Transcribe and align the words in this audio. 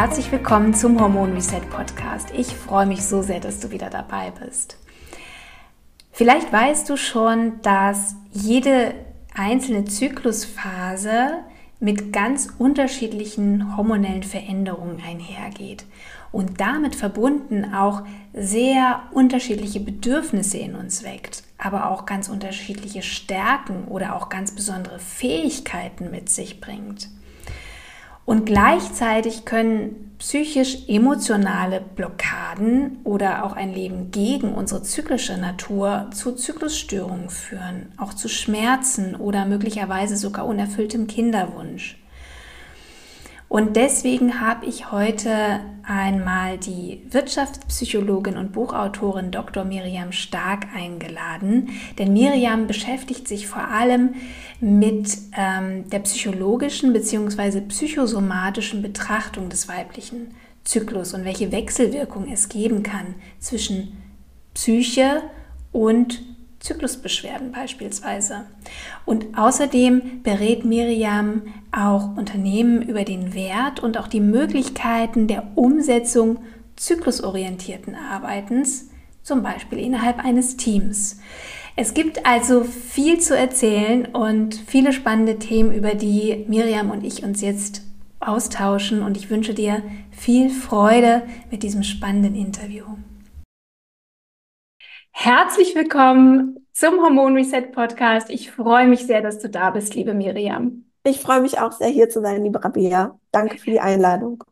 Herzlich 0.00 0.30
willkommen 0.30 0.74
zum 0.74 1.00
Hormon 1.00 1.32
Reset 1.32 1.60
Podcast. 1.70 2.30
Ich 2.30 2.54
freue 2.54 2.86
mich 2.86 3.02
so 3.02 3.20
sehr, 3.20 3.40
dass 3.40 3.58
du 3.58 3.72
wieder 3.72 3.90
dabei 3.90 4.30
bist. 4.30 4.78
Vielleicht 6.12 6.52
weißt 6.52 6.88
du 6.88 6.96
schon, 6.96 7.60
dass 7.62 8.14
jede 8.30 8.94
einzelne 9.34 9.86
Zyklusphase 9.86 11.38
mit 11.80 12.12
ganz 12.12 12.48
unterschiedlichen 12.58 13.76
hormonellen 13.76 14.22
Veränderungen 14.22 15.02
einhergeht 15.04 15.84
und 16.30 16.60
damit 16.60 16.94
verbunden 16.94 17.74
auch 17.74 18.04
sehr 18.32 19.02
unterschiedliche 19.10 19.80
Bedürfnisse 19.80 20.58
in 20.58 20.76
uns 20.76 21.02
weckt, 21.02 21.42
aber 21.58 21.90
auch 21.90 22.06
ganz 22.06 22.28
unterschiedliche 22.28 23.02
Stärken 23.02 23.88
oder 23.88 24.14
auch 24.14 24.28
ganz 24.28 24.52
besondere 24.52 25.00
Fähigkeiten 25.00 26.12
mit 26.12 26.28
sich 26.28 26.60
bringt. 26.60 27.08
Und 28.28 28.44
gleichzeitig 28.44 29.46
können 29.46 30.12
psychisch-emotionale 30.18 31.80
Blockaden 31.80 32.98
oder 33.04 33.42
auch 33.42 33.56
ein 33.56 33.72
Leben 33.72 34.10
gegen 34.10 34.52
unsere 34.52 34.82
zyklische 34.82 35.38
Natur 35.38 36.10
zu 36.12 36.32
Zyklusstörungen 36.32 37.30
führen, 37.30 37.90
auch 37.96 38.12
zu 38.12 38.28
Schmerzen 38.28 39.16
oder 39.16 39.46
möglicherweise 39.46 40.18
sogar 40.18 40.44
unerfülltem 40.44 41.06
Kinderwunsch. 41.06 41.96
Und 43.48 43.76
deswegen 43.76 44.40
habe 44.40 44.66
ich 44.66 44.92
heute 44.92 45.60
einmal 45.82 46.58
die 46.58 47.02
Wirtschaftspsychologin 47.10 48.36
und 48.36 48.52
Buchautorin 48.52 49.30
Dr. 49.30 49.64
Miriam 49.64 50.12
Stark 50.12 50.66
eingeladen. 50.76 51.70
Denn 51.98 52.12
Miriam 52.12 52.66
beschäftigt 52.66 53.26
sich 53.26 53.46
vor 53.46 53.66
allem 53.66 54.14
mit 54.60 55.16
ähm, 55.34 55.88
der 55.88 56.00
psychologischen 56.00 56.92
bzw. 56.92 57.62
psychosomatischen 57.62 58.82
Betrachtung 58.82 59.48
des 59.48 59.66
weiblichen 59.66 60.34
Zyklus 60.64 61.14
und 61.14 61.24
welche 61.24 61.50
Wechselwirkung 61.50 62.30
es 62.30 62.50
geben 62.50 62.82
kann 62.82 63.14
zwischen 63.38 63.96
Psyche 64.52 65.22
und 65.72 66.22
Zyklusbeschwerden 66.68 67.50
beispielsweise. 67.50 68.44
Und 69.06 69.38
außerdem 69.38 70.22
berät 70.22 70.66
Miriam 70.66 71.42
auch 71.72 72.14
Unternehmen 72.16 72.82
über 72.82 73.04
den 73.04 73.32
Wert 73.32 73.80
und 73.80 73.96
auch 73.96 74.06
die 74.06 74.20
Möglichkeiten 74.20 75.26
der 75.28 75.46
Umsetzung 75.54 76.40
zyklusorientierten 76.76 77.94
Arbeitens, 77.94 78.90
zum 79.22 79.42
Beispiel 79.42 79.78
innerhalb 79.78 80.22
eines 80.22 80.58
Teams. 80.58 81.20
Es 81.74 81.94
gibt 81.94 82.26
also 82.26 82.64
viel 82.64 83.18
zu 83.18 83.36
erzählen 83.36 84.06
und 84.06 84.54
viele 84.54 84.92
spannende 84.92 85.38
Themen, 85.38 85.72
über 85.72 85.94
die 85.94 86.44
Miriam 86.48 86.90
und 86.90 87.02
ich 87.02 87.24
uns 87.24 87.40
jetzt 87.40 87.82
austauschen 88.20 89.02
und 89.02 89.16
ich 89.16 89.30
wünsche 89.30 89.54
dir 89.54 89.82
viel 90.10 90.50
Freude 90.50 91.22
mit 91.50 91.62
diesem 91.62 91.82
spannenden 91.82 92.34
Interview. 92.34 92.84
Herzlich 95.20 95.74
willkommen 95.74 96.67
zum 96.78 97.00
Hormon 97.00 97.34
Reset 97.34 97.72
Podcast. 97.72 98.30
Ich 98.30 98.52
freue 98.52 98.86
mich 98.86 99.00
sehr, 99.00 99.20
dass 99.20 99.40
du 99.40 99.48
da 99.48 99.70
bist, 99.70 99.96
liebe 99.96 100.14
Miriam. 100.14 100.84
Ich 101.02 101.18
freue 101.18 101.40
mich 101.40 101.58
auch 101.58 101.72
sehr, 101.72 101.88
hier 101.88 102.08
zu 102.08 102.20
sein, 102.20 102.44
liebe 102.44 102.62
Rabia. 102.62 103.18
Danke 103.32 103.58
für 103.58 103.72
die 103.72 103.80
Einladung. 103.80 104.44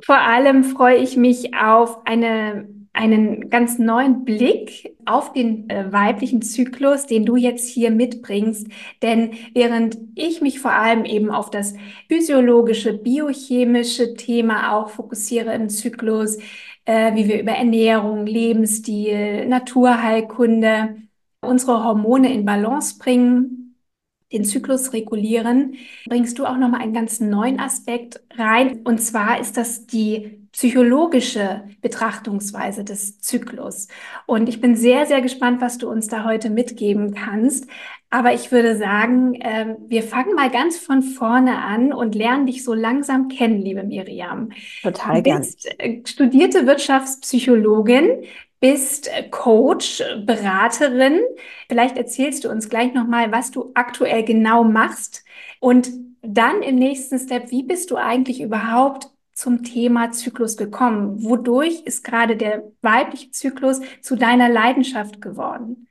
Vor 0.00 0.18
allem 0.18 0.62
freue 0.62 0.98
ich 0.98 1.16
mich 1.16 1.56
auf 1.56 2.06
eine, 2.06 2.68
einen 2.92 3.50
ganz 3.50 3.80
neuen 3.80 4.24
Blick 4.24 4.94
auf 5.04 5.32
den 5.32 5.68
äh, 5.68 5.92
weiblichen 5.92 6.42
Zyklus, 6.42 7.06
den 7.06 7.26
du 7.26 7.34
jetzt 7.34 7.68
hier 7.68 7.90
mitbringst. 7.90 8.68
Denn 9.02 9.32
während 9.52 9.98
ich 10.14 10.40
mich 10.40 10.60
vor 10.60 10.74
allem 10.74 11.04
eben 11.04 11.32
auf 11.32 11.50
das 11.50 11.74
physiologische, 12.06 12.92
biochemische 12.92 14.14
Thema 14.14 14.74
auch 14.74 14.90
fokussiere 14.90 15.52
im 15.54 15.68
Zyklus, 15.68 16.36
äh, 16.84 17.16
wie 17.16 17.26
wir 17.26 17.40
über 17.40 17.52
Ernährung, 17.52 18.26
Lebensstil, 18.26 19.48
Naturheilkunde 19.48 20.98
unsere 21.46 21.84
Hormone 21.84 22.32
in 22.32 22.44
Balance 22.44 22.98
bringen, 22.98 23.76
den 24.32 24.44
Zyklus 24.44 24.92
regulieren, 24.92 25.76
bringst 26.06 26.38
du 26.38 26.46
auch 26.46 26.56
nochmal 26.56 26.80
einen 26.80 26.92
ganz 26.92 27.20
neuen 27.20 27.60
Aspekt 27.60 28.20
rein. 28.36 28.80
Und 28.84 29.00
zwar 29.00 29.40
ist 29.40 29.56
das 29.56 29.86
die 29.86 30.44
psychologische 30.54 31.64
Betrachtungsweise 31.80 32.84
des 32.84 33.18
Zyklus. 33.20 33.88
Und 34.26 34.48
ich 34.48 34.60
bin 34.60 34.76
sehr, 34.76 35.04
sehr 35.04 35.20
gespannt, 35.20 35.60
was 35.60 35.78
du 35.78 35.88
uns 35.88 36.06
da 36.06 36.24
heute 36.24 36.48
mitgeben 36.48 37.12
kannst. 37.14 37.68
Aber 38.08 38.32
ich 38.32 38.52
würde 38.52 38.76
sagen, 38.76 39.34
äh, 39.34 39.74
wir 39.88 40.04
fangen 40.04 40.34
mal 40.34 40.50
ganz 40.50 40.78
von 40.78 41.02
vorne 41.02 41.58
an 41.58 41.92
und 41.92 42.14
lernen 42.14 42.46
dich 42.46 42.62
so 42.62 42.72
langsam 42.72 43.26
kennen, 43.26 43.60
liebe 43.60 43.82
Miriam. 43.82 44.50
Total 44.82 45.22
gern. 45.22 45.42
Du 45.42 45.48
bist 45.48 45.80
äh, 45.80 46.02
studierte 46.06 46.66
Wirtschaftspsychologin, 46.66 48.22
bist 48.64 49.08
äh, 49.08 49.28
Coach, 49.28 50.02
Beraterin. 50.24 51.20
Vielleicht 51.68 51.98
erzählst 51.98 52.44
du 52.44 52.48
uns 52.48 52.70
gleich 52.70 52.94
nochmal, 52.94 53.30
was 53.30 53.50
du 53.50 53.72
aktuell 53.74 54.24
genau 54.24 54.64
machst. 54.64 55.22
Und 55.60 55.90
dann 56.22 56.62
im 56.62 56.76
nächsten 56.76 57.18
Step, 57.18 57.50
wie 57.50 57.62
bist 57.62 57.90
du 57.90 57.96
eigentlich 57.96 58.40
überhaupt 58.40 59.10
zum 59.34 59.64
Thema 59.64 60.12
Zyklus 60.12 60.56
gekommen? 60.56 61.22
Wodurch 61.22 61.82
ist 61.84 62.04
gerade 62.04 62.38
der 62.38 62.62
weibliche 62.80 63.30
Zyklus 63.32 63.82
zu 64.00 64.16
deiner 64.16 64.48
Leidenschaft 64.48 65.20
geworden? 65.20 65.86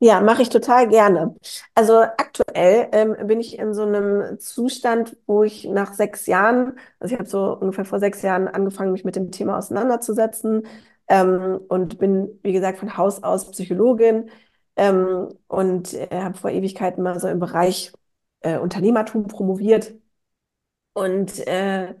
Ja, 0.00 0.20
mache 0.20 0.42
ich 0.42 0.50
total 0.50 0.86
gerne. 0.88 1.34
Also 1.74 2.00
aktuell 2.00 2.88
ähm, 2.92 3.26
bin 3.26 3.40
ich 3.40 3.58
in 3.58 3.72
so 3.72 3.84
einem 3.84 4.38
Zustand, 4.38 5.16
wo 5.26 5.44
ich 5.44 5.64
nach 5.64 5.94
sechs 5.94 6.26
Jahren, 6.26 6.78
also 6.98 7.14
ich 7.14 7.18
habe 7.18 7.28
so 7.28 7.56
ungefähr 7.58 7.86
vor 7.86 8.00
sechs 8.00 8.20
Jahren 8.20 8.48
angefangen, 8.48 8.92
mich 8.92 9.04
mit 9.04 9.16
dem 9.16 9.30
Thema 9.30 9.56
auseinanderzusetzen 9.56 10.66
ähm, 11.10 11.60
und 11.68 11.98
bin, 11.98 12.40
wie 12.42 12.54
gesagt, 12.54 12.78
von 12.78 12.96
Haus 12.96 13.22
aus 13.22 13.50
Psychologin 13.52 14.30
ähm, 14.76 15.28
und 15.48 15.94
äh, 15.94 16.08
habe 16.22 16.38
vor 16.38 16.50
Ewigkeiten 16.50 17.02
mal 17.02 17.20
so 17.20 17.28
im 17.28 17.40
Bereich 17.40 17.92
äh, 18.40 18.58
Unternehmertum 18.58 19.26
promoviert 19.26 19.94
und 20.92 21.46
äh, 21.46 21.94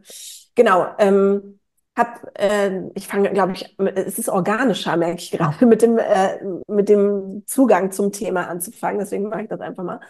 genau, 0.54 0.86
ähm, 0.98 1.58
hab, 1.96 2.30
äh, 2.38 2.88
ich 2.94 3.06
fange, 3.08 3.30
glaube 3.32 3.52
ich, 3.52 3.76
es 3.94 4.18
ist 4.18 4.28
organischer, 4.28 4.96
merke 4.96 5.18
ich 5.20 5.30
gerade, 5.30 5.66
mit 5.66 5.82
dem, 5.82 5.98
äh, 5.98 6.38
mit 6.68 6.88
dem 6.88 7.44
Zugang 7.46 7.92
zum 7.92 8.12
Thema 8.12 8.48
anzufangen. 8.48 9.00
Deswegen 9.00 9.28
mache 9.28 9.42
ich 9.42 9.48
das 9.48 9.60
einfach 9.60 9.84
mal. 9.84 10.00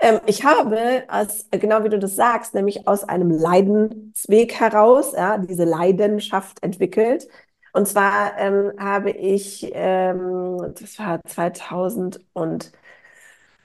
Ähm, 0.00 0.20
ich 0.26 0.44
habe, 0.44 1.04
als, 1.08 1.48
genau 1.50 1.84
wie 1.84 1.88
du 1.88 1.98
das 1.98 2.16
sagst, 2.16 2.54
nämlich 2.54 2.86
aus 2.88 3.04
einem 3.04 3.30
Leidensweg 3.30 4.54
heraus, 4.60 5.12
ja, 5.16 5.38
diese 5.38 5.64
Leidenschaft 5.64 6.62
entwickelt. 6.62 7.28
Und 7.76 7.86
zwar 7.86 8.38
ähm, 8.38 8.72
habe 8.78 9.10
ich, 9.10 9.70
ähm, 9.74 10.56
das 10.80 10.98
war 10.98 11.20
2000 11.26 12.20
und 12.32 12.72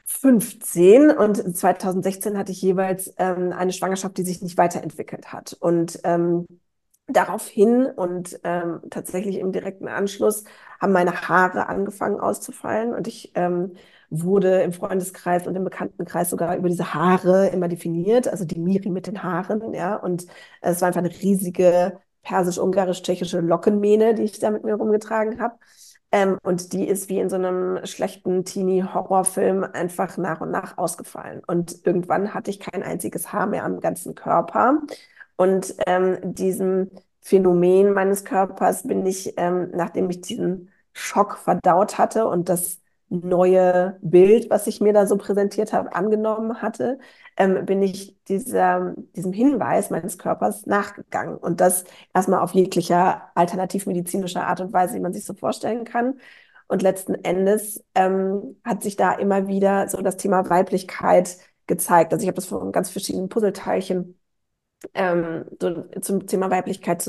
15 0.05 1.11
und 1.11 1.57
2016 1.57 2.37
hatte 2.37 2.51
ich 2.51 2.61
jeweils 2.61 3.13
ähm, 3.17 3.53
eine 3.53 3.71
Schwangerschaft, 3.73 4.17
die 4.17 4.23
sich 4.23 4.41
nicht 4.41 4.57
weiterentwickelt 4.57 5.31
hat. 5.33 5.53
Und 5.61 5.99
ähm, 6.03 6.45
daraufhin 7.07 7.85
und 7.87 8.39
ähm, 8.43 8.81
tatsächlich 8.89 9.37
im 9.39 9.51
direkten 9.53 9.87
Anschluss 9.87 10.43
haben 10.81 10.93
meine 10.93 11.13
Haare 11.29 11.67
angefangen 11.69 12.19
auszufallen 12.19 12.93
und 12.93 13.07
ich 13.07 13.31
ähm, 13.35 13.73
wurde 14.09 14.61
im 14.63 14.73
Freundeskreis 14.73 15.47
und 15.47 15.55
im 15.55 15.63
Bekanntenkreis 15.63 16.29
sogar 16.29 16.57
über 16.57 16.69
diese 16.69 16.93
Haare 16.93 17.47
immer 17.49 17.67
definiert, 17.69 18.27
also 18.27 18.45
die 18.45 18.59
Miri 18.59 18.89
mit 18.89 19.07
den 19.07 19.23
Haaren, 19.23 19.73
ja. 19.73 19.95
Und 19.95 20.25
es 20.61 20.81
war 20.81 20.87
einfach 20.87 20.99
eine 20.99 21.11
riesige 21.11 21.99
persisch-ungarisch-tschechische 22.23 23.39
Lockenmähne, 23.39 24.13
die 24.15 24.23
ich 24.23 24.39
da 24.39 24.51
mit 24.51 24.63
mir 24.63 24.75
rumgetragen 24.75 25.39
habe. 25.41 25.55
Ähm, 26.11 26.37
und 26.43 26.73
die 26.73 26.87
ist 26.87 27.09
wie 27.09 27.19
in 27.19 27.29
so 27.29 27.37
einem 27.37 27.85
schlechten 27.85 28.43
Teenie-Horrorfilm 28.43 29.63
einfach 29.63 30.17
nach 30.17 30.41
und 30.41 30.51
nach 30.51 30.77
ausgefallen. 30.77 31.41
Und 31.47 31.85
irgendwann 31.85 32.33
hatte 32.33 32.51
ich 32.51 32.59
kein 32.59 32.83
einziges 32.83 33.31
Haar 33.31 33.47
mehr 33.47 33.63
am 33.63 33.79
ganzen 33.79 34.13
Körper. 34.15 34.81
Und 35.37 35.73
ähm, 35.87 36.17
diesem 36.21 36.91
Phänomen 37.21 37.93
meines 37.93 38.25
Körpers 38.25 38.83
bin 38.83 39.05
ich, 39.05 39.35
ähm, 39.37 39.69
nachdem 39.73 40.09
ich 40.09 40.21
diesen 40.21 40.69
Schock 40.93 41.37
verdaut 41.37 41.97
hatte 41.97 42.27
und 42.27 42.49
das 42.49 42.80
neue 43.11 43.97
Bild, 44.01 44.49
was 44.49 44.67
ich 44.67 44.81
mir 44.81 44.93
da 44.93 45.05
so 45.05 45.17
präsentiert 45.17 45.73
habe, 45.73 45.93
angenommen 45.93 46.61
hatte, 46.61 46.97
ähm, 47.37 47.65
bin 47.65 47.81
ich 47.83 48.17
dieser, 48.25 48.93
diesem 49.15 49.33
Hinweis 49.33 49.89
meines 49.89 50.17
Körpers 50.17 50.65
nachgegangen. 50.65 51.37
Und 51.37 51.61
das 51.61 51.83
erstmal 52.13 52.39
auf 52.39 52.53
jeglicher 52.53 53.29
alternativmedizinischer 53.35 54.47
Art 54.47 54.61
und 54.61 54.73
Weise, 54.73 54.95
wie 54.95 54.99
man 55.01 55.13
sich 55.13 55.25
so 55.25 55.33
vorstellen 55.33 55.83
kann. 55.85 56.19
Und 56.67 56.81
letzten 56.81 57.15
Endes 57.15 57.83
ähm, 57.95 58.57
hat 58.63 58.81
sich 58.83 58.95
da 58.95 59.11
immer 59.13 59.47
wieder 59.47 59.89
so 59.89 60.01
das 60.01 60.17
Thema 60.17 60.49
Weiblichkeit 60.49 61.37
gezeigt. 61.67 62.13
Also 62.13 62.23
ich 62.23 62.27
habe 62.29 62.35
das 62.35 62.45
von 62.45 62.71
ganz 62.71 62.89
verschiedenen 62.89 63.29
Puzzleteilchen 63.29 64.17
ähm, 64.93 65.45
so 65.59 65.83
zum 66.01 66.27
Thema 66.27 66.49
Weiblichkeit 66.51 67.01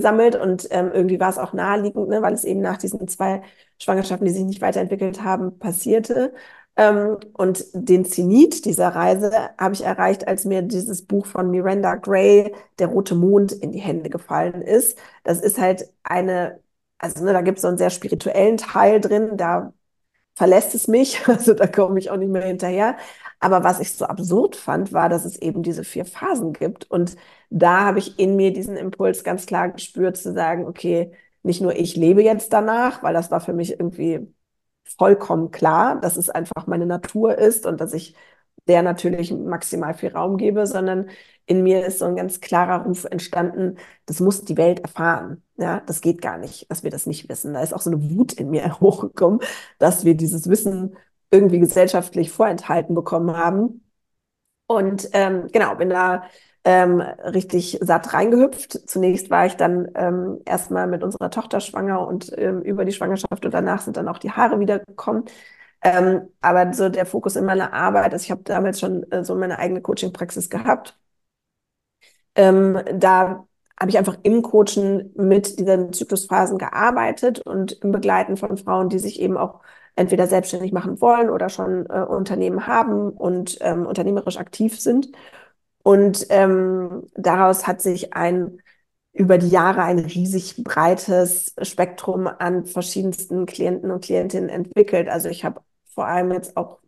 zusammengesammelt 0.00 0.36
und 0.36 0.68
ähm, 0.70 0.90
irgendwie 0.92 1.20
war 1.20 1.30
es 1.30 1.38
auch 1.38 1.52
naheliegend, 1.52 2.08
ne, 2.08 2.22
weil 2.22 2.34
es 2.34 2.44
eben 2.44 2.60
nach 2.60 2.78
diesen 2.78 3.06
zwei 3.08 3.42
Schwangerschaften, 3.80 4.26
die 4.26 4.32
sich 4.32 4.44
nicht 4.44 4.60
weiterentwickelt 4.60 5.22
haben, 5.22 5.58
passierte. 5.58 6.32
Ähm, 6.76 7.18
und 7.34 7.64
den 7.74 8.04
Zenit 8.04 8.64
dieser 8.64 8.88
Reise 8.88 9.30
habe 9.58 9.74
ich 9.74 9.84
erreicht, 9.84 10.26
als 10.26 10.44
mir 10.44 10.62
dieses 10.62 11.04
Buch 11.06 11.26
von 11.26 11.50
Miranda 11.50 11.96
Gray, 11.96 12.54
Der 12.78 12.86
rote 12.88 13.14
Mond, 13.14 13.52
in 13.52 13.72
die 13.72 13.78
Hände 13.80 14.08
gefallen 14.10 14.62
ist. 14.62 14.98
Das 15.24 15.40
ist 15.40 15.58
halt 15.58 15.90
eine, 16.02 16.60
also 16.98 17.22
ne, 17.24 17.32
da 17.32 17.42
gibt 17.42 17.58
es 17.58 17.62
so 17.62 17.68
einen 17.68 17.78
sehr 17.78 17.90
spirituellen 17.90 18.56
Teil 18.56 19.00
drin, 19.00 19.36
da 19.36 19.72
verlässt 20.34 20.74
es 20.74 20.88
mich, 20.88 21.20
also 21.28 21.54
da 21.54 21.66
komme 21.66 21.98
ich 21.98 22.10
auch 22.10 22.16
nicht 22.16 22.30
mehr 22.30 22.42
hinterher. 22.44 22.96
Aber 23.40 23.64
was 23.64 23.80
ich 23.80 23.94
so 23.94 24.04
absurd 24.06 24.56
fand, 24.56 24.92
war, 24.92 25.08
dass 25.08 25.24
es 25.24 25.36
eben 25.36 25.62
diese 25.62 25.84
vier 25.84 26.04
Phasen 26.04 26.52
gibt. 26.52 26.90
Und 26.90 27.16
da 27.50 27.80
habe 27.86 27.98
ich 27.98 28.18
in 28.18 28.36
mir 28.36 28.52
diesen 28.52 28.76
Impuls 28.76 29.24
ganz 29.24 29.46
klar 29.46 29.70
gespürt, 29.70 30.16
zu 30.16 30.32
sagen, 30.32 30.66
okay, 30.66 31.12
nicht 31.42 31.60
nur 31.60 31.74
ich 31.76 31.96
lebe 31.96 32.22
jetzt 32.22 32.52
danach, 32.52 33.02
weil 33.02 33.14
das 33.14 33.30
war 33.32 33.40
für 33.40 33.52
mich 33.52 33.72
irgendwie 33.72 34.32
vollkommen 34.98 35.50
klar, 35.50 36.00
dass 36.00 36.16
es 36.16 36.30
einfach 36.30 36.66
meine 36.66 36.86
Natur 36.86 37.36
ist 37.38 37.66
und 37.66 37.80
dass 37.80 37.92
ich 37.94 38.14
der 38.68 38.82
natürlich 38.82 39.32
maximal 39.32 39.94
viel 39.94 40.10
Raum 40.12 40.36
gebe, 40.36 40.66
sondern 40.66 41.10
in 41.46 41.62
mir 41.62 41.84
ist 41.86 41.98
so 41.98 42.04
ein 42.06 42.16
ganz 42.16 42.40
klarer 42.40 42.84
Ruf 42.84 43.04
entstanden, 43.04 43.76
das 44.06 44.20
muss 44.20 44.44
die 44.44 44.56
Welt 44.56 44.80
erfahren. 44.80 45.42
Ja, 45.56 45.80
das 45.86 46.00
geht 46.00 46.22
gar 46.22 46.38
nicht, 46.38 46.70
dass 46.70 46.82
wir 46.84 46.90
das 46.90 47.06
nicht 47.06 47.28
wissen. 47.28 47.54
Da 47.54 47.62
ist 47.62 47.72
auch 47.74 47.80
so 47.80 47.90
eine 47.90 48.10
Wut 48.10 48.32
in 48.34 48.50
mir 48.50 48.80
hochgekommen, 48.80 49.40
dass 49.78 50.04
wir 50.04 50.14
dieses 50.16 50.48
Wissen 50.48 50.96
irgendwie 51.30 51.58
gesellschaftlich 51.60 52.30
vorenthalten 52.30 52.94
bekommen 52.94 53.36
haben. 53.36 53.82
Und 54.66 55.08
ähm, 55.12 55.48
genau, 55.52 55.74
bin 55.76 55.90
da 55.90 56.24
ähm, 56.64 57.00
richtig 57.00 57.78
satt 57.82 58.14
reingehüpft. 58.14 58.88
Zunächst 58.88 59.30
war 59.30 59.46
ich 59.46 59.56
dann 59.56 59.90
ähm, 59.94 60.40
erstmal 60.46 60.86
mit 60.86 61.02
unserer 61.02 61.30
Tochter 61.30 61.60
schwanger 61.60 62.06
und 62.06 62.32
ähm, 62.38 62.62
über 62.62 62.84
die 62.84 62.92
Schwangerschaft 62.92 63.44
und 63.44 63.52
danach 63.54 63.82
sind 63.82 63.96
dann 63.96 64.08
auch 64.08 64.18
die 64.18 64.30
Haare 64.32 64.60
wieder 64.60 64.78
gekommen. 64.80 65.24
Ähm, 65.82 66.28
aber 66.40 66.72
so 66.74 66.88
der 66.88 67.06
Fokus 67.06 67.36
in 67.36 67.44
meiner 67.44 67.72
Arbeit, 67.72 68.12
also 68.12 68.24
ich 68.24 68.30
habe 68.30 68.42
damals 68.44 68.80
schon 68.80 69.10
äh, 69.12 69.24
so 69.24 69.34
meine 69.36 69.58
eigene 69.58 69.82
Coaching-Praxis 69.82 70.50
gehabt. 70.50 70.98
Ähm, 72.34 72.80
da 72.94 73.46
habe 73.78 73.90
ich 73.90 73.98
einfach 73.98 74.16
im 74.22 74.42
Coachen 74.42 75.12
mit 75.16 75.58
diesen 75.58 75.92
Zyklusphasen 75.92 76.58
gearbeitet 76.58 77.40
und 77.40 77.72
im 77.82 77.92
Begleiten 77.92 78.36
von 78.36 78.56
Frauen, 78.56 78.88
die 78.88 78.98
sich 78.98 79.20
eben 79.20 79.36
auch 79.36 79.60
entweder 79.96 80.26
selbstständig 80.26 80.72
machen 80.72 81.00
wollen 81.00 81.30
oder 81.30 81.48
schon 81.48 81.86
äh, 81.86 82.00
Unternehmen 82.00 82.66
haben 82.66 83.10
und 83.10 83.58
ähm, 83.60 83.86
unternehmerisch 83.86 84.38
aktiv 84.38 84.80
sind. 84.80 85.08
Und 85.82 86.26
ähm, 86.30 87.08
daraus 87.14 87.66
hat 87.66 87.82
sich 87.82 88.14
ein 88.14 88.60
über 89.12 89.38
die 89.38 89.48
Jahre 89.48 89.82
ein 89.82 89.98
riesig 89.98 90.64
breites 90.64 91.54
Spektrum 91.62 92.26
an 92.26 92.64
verschiedensten 92.66 93.46
Klienten 93.46 93.90
und 93.90 94.04
Klientinnen 94.04 94.48
entwickelt. 94.48 95.08
Also 95.08 95.28
ich 95.28 95.44
habe 95.44 95.60
vor 95.94 96.06
allem 96.06 96.32
jetzt 96.32 96.56
auch, 96.56 96.78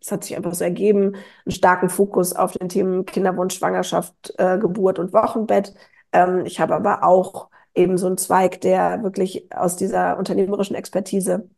es 0.00 0.10
hat 0.10 0.24
sich 0.24 0.36
einfach 0.36 0.54
so 0.54 0.64
ergeben, 0.64 1.14
einen 1.44 1.52
starken 1.52 1.88
Fokus 1.88 2.32
auf 2.34 2.52
den 2.52 2.68
Themen 2.68 3.06
Kinderwunsch, 3.06 3.56
Schwangerschaft, 3.56 4.34
äh, 4.38 4.58
Geburt 4.58 4.98
und 4.98 5.12
Wochenbett. 5.12 5.74
Ähm, 6.12 6.44
ich 6.46 6.60
habe 6.60 6.74
aber 6.74 7.04
auch 7.04 7.48
eben 7.74 7.96
so 7.98 8.06
einen 8.06 8.18
Zweig, 8.18 8.60
der 8.60 9.02
wirklich 9.02 9.52
aus 9.54 9.76
dieser 9.76 10.18
unternehmerischen 10.18 10.76
Expertise 10.76 11.48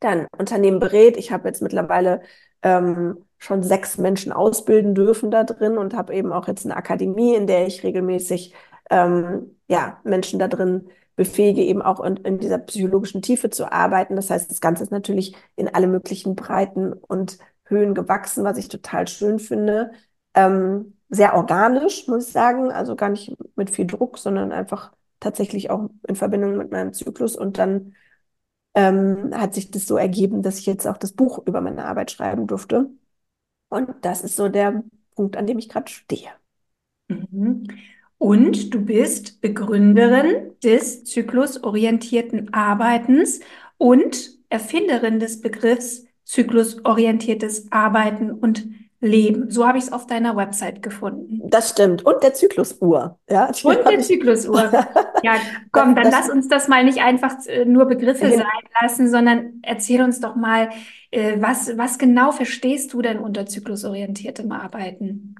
dann 0.00 0.26
Unternehmen 0.36 0.80
berät. 0.80 1.16
Ich 1.16 1.32
habe 1.32 1.48
jetzt 1.48 1.62
mittlerweile 1.62 2.22
ähm, 2.62 3.24
schon 3.38 3.62
sechs 3.62 3.98
Menschen 3.98 4.32
ausbilden 4.32 4.94
dürfen 4.94 5.30
da 5.30 5.44
drin 5.44 5.78
und 5.78 5.94
habe 5.94 6.14
eben 6.14 6.32
auch 6.32 6.48
jetzt 6.48 6.64
eine 6.64 6.76
Akademie, 6.76 7.34
in 7.34 7.46
der 7.46 7.66
ich 7.66 7.82
regelmäßig 7.84 8.54
ähm, 8.90 9.56
ja, 9.68 10.00
Menschen 10.04 10.38
da 10.38 10.48
drin 10.48 10.90
befähige, 11.18 11.62
eben 11.62 11.82
auch 11.82 11.98
in, 12.00 12.16
in, 12.18 12.38
dieser 12.38 12.58
psychologischen 12.58 13.22
Tiefe 13.22 13.50
zu 13.50 13.70
arbeiten. 13.72 14.14
Das 14.14 14.30
heißt, 14.30 14.48
das 14.50 14.60
Ganze 14.60 14.84
ist 14.84 14.92
natürlich 14.92 15.34
in 15.56 15.68
alle 15.68 15.88
möglichen 15.88 16.36
Breiten 16.36 16.92
und 16.92 17.38
Höhen 17.64 17.94
gewachsen, 17.94 18.44
was 18.44 18.56
ich 18.56 18.68
total 18.68 19.08
schön 19.08 19.40
finde. 19.40 19.90
Ähm, 20.34 20.96
sehr 21.08 21.34
organisch, 21.34 22.06
muss 22.06 22.28
ich 22.28 22.32
sagen, 22.32 22.70
also 22.70 22.94
gar 22.94 23.08
nicht 23.08 23.34
mit 23.56 23.70
viel 23.70 23.86
Druck, 23.86 24.16
sondern 24.16 24.52
einfach 24.52 24.92
tatsächlich 25.18 25.70
auch 25.70 25.90
in 26.06 26.14
Verbindung 26.14 26.56
mit 26.56 26.70
meinem 26.70 26.92
Zyklus 26.92 27.34
und 27.34 27.58
dann 27.58 27.96
ähm, 28.74 29.32
hat 29.34 29.54
sich 29.54 29.72
das 29.72 29.86
so 29.86 29.96
ergeben, 29.96 30.42
dass 30.42 30.60
ich 30.60 30.66
jetzt 30.66 30.86
auch 30.86 30.98
das 30.98 31.12
Buch 31.12 31.44
über 31.46 31.60
meine 31.60 31.84
Arbeit 31.84 32.12
schreiben 32.12 32.46
durfte. 32.46 32.90
Und 33.70 33.90
das 34.02 34.22
ist 34.22 34.36
so 34.36 34.48
der 34.48 34.84
Punkt, 35.16 35.36
an 35.36 35.48
dem 35.48 35.58
ich 35.58 35.68
gerade 35.68 35.90
stehe. 35.90 36.30
Mhm. 37.08 37.66
Und 38.18 38.74
du 38.74 38.84
bist 38.84 39.40
Begründerin 39.40 40.52
des 40.62 41.04
zyklusorientierten 41.04 42.52
Arbeitens 42.52 43.40
und 43.76 44.36
Erfinderin 44.50 45.20
des 45.20 45.40
Begriffs 45.40 46.04
zyklusorientiertes 46.24 47.70
Arbeiten 47.70 48.30
und 48.32 48.66
Leben. 49.00 49.50
So 49.50 49.66
habe 49.66 49.78
ich 49.78 49.84
es 49.84 49.92
auf 49.92 50.06
deiner 50.06 50.36
Website 50.36 50.82
gefunden. 50.82 51.40
Das 51.48 51.70
stimmt. 51.70 52.04
Und 52.04 52.20
der 52.22 52.34
Zyklusuhr. 52.34 53.18
Ja, 53.30 53.50
und 53.62 53.78
der 53.88 54.00
Zyklusuhr. 54.00 54.72
ja, 55.22 55.34
komm, 55.70 55.94
dann 55.94 56.04
das, 56.04 56.12
lass 56.12 56.30
uns 56.30 56.48
das 56.48 56.66
mal 56.66 56.84
nicht 56.84 56.98
einfach 56.98 57.36
äh, 57.46 57.64
nur 57.64 57.84
Begriffe 57.84 58.28
sein 58.28 58.44
lassen, 58.82 59.08
sondern 59.08 59.60
erzähl 59.62 60.02
uns 60.02 60.20
doch 60.20 60.34
mal, 60.34 60.70
äh, 61.12 61.40
was, 61.40 61.78
was 61.78 61.98
genau 61.98 62.32
verstehst 62.32 62.92
du 62.92 63.00
denn 63.00 63.20
unter 63.20 63.46
zyklusorientiertem 63.46 64.50
Arbeiten? 64.50 65.36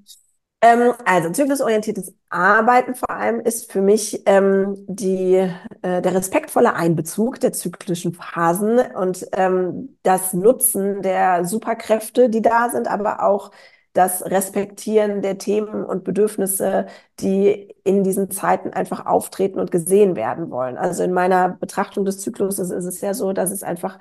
Ähm, 0.60 0.92
also 1.04 1.30
zyklusorientiertes 1.30 2.12
Arbeiten 2.30 2.94
vor 2.96 3.10
allem 3.10 3.38
ist 3.40 3.70
für 3.70 3.80
mich 3.80 4.22
ähm, 4.26 4.74
die, 4.88 5.34
äh, 5.82 6.02
der 6.02 6.14
respektvolle 6.14 6.74
Einbezug 6.74 7.38
der 7.38 7.52
zyklischen 7.52 8.12
Phasen 8.12 8.80
und 8.96 9.24
ähm, 9.32 9.96
das 10.02 10.32
Nutzen 10.32 11.00
der 11.02 11.44
Superkräfte, 11.44 12.28
die 12.28 12.42
da 12.42 12.70
sind, 12.70 12.88
aber 12.88 13.22
auch 13.22 13.52
das 13.92 14.24
Respektieren 14.24 15.22
der 15.22 15.38
Themen 15.38 15.84
und 15.84 16.02
Bedürfnisse, 16.04 16.86
die 17.20 17.74
in 17.84 18.02
diesen 18.04 18.30
Zeiten 18.30 18.70
einfach 18.72 19.06
auftreten 19.06 19.60
und 19.60 19.70
gesehen 19.70 20.16
werden 20.16 20.50
wollen. 20.50 20.76
Also 20.76 21.04
in 21.04 21.12
meiner 21.12 21.50
Betrachtung 21.50 22.04
des 22.04 22.18
Zyklus 22.20 22.58
ist, 22.58 22.70
ist 22.70 22.84
es 22.84 23.00
ja 23.00 23.14
so, 23.14 23.32
dass 23.32 23.50
es 23.52 23.62
einfach 23.62 23.98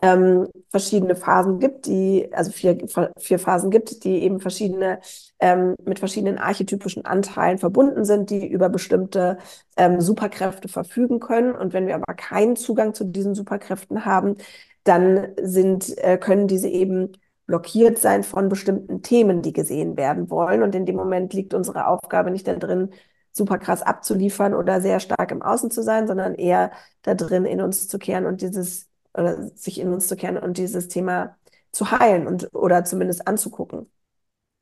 ähm, 0.00 0.48
verschiedene 0.70 1.14
Phasen 1.14 1.58
gibt, 1.58 1.86
die, 1.86 2.32
also 2.32 2.50
vier, 2.50 2.78
vier 3.18 3.38
Phasen 3.38 3.70
gibt, 3.70 4.04
die 4.04 4.22
eben 4.22 4.40
verschiedene, 4.40 5.00
ähm, 5.38 5.74
mit 5.84 5.98
verschiedenen 5.98 6.38
archetypischen 6.38 7.04
Anteilen 7.04 7.58
verbunden 7.58 8.04
sind, 8.04 8.30
die 8.30 8.46
über 8.46 8.68
bestimmte 8.70 9.38
ähm, 9.76 10.00
Superkräfte 10.00 10.68
verfügen 10.68 11.20
können. 11.20 11.54
Und 11.54 11.74
wenn 11.74 11.86
wir 11.86 11.96
aber 11.96 12.14
keinen 12.14 12.56
Zugang 12.56 12.94
zu 12.94 13.04
diesen 13.04 13.34
Superkräften 13.34 14.04
haben, 14.06 14.36
dann 14.84 15.28
sind, 15.42 15.96
äh, 15.98 16.16
können 16.18 16.48
diese 16.48 16.68
eben 16.68 17.12
blockiert 17.46 17.98
sein 17.98 18.22
von 18.22 18.48
bestimmten 18.48 19.02
Themen, 19.02 19.42
die 19.42 19.52
gesehen 19.52 19.96
werden 19.96 20.30
wollen. 20.30 20.62
Und 20.62 20.74
in 20.74 20.86
dem 20.86 20.96
Moment 20.96 21.34
liegt 21.34 21.54
unsere 21.54 21.86
Aufgabe 21.86 22.30
nicht 22.30 22.46
da 22.48 22.54
drin, 22.56 22.90
super 23.32 23.58
krass 23.58 23.82
abzuliefern 23.82 24.54
oder 24.54 24.80
sehr 24.80 25.00
stark 25.00 25.30
im 25.32 25.42
Außen 25.42 25.70
zu 25.70 25.82
sein, 25.82 26.06
sondern 26.06 26.34
eher 26.34 26.70
da 27.02 27.14
drin 27.14 27.44
in 27.44 27.60
uns 27.60 27.88
zu 27.88 27.98
kehren 27.98 28.26
und 28.26 28.42
dieses 28.42 28.91
oder 29.14 29.48
sich 29.56 29.80
in 29.80 29.92
uns 29.92 30.08
zu 30.08 30.16
kehren 30.16 30.38
und 30.38 30.58
dieses 30.58 30.88
Thema 30.88 31.36
zu 31.70 31.90
heilen 31.90 32.26
und 32.26 32.54
oder 32.54 32.84
zumindest 32.84 33.26
anzugucken 33.26 33.90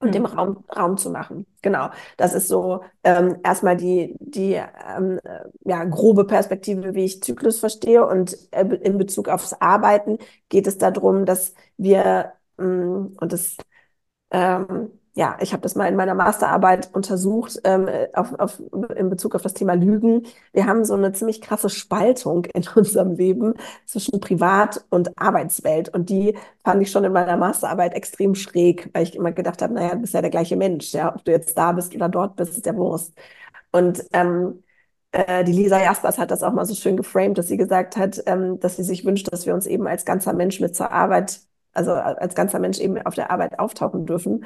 und 0.01 0.09
mhm. 0.09 0.13
dem 0.13 0.27
Raum, 0.27 0.65
Raum 0.75 0.97
zu 0.97 1.11
machen. 1.11 1.47
Genau. 1.63 1.91
Das 2.17 2.35
ist 2.35 2.49
so 2.49 2.83
ähm, 3.05 3.39
erstmal 3.45 3.77
die, 3.77 4.17
die 4.19 4.55
ähm, 4.55 5.21
ja, 5.65 5.85
grobe 5.85 6.25
Perspektive, 6.25 6.95
wie 6.95 7.05
ich 7.05 7.23
Zyklus 7.23 7.61
verstehe. 7.61 8.07
Und 8.07 8.37
äh, 8.53 8.65
in 8.65 8.99
Bezug 8.99 9.29
aufs 9.29 9.53
Arbeiten 9.55 10.19
geht 10.49 10.67
es 10.67 10.79
darum, 10.79 11.27
dass 11.27 11.55
wir, 11.77 12.33
ähm, 12.59 13.17
und 13.21 13.33
das 13.33 13.57
ähm, 14.31 14.91
ja, 15.15 15.37
ich 15.41 15.53
habe 15.53 15.63
das 15.63 15.75
mal 15.75 15.87
in 15.89 15.97
meiner 15.97 16.15
Masterarbeit 16.15 16.91
untersucht 16.95 17.59
ähm, 17.65 17.89
auf, 18.15 18.33
auf, 18.39 18.61
in 18.97 19.11
Bezug 19.11 19.35
auf 19.35 19.43
das 19.43 19.55
Thema 19.55 19.75
Lügen. 19.75 20.25
Wir 20.53 20.67
haben 20.67 20.85
so 20.85 20.95
eine 20.95 21.13
ziemlich 21.13 21.41
krasse 21.41 21.69
Spaltung 21.69 22.45
in 22.47 22.65
unserem 22.77 23.15
Leben 23.15 23.55
zwischen 23.87 24.21
Privat- 24.21 24.85
und 24.91 25.19
Arbeitswelt. 25.19 25.89
Und 25.91 26.11
die 26.11 26.37
fand 26.65 26.83
ich 26.83 26.91
schon 26.91 27.05
in 27.05 27.13
meiner 27.13 27.37
Masterarbeit 27.37 27.95
extrem 27.95 28.35
schräg, 28.37 28.89
weil 28.95 29.03
ich 29.03 29.17
immer 29.17 29.33
gedacht 29.33 29.63
habe, 29.63 29.75
naja, 29.75 29.95
du 29.95 30.01
bist 30.03 30.15
ja 30.15 30.21
der 30.23 30.31
gleiche 30.31 30.57
Mensch. 30.57 30.93
Ja, 30.93 31.15
ob 31.15 31.25
du 31.25 31.33
jetzt 31.33 31.59
da 31.59 31.73
bist 31.73 31.95
oder 31.95 32.09
dort 32.09 32.37
bist, 32.37 32.57
ist 32.57 32.67
der 32.67 32.77
Wurst. 32.77 33.13
Und 33.73 34.03
ähm, 34.13 34.63
äh, 35.13 35.45
die 35.45 35.53
Lisa 35.53 35.81
Jaspers 35.81 36.19
hat 36.19 36.31
das 36.31 36.43
auch 36.43 36.53
mal 36.53 36.65
so 36.67 36.75
schön 36.75 36.97
geframed, 36.97 37.39
dass 37.39 37.49
sie 37.49 37.57
gesagt 37.57 37.97
hat, 37.97 38.23
ähm, 38.27 38.61
dass 38.61 38.77
sie 38.77 38.85
sich 38.85 39.05
wünscht, 39.05 39.33
dass 39.33 39.47
wir 39.47 39.55
uns 39.55 39.67
eben 39.67 39.87
als 39.87 40.05
ganzer 40.05 40.33
Mensch 40.33 40.61
mit 40.61 40.77
zur 40.77 40.91
Arbeit, 40.93 41.41
also 41.73 41.93
als 41.93 42.35
ganzer 42.35 42.59
Mensch 42.59 42.79
eben 42.79 43.01
auf 43.03 43.15
der 43.15 43.31
Arbeit 43.31 43.59
auftauchen 43.59 44.07
dürfen. 44.07 44.45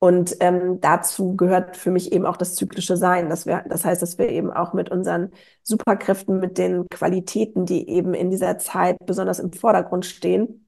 Und 0.00 0.36
ähm, 0.40 0.80
dazu 0.80 1.36
gehört 1.36 1.76
für 1.76 1.90
mich 1.90 2.12
eben 2.12 2.26
auch 2.26 2.38
das 2.38 2.54
zyklische 2.56 2.96
Sein. 2.96 3.28
Dass 3.28 3.46
wir, 3.46 3.64
das 3.68 3.84
heißt, 3.84 4.02
dass 4.02 4.18
wir 4.18 4.30
eben 4.30 4.50
auch 4.50 4.72
mit 4.72 4.90
unseren 4.90 5.30
Superkräften, 5.62 6.40
mit 6.40 6.58
den 6.58 6.88
Qualitäten, 6.88 7.66
die 7.66 7.88
eben 7.88 8.14
in 8.14 8.30
dieser 8.30 8.58
Zeit 8.58 8.96
besonders 9.04 9.38
im 9.38 9.52
Vordergrund 9.52 10.06
stehen, 10.06 10.66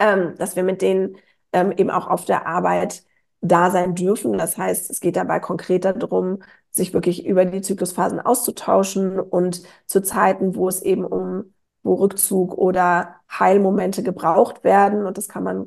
ähm, 0.00 0.34
dass 0.38 0.56
wir 0.56 0.62
mit 0.64 0.82
denen 0.82 1.16
ähm, 1.52 1.72
eben 1.76 1.90
auch 1.90 2.08
auf 2.08 2.24
der 2.24 2.46
Arbeit 2.46 3.04
da 3.42 3.70
sein 3.70 3.94
dürfen. 3.94 4.38
Das 4.38 4.56
heißt, 4.58 4.90
es 4.90 5.00
geht 5.00 5.16
dabei 5.16 5.40
konkreter 5.40 5.92
darum, 5.92 6.42
sich 6.70 6.94
wirklich 6.94 7.26
über 7.26 7.44
die 7.44 7.60
Zyklusphasen 7.62 8.20
auszutauschen 8.20 9.20
und 9.20 9.62
zu 9.86 10.02
Zeiten, 10.02 10.56
wo 10.56 10.68
es 10.68 10.82
eben 10.82 11.04
um 11.04 11.52
wo 11.82 11.94
Rückzug 11.94 12.54
oder 12.58 13.16
Heilmomente 13.30 14.02
gebraucht 14.02 14.64
werden, 14.64 15.06
und 15.06 15.18
das 15.18 15.28
kann 15.28 15.44
man 15.44 15.66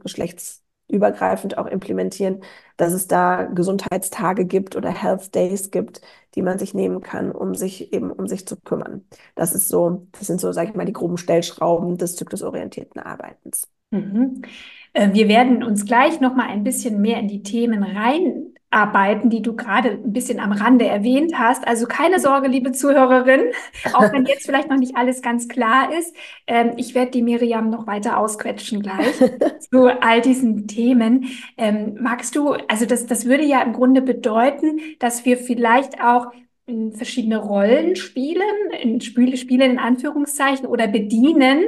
geschlechtsübergreifend 0.89 1.57
auch 1.57 1.67
implementieren, 1.67 2.41
dass 2.77 2.93
es 2.93 3.07
da 3.07 3.43
Gesundheitstage 3.43 4.45
gibt 4.45 4.75
oder 4.75 4.89
Health 4.89 5.33
Days 5.35 5.71
gibt, 5.71 6.01
die 6.35 6.41
man 6.41 6.59
sich 6.59 6.73
nehmen 6.73 7.01
kann, 7.01 7.31
um 7.31 7.55
sich 7.55 7.93
eben 7.93 8.11
um 8.11 8.27
sich 8.27 8.45
zu 8.45 8.57
kümmern. 8.57 9.05
Das 9.35 9.53
ist 9.53 9.69
so, 9.69 10.07
das 10.11 10.27
sind 10.27 10.41
so, 10.41 10.51
sage 10.51 10.69
ich 10.69 10.75
mal, 10.75 10.85
die 10.85 10.93
groben 10.93 11.17
Stellschrauben 11.17 11.97
des 11.97 12.15
zyklusorientierten 12.15 13.01
Arbeitens. 13.01 13.67
Mhm. 13.91 14.41
Äh, 14.93 15.13
wir 15.13 15.27
werden 15.27 15.63
uns 15.63 15.85
gleich 15.85 16.19
noch 16.19 16.35
mal 16.35 16.47
ein 16.47 16.63
bisschen 16.63 17.01
mehr 17.01 17.19
in 17.19 17.27
die 17.27 17.43
Themen 17.43 17.83
reinarbeiten, 18.71 19.29
die 19.29 19.41
du 19.41 19.55
gerade 19.55 19.91
ein 19.91 20.13
bisschen 20.13 20.39
am 20.39 20.51
Rande 20.51 20.85
erwähnt 20.85 21.37
hast. 21.37 21.67
Also 21.67 21.85
keine 21.85 22.19
Sorge, 22.19 22.47
liebe 22.47 22.71
Zuhörerin, 22.71 23.51
auch 23.93 24.11
wenn 24.11 24.25
jetzt 24.25 24.45
vielleicht 24.45 24.69
noch 24.69 24.77
nicht 24.77 24.95
alles 24.95 25.21
ganz 25.21 25.47
klar 25.47 25.89
ist. 25.97 26.15
Ähm, 26.47 26.73
ich 26.77 26.95
werde 26.95 27.11
die 27.11 27.21
Miriam 27.21 27.69
noch 27.69 27.87
weiter 27.87 28.17
ausquetschen 28.17 28.81
gleich 28.81 29.15
zu 29.71 29.87
all 30.01 30.21
diesen 30.21 30.67
Themen. 30.67 31.29
Ähm, 31.57 31.97
magst 31.99 32.35
du, 32.35 32.53
also 32.67 32.85
das, 32.85 33.05
das 33.05 33.25
würde 33.25 33.43
ja 33.43 33.61
im 33.61 33.73
Grunde 33.73 34.01
bedeuten, 34.01 34.79
dass 34.99 35.25
wir 35.25 35.37
vielleicht 35.37 36.01
auch 36.01 36.27
verschiedene 36.93 37.37
Rollen 37.37 37.95
spielen, 37.95 38.43
in 38.79 39.01
Spiele, 39.01 39.37
Spiele 39.37 39.65
in 39.65 39.79
Anführungszeichen 39.79 40.67
oder 40.67 40.87
bedienen, 40.87 41.63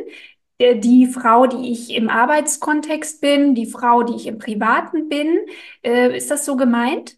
die 0.75 1.07
Frau, 1.07 1.47
die 1.47 1.71
ich 1.71 1.95
im 1.95 2.09
Arbeitskontext 2.09 3.21
bin, 3.21 3.55
die 3.55 3.65
Frau, 3.65 4.03
die 4.03 4.15
ich 4.15 4.27
im 4.27 4.37
Privaten 4.37 5.09
bin. 5.09 5.39
Äh, 5.83 6.15
ist 6.17 6.31
das 6.31 6.45
so 6.45 6.55
gemeint? 6.55 7.17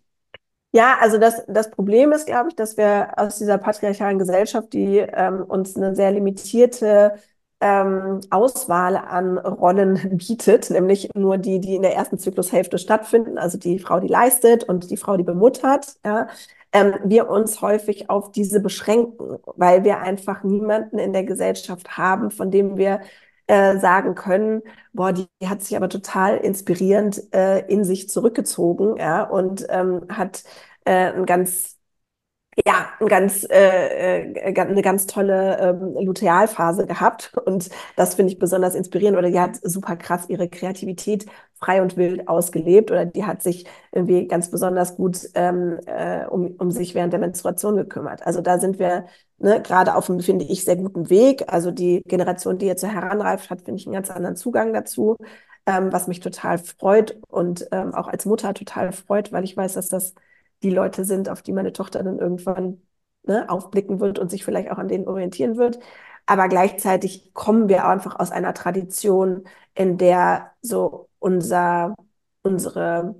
Ja, 0.71 0.97
also 0.99 1.19
das, 1.19 1.43
das 1.47 1.69
Problem 1.69 2.11
ist, 2.11 2.25
glaube 2.25 2.49
ich, 2.49 2.55
dass 2.55 2.77
wir 2.77 3.13
aus 3.17 3.37
dieser 3.37 3.59
patriarchalen 3.59 4.17
Gesellschaft, 4.17 4.73
die 4.73 4.97
ähm, 4.97 5.43
uns 5.43 5.75
eine 5.75 5.95
sehr 5.95 6.11
limitierte 6.11 7.13
ähm, 7.61 8.21
Auswahl 8.31 8.97
an 8.97 9.37
Rollen 9.37 10.17
bietet, 10.17 10.69
nämlich 10.71 11.09
nur 11.15 11.37
die, 11.37 11.59
die 11.59 11.75
in 11.75 11.83
der 11.83 11.95
ersten 11.95 12.17
Zyklushälfte 12.17 12.77
stattfinden, 12.79 13.37
also 13.37 13.57
die 13.57 13.79
Frau, 13.79 13.99
die 13.99 14.07
leistet 14.07 14.63
und 14.63 14.89
die 14.89 14.97
Frau, 14.97 15.15
die 15.15 15.23
bemuttert, 15.23 15.95
ja, 16.03 16.27
ähm, 16.73 16.95
wir 17.05 17.29
uns 17.29 17.61
häufig 17.61 18.09
auf 18.09 18.31
diese 18.31 18.59
beschränken, 18.59 19.37
weil 19.55 19.83
wir 19.83 19.99
einfach 19.99 20.43
niemanden 20.43 20.97
in 20.99 21.13
der 21.13 21.23
Gesellschaft 21.23 21.97
haben, 21.97 22.31
von 22.31 22.51
dem 22.51 22.77
wir 22.77 23.01
äh, 23.47 23.77
sagen 23.79 24.15
können, 24.15 24.61
boah, 24.93 25.13
die, 25.13 25.27
die, 25.41 25.49
hat 25.49 25.61
sich 25.61 25.75
aber 25.77 25.89
total 25.89 26.37
inspirierend 26.37 27.33
äh, 27.33 27.59
in 27.67 27.83
sich 27.83 28.09
zurückgezogen, 28.09 28.97
ja, 28.97 29.23
und 29.23 29.65
ähm, 29.69 30.05
hat 30.09 30.43
äh, 30.85 31.11
ein 31.13 31.25
ganz 31.25 31.77
ja, 32.65 32.89
ein 32.99 33.07
ganz, 33.07 33.45
äh, 33.49 34.21
äh 34.21 34.59
eine 34.59 34.81
ganz 34.81 35.07
tolle 35.07 35.57
ähm, 35.59 36.05
Lutealphase 36.05 36.85
gehabt 36.85 37.31
und 37.45 37.69
das 37.95 38.15
finde 38.15 38.31
ich 38.33 38.39
besonders 38.39 38.75
inspirierend. 38.75 39.17
Oder 39.17 39.31
die 39.31 39.39
hat 39.39 39.57
super 39.63 39.95
krass 39.95 40.29
ihre 40.29 40.47
Kreativität 40.49 41.25
frei 41.63 41.81
und 41.81 41.97
wild 41.97 42.27
ausgelebt 42.27 42.91
oder 42.91 43.05
die 43.05 43.25
hat 43.25 43.41
sich 43.43 43.65
irgendwie 43.91 44.27
ganz 44.27 44.49
besonders 44.51 44.95
gut 44.95 45.29
ähm, 45.35 45.79
äh, 45.85 46.25
um, 46.25 46.47
um 46.57 46.71
sich 46.71 46.95
während 46.95 47.13
der 47.13 47.19
Menstruation 47.19 47.75
gekümmert. 47.77 48.25
Also 48.25 48.41
da 48.41 48.59
sind 48.59 48.79
wir 48.79 49.05
ne, 49.37 49.61
gerade 49.61 49.95
auf 49.95 50.09
einem, 50.09 50.19
finde 50.21 50.45
ich, 50.45 50.65
sehr 50.65 50.75
guten 50.77 51.09
Weg. 51.09 51.45
Also 51.51 51.71
die 51.71 52.01
Generation, 52.05 52.57
die 52.57 52.65
jetzt 52.65 52.81
so 52.81 52.87
heranreift, 52.87 53.49
hat, 53.49 53.61
finde 53.61 53.79
ich, 53.79 53.85
einen 53.87 53.93
ganz 53.93 54.09
anderen 54.09 54.35
Zugang 54.35 54.73
dazu. 54.73 55.17
Ähm, 55.65 55.93
was 55.93 56.07
mich 56.07 56.19
total 56.19 56.57
freut 56.57 57.17
und 57.29 57.67
ähm, 57.71 57.93
auch 57.93 58.07
als 58.09 58.25
Mutter 58.25 58.53
total 58.53 58.91
freut, 58.91 59.31
weil 59.31 59.45
ich 59.45 59.55
weiß, 59.55 59.73
dass 59.75 59.87
das 59.87 60.13
die 60.61 60.69
Leute 60.69 61.05
sind, 61.05 61.29
auf 61.29 61.41
die 61.41 61.53
meine 61.53 61.71
Tochter 61.73 62.03
dann 62.03 62.19
irgendwann 62.19 62.81
ne, 63.23 63.49
aufblicken 63.49 63.99
wird 64.01 64.19
und 64.19 64.29
sich 64.29 64.43
vielleicht 64.43 64.69
auch 64.71 64.77
an 64.77 64.87
denen 64.89 65.07
orientieren 65.07 65.55
wird. 65.57 65.79
Aber 66.25 66.47
gleichzeitig 66.47 67.33
kommen 67.33 67.69
wir 67.69 67.85
einfach 67.87 68.19
aus 68.19 68.31
einer 68.31 68.53
Tradition, 68.53 69.43
in 69.75 69.97
der 69.97 70.51
so 70.61 71.09
unser, 71.19 71.95
unsere 72.43 73.15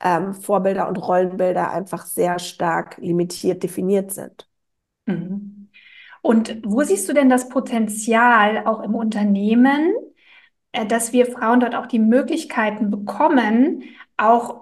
ähm, 0.00 0.34
Vorbilder 0.34 0.88
und 0.88 0.96
Rollenbilder 0.96 1.70
einfach 1.70 2.04
sehr 2.06 2.38
stark 2.38 2.96
limitiert 2.98 3.62
definiert 3.62 4.12
sind. 4.12 4.48
Mhm. 5.06 5.68
Und 6.20 6.60
wo 6.64 6.82
siehst 6.82 7.08
du 7.08 7.12
denn 7.12 7.28
das 7.28 7.48
Potenzial 7.48 8.64
auch 8.66 8.80
im 8.80 8.94
Unternehmen, 8.94 9.92
äh, 10.72 10.86
dass 10.86 11.12
wir 11.12 11.26
Frauen 11.26 11.60
dort 11.60 11.74
auch 11.74 11.86
die 11.86 11.98
Möglichkeiten 11.98 12.90
bekommen, 12.90 13.84
auch 14.16 14.61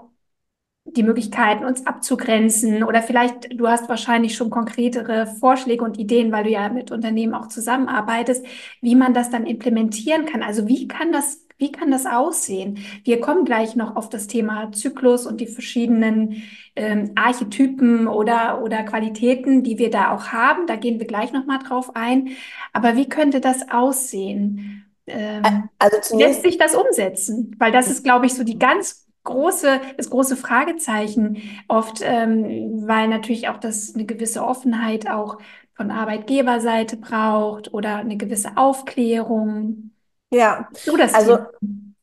die 0.84 1.02
Möglichkeiten, 1.02 1.64
uns 1.64 1.86
abzugrenzen 1.86 2.82
oder 2.82 3.02
vielleicht, 3.02 3.58
du 3.58 3.68
hast 3.68 3.88
wahrscheinlich 3.88 4.34
schon 4.34 4.50
konkretere 4.50 5.26
Vorschläge 5.26 5.84
und 5.84 5.98
Ideen, 5.98 6.32
weil 6.32 6.44
du 6.44 6.50
ja 6.50 6.68
mit 6.68 6.90
Unternehmen 6.90 7.34
auch 7.34 7.48
zusammenarbeitest, 7.48 8.44
wie 8.80 8.94
man 8.94 9.14
das 9.14 9.30
dann 9.30 9.46
implementieren 9.46 10.24
kann. 10.26 10.42
Also 10.42 10.68
wie 10.68 10.88
kann 10.88 11.12
das, 11.12 11.46
wie 11.58 11.70
kann 11.70 11.90
das 11.90 12.06
aussehen? 12.06 12.78
Wir 13.04 13.20
kommen 13.20 13.44
gleich 13.44 13.76
noch 13.76 13.94
auf 13.94 14.08
das 14.08 14.26
Thema 14.26 14.72
Zyklus 14.72 15.26
und 15.26 15.40
die 15.40 15.46
verschiedenen 15.46 16.42
ähm, 16.74 17.12
Archetypen 17.14 18.08
oder, 18.08 18.62
oder 18.62 18.82
Qualitäten, 18.82 19.62
die 19.62 19.78
wir 19.78 19.90
da 19.90 20.12
auch 20.14 20.28
haben. 20.28 20.66
Da 20.66 20.76
gehen 20.76 20.98
wir 20.98 21.06
gleich 21.06 21.32
noch 21.32 21.44
mal 21.44 21.58
drauf 21.58 21.94
ein. 21.94 22.30
Aber 22.72 22.96
wie 22.96 23.08
könnte 23.08 23.40
das 23.40 23.70
aussehen? 23.70 24.86
Ähm, 25.06 25.68
also 25.78 26.16
lässt 26.16 26.42
sich 26.42 26.56
das 26.56 26.74
umsetzen? 26.74 27.54
Weil 27.58 27.70
das 27.70 27.90
ist, 27.90 28.02
glaube 28.02 28.26
ich, 28.26 28.34
so 28.34 28.44
die 28.44 28.58
ganz 28.58 29.09
große, 29.24 29.80
das 29.96 30.10
große 30.10 30.36
Fragezeichen 30.36 31.42
oft, 31.68 32.00
ähm, 32.02 32.86
weil 32.86 33.08
natürlich 33.08 33.48
auch 33.48 33.58
das 33.58 33.94
eine 33.94 34.06
gewisse 34.06 34.44
Offenheit 34.44 35.08
auch 35.10 35.38
von 35.74 35.90
Arbeitgeberseite 35.90 36.96
braucht 36.96 37.72
oder 37.72 37.96
eine 37.96 38.16
gewisse 38.16 38.56
Aufklärung. 38.56 39.92
Ja, 40.30 40.68
so 40.72 40.96
das 40.96 41.12
also 41.12 41.38
Thema. 41.38 41.50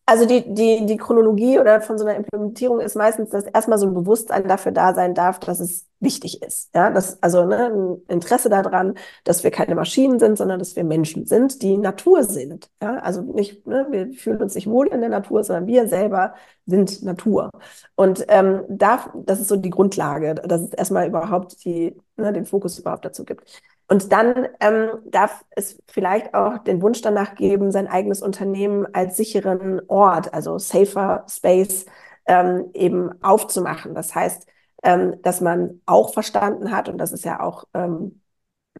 Also 0.09 0.25
die, 0.25 0.53
die, 0.53 0.85
die 0.85 0.95
Chronologie 0.95 1.59
oder 1.59 1.81
von 1.81 1.97
so 1.97 2.05
einer 2.05 2.15
Implementierung 2.15 2.79
ist 2.79 2.95
meistens, 2.95 3.29
dass 3.29 3.43
erstmal 3.43 3.77
so 3.77 3.87
ein 3.87 3.93
Bewusstsein 3.93 4.47
dafür 4.47 4.71
da 4.71 4.93
sein 4.93 5.13
darf, 5.13 5.37
dass 5.39 5.59
es 5.59 5.85
wichtig 5.99 6.41
ist. 6.41 6.73
Ja, 6.73 6.89
dass, 6.91 7.21
also 7.21 7.43
ne, 7.45 7.65
ein 7.73 8.01
Interesse 8.07 8.47
daran, 8.49 8.93
dass 9.25 9.43
wir 9.43 9.51
keine 9.51 9.75
Maschinen 9.75 10.17
sind, 10.17 10.37
sondern 10.37 10.59
dass 10.59 10.77
wir 10.77 10.85
Menschen 10.85 11.25
sind, 11.25 11.61
die 11.61 11.77
Natur 11.77 12.23
sind. 12.23 12.69
Ja, 12.81 12.99
also 12.99 13.21
nicht, 13.21 13.67
ne, 13.67 13.85
wir 13.89 14.13
fühlen 14.13 14.41
uns 14.41 14.55
nicht 14.55 14.67
wohl 14.67 14.87
in 14.87 15.01
der 15.01 15.09
Natur, 15.09 15.43
sondern 15.43 15.67
wir 15.67 15.89
selber 15.89 16.35
sind 16.65 17.03
Natur. 17.03 17.49
Und 17.95 18.23
ähm, 18.29 18.63
da, 18.69 19.11
das 19.25 19.41
ist 19.41 19.49
so 19.49 19.57
die 19.57 19.71
Grundlage, 19.71 20.35
dass 20.35 20.61
es 20.61 20.73
erstmal 20.73 21.07
überhaupt 21.07 21.65
die, 21.65 21.97
ne, 22.15 22.31
den 22.31 22.45
Fokus 22.45 22.79
überhaupt 22.79 23.03
dazu 23.03 23.25
gibt. 23.25 23.61
Und 23.87 24.11
dann 24.11 24.47
ähm, 24.59 24.89
darf 25.05 25.45
es 25.51 25.81
vielleicht 25.87 26.33
auch 26.33 26.57
den 26.59 26.81
Wunsch 26.81 27.01
danach 27.01 27.35
geben, 27.35 27.71
sein 27.71 27.87
eigenes 27.87 28.21
Unternehmen 28.21 28.85
als 28.93 29.15
sicheren 29.15 29.81
Ort, 29.87 30.33
also 30.33 30.57
safer 30.59 31.25
Space, 31.29 31.85
ähm, 32.25 32.69
eben 32.73 33.11
aufzumachen. 33.23 33.95
Das 33.95 34.13
heißt, 34.13 34.45
ähm, 34.83 35.15
dass 35.21 35.39
man 35.41 35.81
auch 35.85 36.13
verstanden 36.13 36.71
hat, 36.71 36.89
und 36.89 36.97
das 36.97 37.13
ist 37.13 37.23
ja 37.23 37.39
auch 37.41 37.63
ähm, 37.73 38.21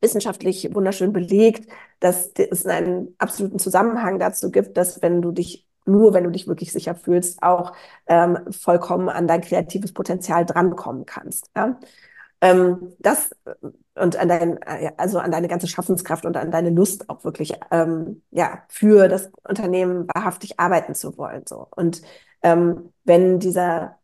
wissenschaftlich 0.02 0.74
wunderschön 0.76 1.14
belegt, 1.14 1.70
dass 2.00 2.32
es 2.38 2.66
einen 2.66 3.16
absoluten 3.18 3.60
Zusammenhang 3.60 4.20
dazu 4.20 4.52
gibt, 4.52 4.78
dass 4.78 5.02
wenn 5.02 5.22
du 5.22 5.32
dich 5.32 5.66
nur 5.86 6.14
wenn 6.14 6.26
du 6.26 6.32
dich 6.32 6.48
wirklich 6.48 6.74
sicher 6.74 6.96
fühlst, 6.96 7.42
auch 7.44 7.74
ähm, 8.08 8.38
vollkommen 8.52 9.08
an 9.10 9.26
dein 9.28 9.42
kreatives 9.42 9.94
Potenzial 9.94 10.46
drankommen 10.46 11.06
kannst. 11.06 11.50
Ja? 11.56 11.80
Ähm, 12.41 12.94
das 13.00 13.32
und 13.96 14.15
an 14.17 14.27
dein, 14.29 14.60
also 14.98 15.20
an 15.20 15.32
deine 15.32 15.48
ganze 15.48 15.67
Schaffenskraft 15.67 16.25
und 16.25 16.38
an 16.38 16.51
deine 16.51 16.70
Lust 16.70 17.10
auch 17.10 17.24
wirklich 17.24 17.53
ähm, 17.72 18.22
ja 18.32 18.63
für 18.70 19.08
das 19.08 19.32
Unternehmen 19.48 20.08
wahrhaftig 20.13 20.60
arbeiten 20.60 20.96
zu 20.96 21.17
wollen 21.17 21.44
so. 21.48 21.67
Und 21.75 22.01
ähm, 22.44 22.94
wenn 23.03 23.39
dieser 23.39 23.98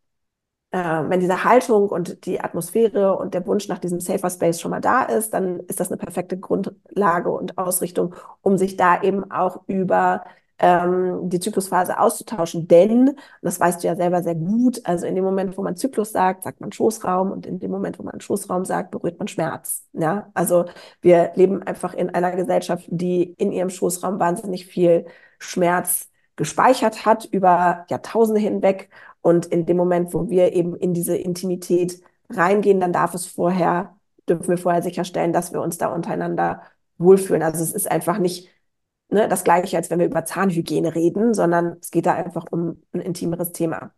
äh, 0.71 0.77
wenn 0.79 1.19
diese 1.19 1.43
Haltung 1.43 1.89
und 1.89 2.25
die 2.25 2.41
Atmosphäre 2.41 3.15
und 3.17 3.33
der 3.33 3.45
Wunsch 3.47 3.67
nach 3.67 3.79
diesem 3.79 3.99
Safer 3.99 4.29
Space 4.29 4.59
schon 4.59 4.71
mal 4.71 4.81
da 4.81 5.03
ist, 5.03 5.33
dann 5.33 5.59
ist 5.61 5.79
das 5.79 5.89
eine 5.89 5.97
perfekte 5.97 6.37
Grundlage 6.39 7.31
und 7.31 7.57
Ausrichtung, 7.57 8.15
um 8.41 8.57
sich 8.57 8.77
da 8.77 9.01
eben 9.03 9.29
auch 9.31 9.63
über 9.67 10.23
ähm, 10.59 11.29
die 11.29 11.39
Zyklusphase 11.39 11.99
auszutauschen. 11.99 12.67
Denn, 12.67 13.15
das 13.41 13.59
weißt 13.59 13.83
du 13.83 13.87
ja 13.87 13.95
selber 13.95 14.23
sehr 14.23 14.35
gut, 14.35 14.81
also 14.85 15.05
in 15.05 15.15
dem 15.15 15.23
Moment, 15.23 15.57
wo 15.57 15.61
man 15.63 15.75
Zyklus 15.75 16.11
sagt, 16.11 16.43
sagt 16.43 16.61
man 16.61 16.71
Schoßraum 16.71 17.31
und 17.31 17.45
in 17.45 17.59
dem 17.59 17.71
Moment, 17.71 17.99
wo 17.99 18.03
man 18.03 18.21
Schoßraum 18.21 18.65
sagt, 18.65 18.91
berührt 18.91 19.19
man 19.19 19.27
Schmerz. 19.27 19.83
Ja, 19.93 20.29
also 20.33 20.65
wir 21.01 21.31
leben 21.35 21.63
einfach 21.63 21.93
in 21.93 22.09
einer 22.11 22.31
Gesellschaft, 22.31 22.85
die 22.89 23.23
in 23.37 23.51
ihrem 23.51 23.69
Schoßraum 23.69 24.19
wahnsinnig 24.19 24.65
viel 24.65 25.05
Schmerz 25.39 26.09
gespeichert 26.35 27.05
hat 27.05 27.25
über 27.25 27.85
Jahrtausende 27.89 28.39
hinweg. 28.41 28.89
Und 29.21 29.45
in 29.45 29.65
dem 29.65 29.77
Moment, 29.77 30.13
wo 30.13 30.29
wir 30.29 30.53
eben 30.53 30.75
in 30.75 30.93
diese 30.93 31.15
Intimität 31.15 32.01
reingehen, 32.29 32.79
dann 32.79 32.93
darf 32.93 33.13
es 33.13 33.25
vorher, 33.25 33.95
dürfen 34.27 34.47
wir 34.49 34.57
vorher 34.57 34.81
sicherstellen, 34.81 35.33
dass 35.33 35.53
wir 35.53 35.61
uns 35.61 35.77
da 35.77 35.87
untereinander 35.87 36.61
wohlfühlen. 36.97 37.43
Also 37.43 37.63
es 37.63 37.73
ist 37.73 37.89
einfach 37.91 38.17
nicht 38.19 38.49
ne, 39.13 39.27
das 39.29 39.43
Gleiche, 39.43 39.77
als 39.77 39.89
wenn 39.89 39.99
wir 39.99 40.07
über 40.07 40.25
Zahnhygiene 40.25 40.95
reden, 40.95 41.33
sondern 41.33 41.77
es 41.81 41.91
geht 41.91 42.05
da 42.05 42.13
einfach 42.13 42.45
um 42.51 42.81
ein 42.93 43.01
intimeres 43.01 43.51
Thema. 43.51 43.91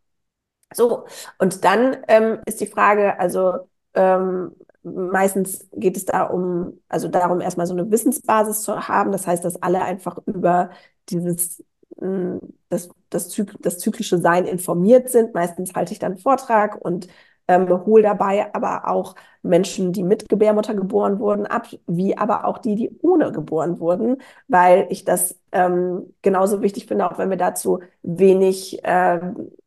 So, 0.74 1.06
und 1.40 1.64
dann 1.64 1.98
ähm, 2.08 2.40
ist 2.46 2.62
die 2.62 2.68
Frage, 2.68 3.20
also 3.20 3.70
ähm, 3.94 4.52
meistens 4.84 5.68
geht 5.74 5.98
es 5.98 6.06
da 6.06 6.24
um, 6.24 6.82
also 6.90 7.08
darum, 7.08 7.42
erstmal 7.42 7.68
so 7.68 7.74
eine 7.74 7.90
Wissensbasis 7.92 8.62
zu 8.64 8.88
haben. 8.88 9.12
Das 9.12 9.28
heißt, 9.28 9.46
dass 9.46 9.62
alle 9.62 9.82
einfach 9.84 10.20
über 10.26 10.72
dieses 11.10 11.64
hm, 12.00 12.40
das, 12.70 12.90
das, 13.10 13.30
Zyk 13.30 13.56
das 13.62 13.80
zyklische 13.80 14.20
Sein 14.20 14.46
informiert 14.46 15.10
sind. 15.10 15.34
Meistens 15.34 15.74
halte 15.76 15.94
ich 15.94 16.00
dann 16.00 16.14
einen 16.14 16.22
Vortrag 16.22 16.76
und 16.84 17.08
ähm, 17.48 17.70
hole 17.86 18.04
dabei 18.04 18.54
aber 18.54 18.88
auch 18.88 19.16
Menschen, 19.44 19.94
die 19.94 20.04
mit 20.04 20.28
Gebärmutter 20.30 20.74
geboren 20.74 21.20
wurden, 21.20 21.46
ab, 21.46 21.68
wie 21.88 22.18
aber 22.18 22.46
auch 22.46 22.58
die, 22.58 22.76
die 22.76 23.00
ohne 23.02 23.32
geboren 23.32 23.80
wurden, 23.80 24.18
weil 24.48 24.88
ich 24.90 25.06
das 25.06 25.40
ähm, 25.52 26.14
genauso 26.22 26.62
wichtig 26.62 26.88
finde, 26.88 27.10
auch 27.10 27.18
wenn 27.18 27.30
wir 27.30 27.38
dazu 27.38 27.80
wenig 28.02 28.84
äh, 28.84 29.20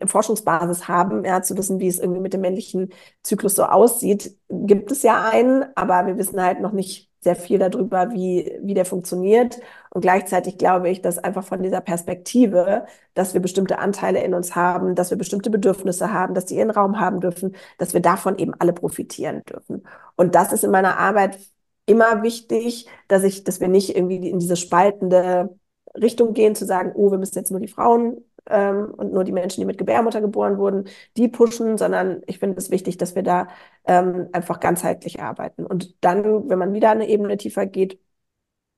Forschungsbasis 0.05 0.89
haben, 0.89 1.25
ja, 1.25 1.43
zu 1.43 1.57
wissen, 1.57 1.79
wie 1.81 1.89
es 1.89 1.99
irgendwie 1.99 2.21
mit 2.21 2.33
dem 2.33 2.41
männlichen 2.41 2.91
Zyklus 3.23 3.55
so 3.55 3.65
aussieht, 3.65 4.37
gibt 4.49 4.91
es 4.91 5.03
ja 5.03 5.29
einen, 5.31 5.65
aber 5.77 6.07
wir 6.07 6.19
wissen 6.19 6.43
halt 6.43 6.61
noch 6.61 6.73
nicht 6.73 7.08
sehr 7.21 7.37
viel 7.37 7.59
darüber, 7.59 8.13
wie, 8.13 8.59
wie 8.63 8.75
der 8.75 8.85
funktioniert. 8.85 9.59
Und 9.91 10.03
gleichzeitig 10.03 10.59
glaube 10.59 10.89
ich, 10.91 11.03
dass 11.03 11.19
einfach 11.19 11.45
von 11.45 11.63
dieser 11.63 11.81
Perspektive, 11.81 12.87
dass 13.15 13.35
wir 13.35 13.41
bestimmte 13.41 13.79
Anteile 13.79 14.23
in 14.23 14.35
uns 14.35 14.55
haben, 14.55 14.95
dass 14.95 15.11
wir 15.11 15.19
bestimmte 15.19 15.51
Bedürfnisse 15.51 16.13
haben, 16.13 16.35
dass 16.35 16.47
die 16.47 16.57
ihren 16.57 16.71
Raum 16.71 17.01
haben 17.01 17.21
dürfen, 17.21 17.57
dass 17.79 17.95
wir 17.95 18.01
davon 18.01 18.39
eben 18.39 18.55
alle 18.59 18.73
profitieren 18.73 19.43
dürfen. 19.45 19.87
Und 20.17 20.35
das 20.35 20.53
ist 20.53 20.65
in 20.65 20.71
meiner 20.71 20.99
Arbeit 20.99 21.39
immer 21.87 22.23
wichtig, 22.23 22.87
dass 23.09 23.25
ich, 23.25 23.45
dass 23.45 23.61
wir 23.61 23.69
nicht 23.69 23.97
irgendwie 23.97 24.29
in 24.29 24.39
diese 24.39 24.57
spaltende 24.57 25.57
Richtung 25.95 26.35
gehen, 26.35 26.55
zu 26.55 26.67
sagen, 26.67 26.93
oh, 26.95 27.11
wir 27.11 27.19
müssen 27.19 27.39
jetzt 27.39 27.51
nur 27.51 27.61
die 27.61 27.69
Frauen 27.69 28.23
ähm, 28.51 28.93
und 28.97 29.13
nur 29.13 29.25
die 29.25 29.33
Menschen, 29.33 29.61
die 29.61 29.67
mit 29.67 29.79
Gebärmutter 29.79 30.21
geboren 30.21 30.59
wurden, 30.59 30.89
die 31.17 31.29
pushen, 31.29 31.79
sondern 31.79 32.23
ich 32.27 32.39
finde 32.39 32.59
es 32.59 32.71
wichtig, 32.71 32.97
dass 32.99 33.15
wir 33.15 33.23
da 33.23 33.49
ähm, 33.85 34.29
einfach 34.33 34.61
ganzheitlich 34.61 35.21
arbeiten. 35.21 35.67
Und 35.67 36.03
dann, 36.05 36.49
wenn 36.49 36.59
man 36.59 36.73
wieder 36.73 36.91
eine 36.91 37.09
Ebene 37.09 37.37
tiefer 37.37 37.67
geht, 37.67 38.01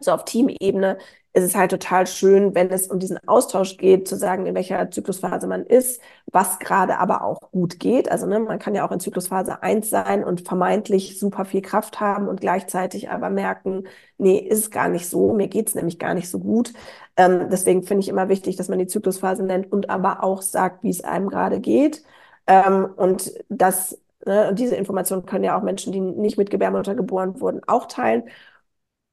so 0.01 0.13
auf 0.13 0.25
Teamebene, 0.25 0.99
ist 1.33 1.45
es 1.45 1.55
halt 1.55 1.71
total 1.71 2.07
schön, 2.09 2.55
wenn 2.57 2.71
es 2.71 2.89
um 2.89 2.99
diesen 2.99 3.19
Austausch 3.29 3.77
geht, 3.77 4.09
zu 4.09 4.17
sagen, 4.17 4.47
in 4.47 4.55
welcher 4.57 4.91
Zyklusphase 4.91 5.47
man 5.47 5.65
ist, 5.65 6.01
was 6.33 6.59
gerade 6.59 6.99
aber 6.99 7.23
auch 7.23 7.53
gut 7.53 7.79
geht. 7.79 8.11
Also 8.11 8.27
ne, 8.27 8.41
man 8.41 8.59
kann 8.59 8.75
ja 8.75 8.85
auch 8.87 8.91
in 8.91 8.99
Zyklusphase 8.99 9.63
1 9.63 9.89
sein 9.91 10.25
und 10.25 10.41
vermeintlich 10.47 11.21
super 11.21 11.45
viel 11.45 11.63
Kraft 11.63 12.01
haben 12.01 12.27
und 12.29 12.41
gleichzeitig 12.41 13.11
aber 13.11 13.31
merken, 13.31 13.85
nee, 14.19 14.39
ist 14.39 14.73
gar 14.73 14.89
nicht 14.89 15.09
so, 15.09 15.33
mir 15.33 15.47
geht's 15.49 15.75
nämlich 15.77 16.01
gar 16.01 16.15
nicht 16.15 16.29
so 16.29 16.41
gut. 16.41 16.73
Ähm, 17.17 17.49
deswegen 17.51 17.83
finde 17.85 18.01
ich 18.03 18.09
immer 18.09 18.29
wichtig, 18.29 18.57
dass 18.57 18.69
man 18.69 18.79
die 18.81 18.87
Zyklusphase 18.89 19.45
nennt 19.45 19.71
und 19.73 19.89
aber 19.91 20.25
auch 20.25 20.43
sagt, 20.43 20.83
wie 20.83 20.91
es 20.91 21.05
einem 21.05 21.29
gerade 21.29 21.61
geht. 21.61 22.03
Ähm, 22.47 22.89
und 22.97 23.33
das 23.49 23.99
Ne, 24.27 24.53
diese 24.55 24.77
Informationen 24.77 25.25
können 25.25 25.45
ja 25.45 25.57
auch 25.59 25.63
Menschen, 25.63 25.95
die 25.95 26.01
nicht 26.01 26.37
mit 26.37 26.51
Gebärmutter 26.51 26.95
geboren 26.95 27.41
wurden, 27.41 27.63
auch 27.67 27.87
teilen. 27.87 28.25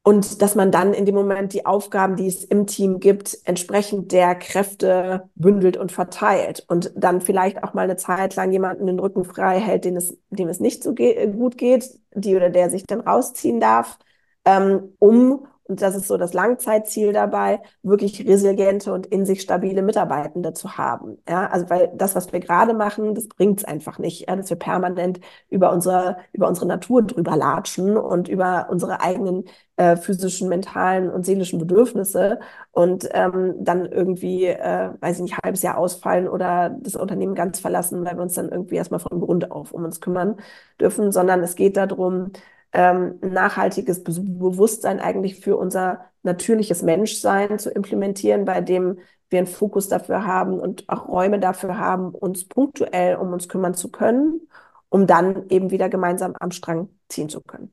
Und 0.07 0.41
dass 0.41 0.55
man 0.55 0.71
dann 0.71 0.93
in 0.93 1.05
dem 1.05 1.15
Moment 1.15 1.51
die 1.51 1.65
Aufgaben, 1.65 2.15
die 2.15 2.27
es 2.27 2.45
im 2.45 2.65
Team 2.65 3.01
gibt, 3.01 3.39
entsprechend 3.43 4.13
der 4.13 4.35
Kräfte 4.35 5.29
bündelt 5.35 5.75
und 5.75 5.91
verteilt. 5.91 6.63
Und 6.69 6.93
dann 6.95 7.19
vielleicht 7.19 7.61
auch 7.61 7.73
mal 7.73 7.81
eine 7.81 7.97
Zeit 7.97 8.37
lang 8.37 8.53
jemanden 8.53 8.87
den 8.87 8.99
Rücken 8.99 9.25
frei 9.25 9.59
hält, 9.59 9.83
dem 9.83 9.97
es, 9.97 10.17
dem 10.29 10.47
es 10.47 10.61
nicht 10.61 10.81
so 10.81 10.93
ge 10.93 11.27
gut 11.33 11.57
geht, 11.57 11.99
die 12.13 12.37
oder 12.37 12.49
der 12.49 12.69
sich 12.69 12.85
dann 12.85 13.01
rausziehen 13.01 13.59
darf, 13.59 13.99
ähm, 14.45 14.95
um 14.97 15.45
und 15.67 15.81
das 15.81 15.95
ist 15.95 16.07
so 16.07 16.17
das 16.17 16.33
Langzeitziel 16.33 17.13
dabei, 17.13 17.61
wirklich 17.83 18.25
resiliente 18.27 18.93
und 18.93 19.05
in 19.07 19.25
sich 19.25 19.41
stabile 19.41 19.81
Mitarbeitende 19.81 20.53
zu 20.53 20.77
haben. 20.77 21.17
Ja, 21.27 21.47
also 21.49 21.69
weil 21.69 21.91
das, 21.95 22.15
was 22.15 22.31
wir 22.31 22.39
gerade 22.39 22.73
machen, 22.73 23.15
das 23.15 23.27
bringt 23.27 23.59
es 23.59 23.65
einfach 23.65 23.99
nicht, 23.99 24.27
ja, 24.29 24.35
dass 24.35 24.49
wir 24.49 24.57
permanent 24.57 25.19
über 25.49 25.71
unsere, 25.71 26.17
über 26.33 26.47
unsere 26.47 26.67
Natur 26.67 27.03
drüber 27.03 27.35
latschen 27.35 27.97
und 27.97 28.27
über 28.27 28.67
unsere 28.69 29.01
eigenen 29.01 29.45
äh, 29.75 29.95
physischen, 29.95 30.49
mentalen 30.49 31.09
und 31.09 31.25
seelischen 31.25 31.59
Bedürfnisse 31.59 32.39
und 32.71 33.07
ähm, 33.13 33.55
dann 33.59 33.85
irgendwie, 33.85 34.45
äh, 34.45 34.89
weiß 34.99 35.17
ich 35.17 35.21
nicht, 35.23 35.37
halbes 35.43 35.61
Jahr 35.61 35.77
ausfallen 35.77 36.27
oder 36.27 36.69
das 36.81 36.95
Unternehmen 36.95 37.35
ganz 37.35 37.59
verlassen, 37.59 38.03
weil 38.05 38.15
wir 38.17 38.23
uns 38.23 38.33
dann 38.33 38.49
irgendwie 38.49 38.75
erstmal 38.75 38.99
von 38.99 39.19
Grund 39.19 39.51
auf 39.51 39.71
um 39.71 39.83
uns 39.85 40.01
kümmern 40.01 40.37
dürfen, 40.79 41.11
sondern 41.11 41.41
es 41.41 41.55
geht 41.55 41.77
darum, 41.77 42.31
ähm, 42.73 43.15
nachhaltiges 43.21 44.03
Be 44.03 44.13
Bewusstsein 44.13 44.99
eigentlich 44.99 45.39
für 45.39 45.57
unser 45.57 46.05
natürliches 46.23 46.81
Menschsein 46.83 47.59
zu 47.59 47.69
implementieren, 47.69 48.45
bei 48.45 48.61
dem 48.61 48.99
wir 49.29 49.39
einen 49.39 49.47
Fokus 49.47 49.89
dafür 49.89 50.25
haben 50.25 50.59
und 50.59 50.87
auch 50.87 51.07
Räume 51.07 51.39
dafür 51.39 51.77
haben, 51.77 52.09
uns 52.09 52.45
punktuell 52.45 53.15
um 53.15 53.33
uns 53.33 53.49
kümmern 53.49 53.73
zu 53.73 53.91
können, 53.91 54.41
um 54.89 55.07
dann 55.07 55.49
eben 55.49 55.71
wieder 55.71 55.89
gemeinsam 55.89 56.33
am 56.39 56.51
Strang 56.51 56.89
ziehen 57.09 57.29
zu 57.29 57.41
können. 57.41 57.71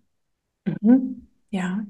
Mhm. 0.80 1.26
Ja. 1.50 1.84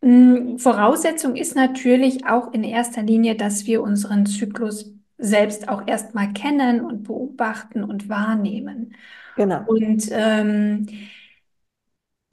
Mm, 0.00 0.58
Voraussetzung 0.58 1.36
ist 1.36 1.56
natürlich 1.56 2.26
auch 2.26 2.52
in 2.52 2.64
erster 2.64 3.02
Linie, 3.02 3.34
dass 3.34 3.66
wir 3.66 3.82
unseren 3.82 4.26
Zyklus 4.26 4.92
selbst 5.18 5.68
auch 5.68 5.86
erstmal 5.86 6.32
kennen 6.32 6.80
und 6.80 7.04
beobachten 7.04 7.84
und 7.84 8.08
wahrnehmen. 8.08 8.94
Genau. 9.36 9.64
Und 9.66 10.08
ähm, 10.10 10.86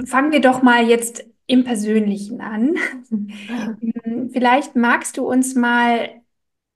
fangen 0.05 0.31
wir 0.31 0.41
doch 0.41 0.61
mal 0.61 0.87
jetzt 0.87 1.25
im 1.47 1.63
Persönlichen 1.63 2.41
an. 2.41 2.75
Vielleicht 4.31 4.75
magst 4.75 5.17
du 5.17 5.27
uns 5.27 5.55
mal 5.55 6.09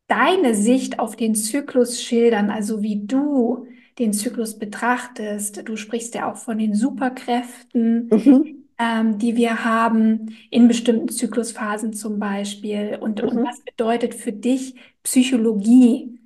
deine 0.07 0.55
Sicht 0.55 0.99
auf 0.99 1.15
den 1.15 1.35
Zyklus 1.35 2.01
schildern, 2.01 2.49
also 2.49 2.81
wie 2.81 3.05
du 3.05 3.67
den 3.99 4.13
Zyklus 4.13 4.57
betrachtest. 4.57 5.67
Du 5.67 5.75
sprichst 5.75 6.15
ja 6.15 6.31
auch 6.31 6.37
von 6.37 6.57
den 6.57 6.73
Superkräften, 6.73 8.09
mhm. 8.09 8.65
ähm, 8.79 9.17
die 9.19 9.35
wir 9.35 9.63
haben 9.63 10.35
in 10.49 10.67
bestimmten 10.67 11.09
Zyklusphasen 11.09 11.93
zum 11.93 12.19
Beispiel. 12.19 12.97
Und, 12.99 13.21
mhm. 13.21 13.29
und 13.29 13.45
was 13.45 13.61
bedeutet 13.61 14.15
für 14.15 14.31
dich 14.31 14.75
Psychologie 15.03 16.19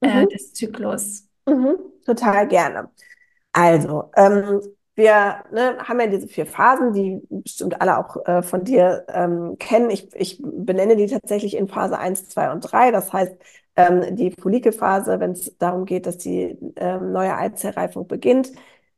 äh, 0.00 0.22
mhm. 0.22 0.28
des 0.28 0.52
Zyklus? 0.52 1.26
Mhm. 1.46 1.76
Total 2.04 2.46
gerne. 2.46 2.90
Also, 3.52 4.10
ähm, 4.16 4.60
wir 4.96 5.44
ne, 5.52 5.78
haben 5.78 6.00
ja 6.00 6.06
diese 6.06 6.28
vier 6.28 6.46
Phasen, 6.46 6.92
die 6.92 7.20
bestimmt 7.28 7.80
alle 7.80 7.98
auch 7.98 8.24
äh, 8.26 8.42
von 8.42 8.64
dir 8.64 9.04
ähm, 9.08 9.56
kennen. 9.58 9.90
Ich, 9.90 10.08
ich 10.14 10.40
benenne 10.42 10.96
die 10.96 11.06
tatsächlich 11.06 11.56
in 11.56 11.68
Phase 11.68 11.98
1, 11.98 12.28
2 12.28 12.52
und 12.52 12.60
3. 12.60 12.90
Das 12.92 13.12
heißt, 13.12 13.34
ähm, 13.76 14.14
die 14.16 14.30
Follikelphase, 14.30 15.18
wenn 15.20 15.32
es 15.32 15.56
darum 15.58 15.84
geht, 15.84 16.06
dass 16.06 16.18
die 16.18 16.56
ähm, 16.76 17.12
neue 17.12 17.36
Eizellreifung 17.36 18.06
beginnt, 18.06 18.52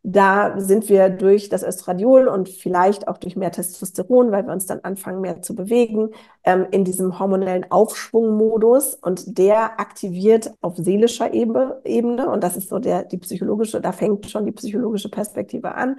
da 0.09 0.61
sind 0.61 0.89
wir 0.89 1.11
durch 1.11 1.49
das 1.49 1.65
Östradiol 1.65 2.29
und 2.29 2.49
vielleicht 2.49 3.09
auch 3.09 3.19
durch 3.19 3.35
mehr 3.35 3.51
Testosteron, 3.51 4.31
weil 4.31 4.47
wir 4.47 4.53
uns 4.53 4.65
dann 4.65 4.79
anfangen, 4.85 5.21
mehr 5.21 5.43
zu 5.43 5.57
bewegen, 5.57 6.11
ähm, 6.45 6.65
in 6.71 6.85
diesem 6.85 7.19
hormonellen 7.19 7.69
Aufschwungmodus. 7.73 8.95
Und 8.95 9.37
der 9.37 9.81
aktiviert 9.81 10.53
auf 10.61 10.77
seelischer 10.77 11.35
Ebene, 11.35 12.31
und 12.31 12.45
das 12.45 12.57
ist 12.57 12.69
so 12.69 12.79
der, 12.79 13.03
die 13.03 13.19
psychologische, 13.19 13.81
da 13.81 13.91
fängt 13.91 14.31
schon 14.31 14.47
die 14.47 14.53
psychologische 14.53 15.09
Perspektive 15.09 15.75
an, 15.75 15.99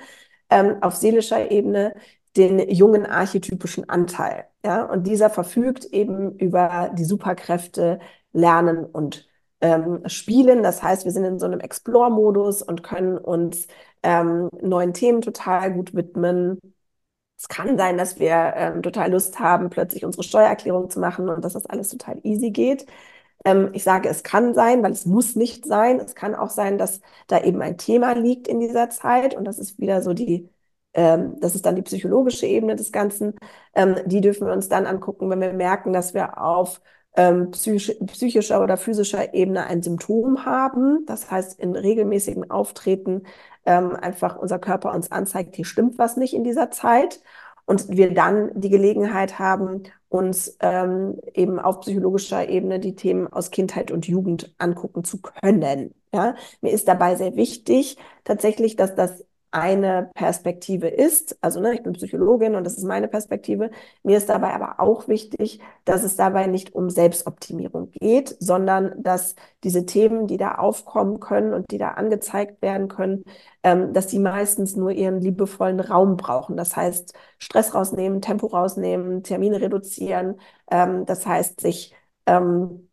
ähm, 0.49 0.77
auf 0.81 0.95
seelischer 0.95 1.51
Ebene 1.51 1.93
den 2.37 2.59
jungen 2.69 3.05
archetypischen 3.05 3.89
Anteil. 3.89 4.45
Ja? 4.63 4.85
Und 4.85 5.05
dieser 5.05 5.29
verfügt 5.29 5.83
eben 5.83 6.37
über 6.37 6.91
die 6.97 7.03
Superkräfte 7.03 7.99
Lernen 8.31 8.85
und 8.85 9.27
ähm, 9.61 10.01
spielen. 10.07 10.63
Das 10.63 10.83
heißt, 10.83 11.05
wir 11.05 11.11
sind 11.11 11.25
in 11.25 11.39
so 11.39 11.45
einem 11.45 11.59
Explore-Modus 11.59 12.61
und 12.61 12.83
können 12.83 13.17
uns 13.17 13.67
ähm, 14.03 14.49
neuen 14.61 14.93
Themen 14.93 15.21
total 15.21 15.73
gut 15.73 15.93
widmen. 15.95 16.59
Es 17.37 17.47
kann 17.49 17.77
sein, 17.77 17.97
dass 17.97 18.19
wir 18.19 18.53
ähm, 18.55 18.81
total 18.81 19.11
Lust 19.11 19.39
haben, 19.39 19.69
plötzlich 19.69 20.05
unsere 20.05 20.23
Steuererklärung 20.23 20.89
zu 20.89 20.99
machen 20.99 21.29
und 21.29 21.43
dass 21.45 21.53
das 21.53 21.67
alles 21.67 21.89
total 21.89 22.19
easy 22.23 22.49
geht. 22.51 22.87
Ähm, 23.45 23.69
ich 23.73 23.83
sage, 23.83 24.09
es 24.09 24.23
kann 24.23 24.53
sein, 24.53 24.83
weil 24.83 24.91
es 24.91 25.05
muss 25.05 25.35
nicht 25.35 25.65
sein. 25.65 25.99
Es 25.99 26.15
kann 26.15 26.35
auch 26.35 26.49
sein, 26.49 26.77
dass 26.77 27.01
da 27.27 27.41
eben 27.43 27.61
ein 27.61 27.77
Thema 27.77 28.13
liegt 28.13 28.47
in 28.47 28.59
dieser 28.59 28.89
Zeit 28.89 29.35
und 29.35 29.45
das 29.45 29.59
ist 29.59 29.79
wieder 29.79 30.01
so 30.01 30.13
die, 30.13 30.49
ähm, 30.93 31.39
das 31.39 31.55
ist 31.55 31.65
dann 31.65 31.75
die 31.75 31.81
psychologische 31.83 32.47
Ebene 32.47 32.75
des 32.75 32.91
Ganzen. 32.91 33.35
Ähm, 33.75 33.95
die 34.05 34.21
dürfen 34.21 34.47
wir 34.47 34.53
uns 34.53 34.69
dann 34.69 34.85
angucken, 34.87 35.29
wenn 35.29 35.41
wir 35.41 35.53
merken, 35.53 35.93
dass 35.93 36.13
wir 36.13 36.41
auf 36.41 36.81
ähm, 37.15 37.51
psychisch, 37.51 37.93
psychischer 38.07 38.61
oder 38.63 38.77
physischer 38.77 39.33
Ebene 39.33 39.65
ein 39.65 39.81
Symptom 39.81 40.45
haben. 40.45 41.05
Das 41.05 41.31
heißt, 41.31 41.59
in 41.59 41.75
regelmäßigen 41.75 42.51
Auftreten 42.51 43.23
ähm, 43.65 43.95
einfach 43.95 44.37
unser 44.37 44.59
Körper 44.59 44.93
uns 44.93 45.11
anzeigt, 45.11 45.55
hier 45.55 45.65
stimmt 45.65 45.97
was 45.97 46.17
nicht 46.17 46.33
in 46.33 46.43
dieser 46.43 46.71
Zeit. 46.71 47.21
Und 47.65 47.89
wir 47.89 48.13
dann 48.13 48.51
die 48.53 48.69
Gelegenheit 48.69 49.39
haben, 49.39 49.83
uns 50.09 50.55
ähm, 50.61 51.19
eben 51.33 51.59
auf 51.59 51.81
psychologischer 51.81 52.47
Ebene 52.47 52.79
die 52.79 52.95
Themen 52.95 53.27
aus 53.27 53.51
Kindheit 53.51 53.91
und 53.91 54.07
Jugend 54.07 54.55
angucken 54.57 55.03
zu 55.03 55.21
können. 55.21 55.93
Ja? 56.13 56.35
Mir 56.61 56.71
ist 56.71 56.87
dabei 56.87 57.15
sehr 57.15 57.35
wichtig 57.35 57.97
tatsächlich, 58.23 58.77
dass 58.77 58.95
das 58.95 59.25
eine 59.51 60.11
Perspektive 60.13 60.87
ist. 60.87 61.37
Also 61.41 61.59
ne, 61.59 61.73
ich 61.73 61.83
bin 61.83 61.93
Psychologin 61.93 62.55
und 62.55 62.63
das 62.63 62.77
ist 62.77 62.83
meine 62.83 63.07
Perspektive. 63.07 63.71
Mir 64.03 64.17
ist 64.17 64.29
dabei 64.29 64.53
aber 64.53 64.79
auch 64.79 65.07
wichtig, 65.07 65.59
dass 65.85 66.03
es 66.03 66.15
dabei 66.15 66.47
nicht 66.47 66.75
um 66.75 66.89
Selbstoptimierung 66.89 67.91
geht, 67.91 68.35
sondern 68.39 69.01
dass 69.01 69.35
diese 69.63 69.85
Themen, 69.85 70.27
die 70.27 70.37
da 70.37 70.55
aufkommen 70.55 71.19
können 71.19 71.53
und 71.53 71.71
die 71.71 71.77
da 71.77 71.91
angezeigt 71.91 72.61
werden 72.61 72.87
können, 72.87 73.23
ähm, 73.63 73.93
dass 73.93 74.07
die 74.07 74.19
meistens 74.19 74.75
nur 74.75 74.91
ihren 74.91 75.21
liebevollen 75.21 75.79
Raum 75.79 76.17
brauchen. 76.17 76.57
Das 76.57 76.75
heißt, 76.75 77.13
Stress 77.39 77.73
rausnehmen, 77.73 78.21
Tempo 78.21 78.47
rausnehmen, 78.47 79.23
Termine 79.23 79.61
reduzieren. 79.61 80.39
Ähm, 80.71 81.05
das 81.05 81.25
heißt, 81.25 81.61
sich 81.61 81.93
ähm, 82.25 82.86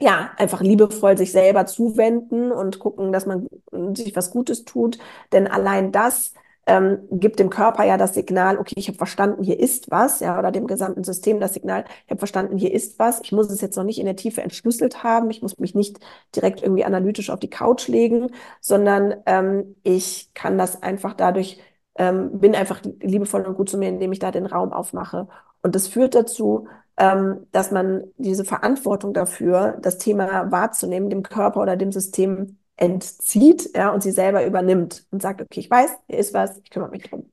ja, 0.00 0.30
einfach 0.36 0.60
liebevoll 0.62 1.18
sich 1.18 1.32
selber 1.32 1.66
zuwenden 1.66 2.52
und 2.52 2.78
gucken, 2.78 3.12
dass 3.12 3.26
man 3.26 3.48
sich 3.94 4.16
was 4.16 4.30
Gutes 4.30 4.64
tut. 4.64 4.98
Denn 5.32 5.46
allein 5.46 5.92
das 5.92 6.32
ähm, 6.66 7.00
gibt 7.10 7.38
dem 7.38 7.50
Körper 7.50 7.84
ja 7.84 7.96
das 7.96 8.14
Signal, 8.14 8.58
okay, 8.58 8.74
ich 8.76 8.88
habe 8.88 8.96
verstanden, 8.96 9.42
hier 9.42 9.58
ist 9.58 9.90
was, 9.90 10.20
ja, 10.20 10.38
oder 10.38 10.52
dem 10.52 10.66
gesamten 10.66 11.04
System 11.04 11.40
das 11.40 11.54
Signal, 11.54 11.84
ich 12.04 12.10
habe 12.10 12.18
verstanden, 12.18 12.56
hier 12.56 12.72
ist 12.72 12.98
was. 12.98 13.20
Ich 13.22 13.32
muss 13.32 13.50
es 13.50 13.60
jetzt 13.60 13.76
noch 13.76 13.84
nicht 13.84 13.98
in 13.98 14.06
der 14.06 14.16
Tiefe 14.16 14.42
entschlüsselt 14.42 15.02
haben. 15.02 15.30
Ich 15.30 15.42
muss 15.42 15.58
mich 15.58 15.74
nicht 15.74 15.98
direkt 16.34 16.62
irgendwie 16.62 16.84
analytisch 16.84 17.30
auf 17.30 17.40
die 17.40 17.50
Couch 17.50 17.88
legen, 17.88 18.30
sondern 18.60 19.16
ähm, 19.26 19.76
ich 19.82 20.32
kann 20.34 20.56
das 20.58 20.82
einfach 20.82 21.14
dadurch, 21.14 21.58
ähm, 21.96 22.38
bin 22.38 22.54
einfach 22.54 22.80
liebevoll 23.00 23.42
und 23.42 23.56
gut 23.56 23.68
zu 23.68 23.76
mir, 23.78 23.88
indem 23.88 24.12
ich 24.12 24.18
da 24.18 24.30
den 24.30 24.46
Raum 24.46 24.72
aufmache. 24.72 25.28
Und 25.62 25.74
das 25.74 25.88
führt 25.88 26.14
dazu, 26.14 26.68
ähm, 27.00 27.46
dass 27.50 27.70
man 27.70 28.04
diese 28.18 28.44
Verantwortung 28.44 29.14
dafür, 29.14 29.78
das 29.80 29.96
Thema 29.96 30.52
wahrzunehmen, 30.52 31.08
dem 31.08 31.22
Körper 31.22 31.62
oder 31.62 31.76
dem 31.76 31.92
System 31.92 32.58
entzieht 32.76 33.70
ja, 33.74 33.88
und 33.88 34.02
sie 34.02 34.10
selber 34.10 34.44
übernimmt 34.44 35.06
und 35.10 35.22
sagt, 35.22 35.40
okay, 35.40 35.60
ich 35.60 35.70
weiß, 35.70 35.90
hier 36.08 36.18
ist 36.18 36.34
was, 36.34 36.58
ich 36.58 36.68
kümmere 36.68 36.90
mich 36.90 37.04
drum. 37.04 37.30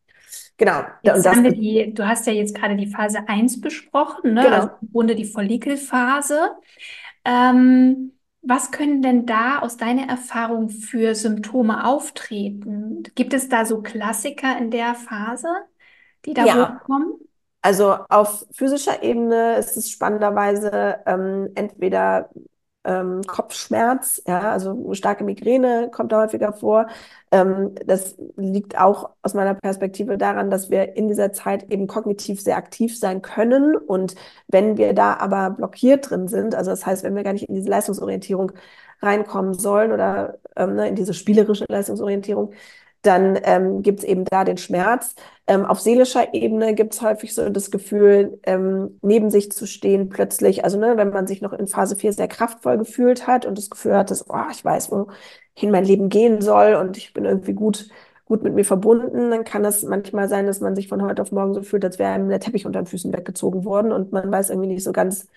Genau. 0.55 0.83
Jetzt 1.03 1.27
haben 1.27 1.43
wir 1.43 1.51
die, 1.51 1.93
du 1.93 2.07
hast 2.07 2.25
ja 2.27 2.33
jetzt 2.33 2.55
gerade 2.55 2.77
die 2.77 2.87
Phase 2.87 3.27
1 3.27 3.59
besprochen, 3.59 4.33
ne? 4.33 4.43
Genau. 4.43 4.55
also 4.55 4.69
im 4.81 4.91
Grunde 4.91 5.15
die 5.15 5.25
Follikelphase. 5.25 6.51
Ähm, 7.25 8.13
was 8.41 8.71
können 8.71 9.01
denn 9.01 9.25
da 9.25 9.59
aus 9.59 9.75
deiner 9.75 10.07
Erfahrung 10.07 10.69
für 10.69 11.13
Symptome 11.13 11.85
auftreten? 11.85 13.03
Gibt 13.15 13.33
es 13.33 13.49
da 13.49 13.65
so 13.65 13.81
Klassiker 13.81 14.57
in 14.57 14.71
der 14.71 14.95
Phase, 14.95 15.49
die 16.25 16.33
da 16.33 16.45
ja. 16.45 16.79
hochkommen? 16.79 17.19
Also 17.67 17.97
auf 18.07 18.45
physischer 18.51 19.03
Ebene 19.03 19.57
ist 19.57 19.75
es 19.75 19.91
spannenderweise 19.91 20.99
ähm, 21.05 21.49
entweder 21.55 22.29
ähm, 22.85 23.23
Kopfschmerz, 23.27 24.21
ja, 24.25 24.51
also 24.53 24.93
starke 24.93 25.25
Migräne 25.25 25.89
kommt 25.91 26.13
da 26.13 26.21
häufiger 26.21 26.53
vor. 26.53 26.87
Ähm, 27.29 27.75
das 27.85 28.15
liegt 28.37 28.77
auch 28.79 29.09
aus 29.21 29.33
meiner 29.33 29.53
Perspektive 29.53 30.17
daran, 30.17 30.49
dass 30.49 30.69
wir 30.69 30.95
in 30.95 31.09
dieser 31.09 31.33
Zeit 31.33 31.69
eben 31.69 31.87
kognitiv 31.87 32.39
sehr 32.41 32.55
aktiv 32.55 32.97
sein 32.97 33.21
können. 33.21 33.75
Und 33.75 34.15
wenn 34.47 34.77
wir 34.77 34.93
da 34.93 35.15
aber 35.17 35.49
blockiert 35.49 36.09
drin 36.09 36.29
sind, 36.29 36.55
also 36.55 36.71
das 36.71 36.85
heißt, 36.85 37.03
wenn 37.03 37.17
wir 37.17 37.23
gar 37.23 37.33
nicht 37.33 37.49
in 37.49 37.55
diese 37.55 37.69
Leistungsorientierung 37.69 38.53
reinkommen 39.01 39.55
sollen 39.55 39.91
oder 39.91 40.37
ähm, 40.55 40.75
ne, 40.75 40.87
in 40.87 40.95
diese 40.95 41.13
spielerische 41.13 41.65
Leistungsorientierung, 41.67 42.53
dann 43.01 43.37
ähm, 43.43 43.83
gibt 43.83 43.99
es 43.99 44.05
eben 44.05 44.25
da 44.25 44.43
den 44.43 44.57
Schmerz. 44.57 45.15
Ähm, 45.49 45.65
auf 45.65 45.79
seelischer 45.79 46.33
Ebene 46.33 46.75
gibt 46.75 46.93
es 46.93 47.01
häufig 47.01 47.33
so 47.33 47.49
das 47.49 47.71
Gefühl, 47.71 48.39
ähm, 48.43 48.99
neben 49.01 49.29
sich 49.29 49.49
zu 49.51 49.65
stehen 49.65 50.09
plötzlich. 50.09 50.65
Also 50.65 50.77
ne, 50.77 50.97
wenn 50.97 51.09
man 51.11 51.25
sich 51.27 51.41
noch 51.41 51.53
in 51.53 51.67
Phase 51.67 51.95
4 51.95 52.11
sehr 52.13 52.27
kraftvoll 52.27 52.77
gefühlt 52.77 53.27
hat 53.27 53.45
und 53.45 53.57
das 53.57 53.69
Gefühl 53.69 53.95
hat, 53.95 54.11
dass, 54.11 54.29
oh, 54.29 54.35
ich 54.51 54.63
weiß, 54.65 54.91
wohin 54.91 55.71
mein 55.71 55.85
Leben 55.85 56.09
gehen 56.09 56.41
soll 56.41 56.73
und 56.75 56.97
ich 56.97 57.13
bin 57.13 57.23
irgendwie 57.25 57.53
gut, 57.53 57.89
gut 58.25 58.43
mit 58.43 58.55
mir 58.55 58.65
verbunden, 58.65 59.31
dann 59.31 59.45
kann 59.45 59.63
es 59.63 59.83
manchmal 59.83 60.27
sein, 60.27 60.45
dass 60.47 60.59
man 60.59 60.75
sich 60.75 60.89
von 60.89 61.01
heute 61.01 61.21
auf 61.21 61.31
morgen 61.31 61.53
so 61.53 61.61
fühlt, 61.63 61.85
als 61.85 61.97
wäre 61.97 62.11
einem 62.11 62.27
der 62.29 62.41
Teppich 62.41 62.65
unter 62.65 62.81
den 62.81 62.87
Füßen 62.87 63.13
weggezogen 63.13 63.63
worden 63.63 63.93
und 63.93 64.11
man 64.11 64.29
weiß 64.29 64.49
irgendwie 64.49 64.67
nicht 64.69 64.83
so 64.83 64.91
ganz, 64.91 65.27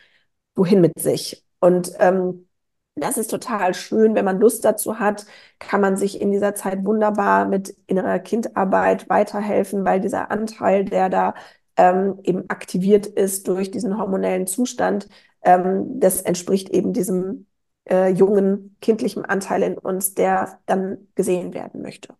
wohin 0.57 0.81
mit 0.81 0.99
sich. 1.01 1.44
Und 1.61 1.92
ähm, 2.01 2.49
das 2.96 3.16
ist 3.18 3.31
total 3.31 3.74
schön. 3.74 4.14
Wenn 4.14 4.24
man 4.24 4.40
Lust 4.40 4.64
dazu 4.64 4.98
hat, 4.98 5.26
kann 5.59 5.81
man 5.81 5.96
sich 5.96 6.20
in 6.20 6.33
dieser 6.33 6.55
Zeit 6.55 6.85
wunderbar 6.85 7.46
mit 7.48 7.74
innerer 7.87 8.18
Kindarbeit 8.18 9.09
weiterhelfen, 9.09 9.85
weil 9.85 10.00
dieser 10.00 10.31
Anteil, 10.31 10.85
der 10.85 11.09
da 11.09 11.35
ähm, 11.76 12.18
eben 12.24 12.48
aktiviert 12.50 13.07
ist 13.07 13.48
durch 13.48 13.70
diesen 13.70 13.96
hormonellen 13.98 14.46
Zustand, 14.46 15.09
ähm, 15.42 15.98
das 16.00 16.20
entspricht 16.22 16.68
eben 16.70 16.92
diesem 16.92 17.46
äh, 17.88 18.11
jungen 18.11 18.76
kindlichen 18.81 19.24
Anteil 19.24 19.62
in 19.62 19.79
uns, 19.79 20.14
der 20.14 20.61
dann 20.66 21.09
gesehen 21.14 21.55
werden 21.55 21.83
möchte. 21.83 22.14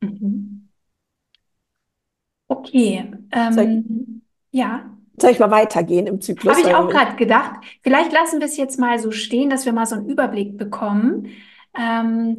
Mhm. 0.00 0.68
Okay. 2.48 3.10
Ähm, 3.32 4.22
ja. 4.50 4.95
Soll 5.20 5.30
ich 5.30 5.38
mal 5.38 5.50
weitergehen 5.50 6.06
im 6.06 6.20
Zyklus? 6.20 6.56
Habe 6.56 6.68
ich 6.68 6.74
auch 6.74 6.88
gerade 6.88 7.16
gedacht. 7.16 7.60
Vielleicht 7.82 8.12
lassen 8.12 8.40
wir 8.40 8.46
es 8.46 8.56
jetzt 8.56 8.78
mal 8.78 8.98
so 8.98 9.10
stehen, 9.10 9.50
dass 9.50 9.64
wir 9.64 9.72
mal 9.72 9.86
so 9.86 9.96
einen 9.96 10.08
Überblick 10.08 10.58
bekommen. 10.58 11.28
Ähm, 11.78 12.38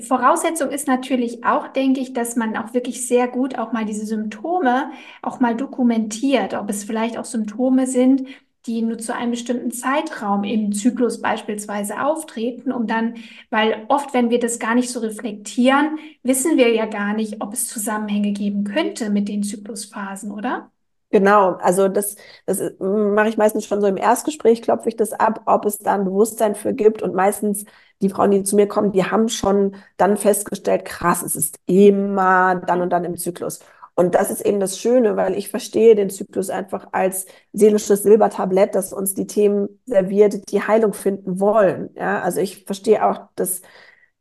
Voraussetzung 0.00 0.70
ist 0.70 0.88
natürlich 0.88 1.44
auch, 1.44 1.68
denke 1.68 2.00
ich, 2.00 2.14
dass 2.14 2.36
man 2.36 2.56
auch 2.56 2.74
wirklich 2.74 3.06
sehr 3.06 3.28
gut 3.28 3.58
auch 3.58 3.72
mal 3.72 3.84
diese 3.84 4.06
Symptome 4.06 4.90
auch 5.22 5.40
mal 5.40 5.56
dokumentiert, 5.56 6.54
ob 6.54 6.68
es 6.68 6.84
vielleicht 6.84 7.16
auch 7.16 7.24
Symptome 7.24 7.86
sind, 7.86 8.24
die 8.66 8.82
nur 8.82 8.98
zu 8.98 9.14
einem 9.14 9.32
bestimmten 9.32 9.72
Zeitraum 9.72 10.44
im 10.44 10.72
Zyklus 10.72 11.20
beispielsweise 11.20 12.02
auftreten, 12.02 12.72
um 12.72 12.86
dann, 12.86 13.14
weil 13.50 13.84
oft, 13.88 14.14
wenn 14.14 14.30
wir 14.30 14.38
das 14.38 14.58
gar 14.58 14.74
nicht 14.74 14.90
so 14.90 15.00
reflektieren, 15.00 15.98
wissen 16.22 16.56
wir 16.56 16.72
ja 16.74 16.86
gar 16.86 17.14
nicht, 17.14 17.40
ob 17.40 17.52
es 17.52 17.68
Zusammenhänge 17.68 18.32
geben 18.32 18.64
könnte 18.64 19.10
mit 19.10 19.28
den 19.28 19.42
Zyklusphasen, 19.42 20.32
oder? 20.32 20.71
Genau, 21.12 21.52
also 21.56 21.88
das, 21.88 22.16
das 22.46 22.58
mache 22.80 23.28
ich 23.28 23.36
meistens 23.36 23.66
schon 23.66 23.82
so 23.82 23.86
im 23.86 23.98
Erstgespräch, 23.98 24.62
klopfe 24.62 24.88
ich 24.88 24.96
das 24.96 25.12
ab, 25.12 25.42
ob 25.44 25.66
es 25.66 25.76
da 25.78 25.92
ein 25.94 26.04
Bewusstsein 26.06 26.54
für 26.54 26.72
gibt. 26.72 27.02
Und 27.02 27.14
meistens 27.14 27.66
die 28.00 28.08
Frauen, 28.08 28.30
die 28.30 28.44
zu 28.44 28.56
mir 28.56 28.66
kommen, 28.66 28.92
die 28.92 29.04
haben 29.04 29.28
schon 29.28 29.76
dann 29.98 30.16
festgestellt, 30.16 30.86
krass, 30.86 31.22
es 31.22 31.36
ist 31.36 31.58
immer 31.66 32.54
dann 32.66 32.80
und 32.80 32.88
dann 32.90 33.04
im 33.04 33.18
Zyklus. 33.18 33.60
Und 33.94 34.14
das 34.14 34.30
ist 34.30 34.40
eben 34.40 34.58
das 34.58 34.78
Schöne, 34.78 35.16
weil 35.16 35.36
ich 35.36 35.50
verstehe 35.50 35.94
den 35.94 36.08
Zyklus 36.08 36.48
einfach 36.48 36.88
als 36.92 37.26
seelisches 37.52 38.02
Silbertablett, 38.04 38.74
das 38.74 38.94
uns 38.94 39.12
die 39.12 39.26
Themen 39.26 39.68
serviert, 39.84 40.50
die 40.50 40.62
Heilung 40.62 40.94
finden 40.94 41.40
wollen. 41.40 41.90
Ja, 41.94 42.22
also 42.22 42.40
ich 42.40 42.64
verstehe 42.64 43.04
auch, 43.06 43.20
dass 43.36 43.60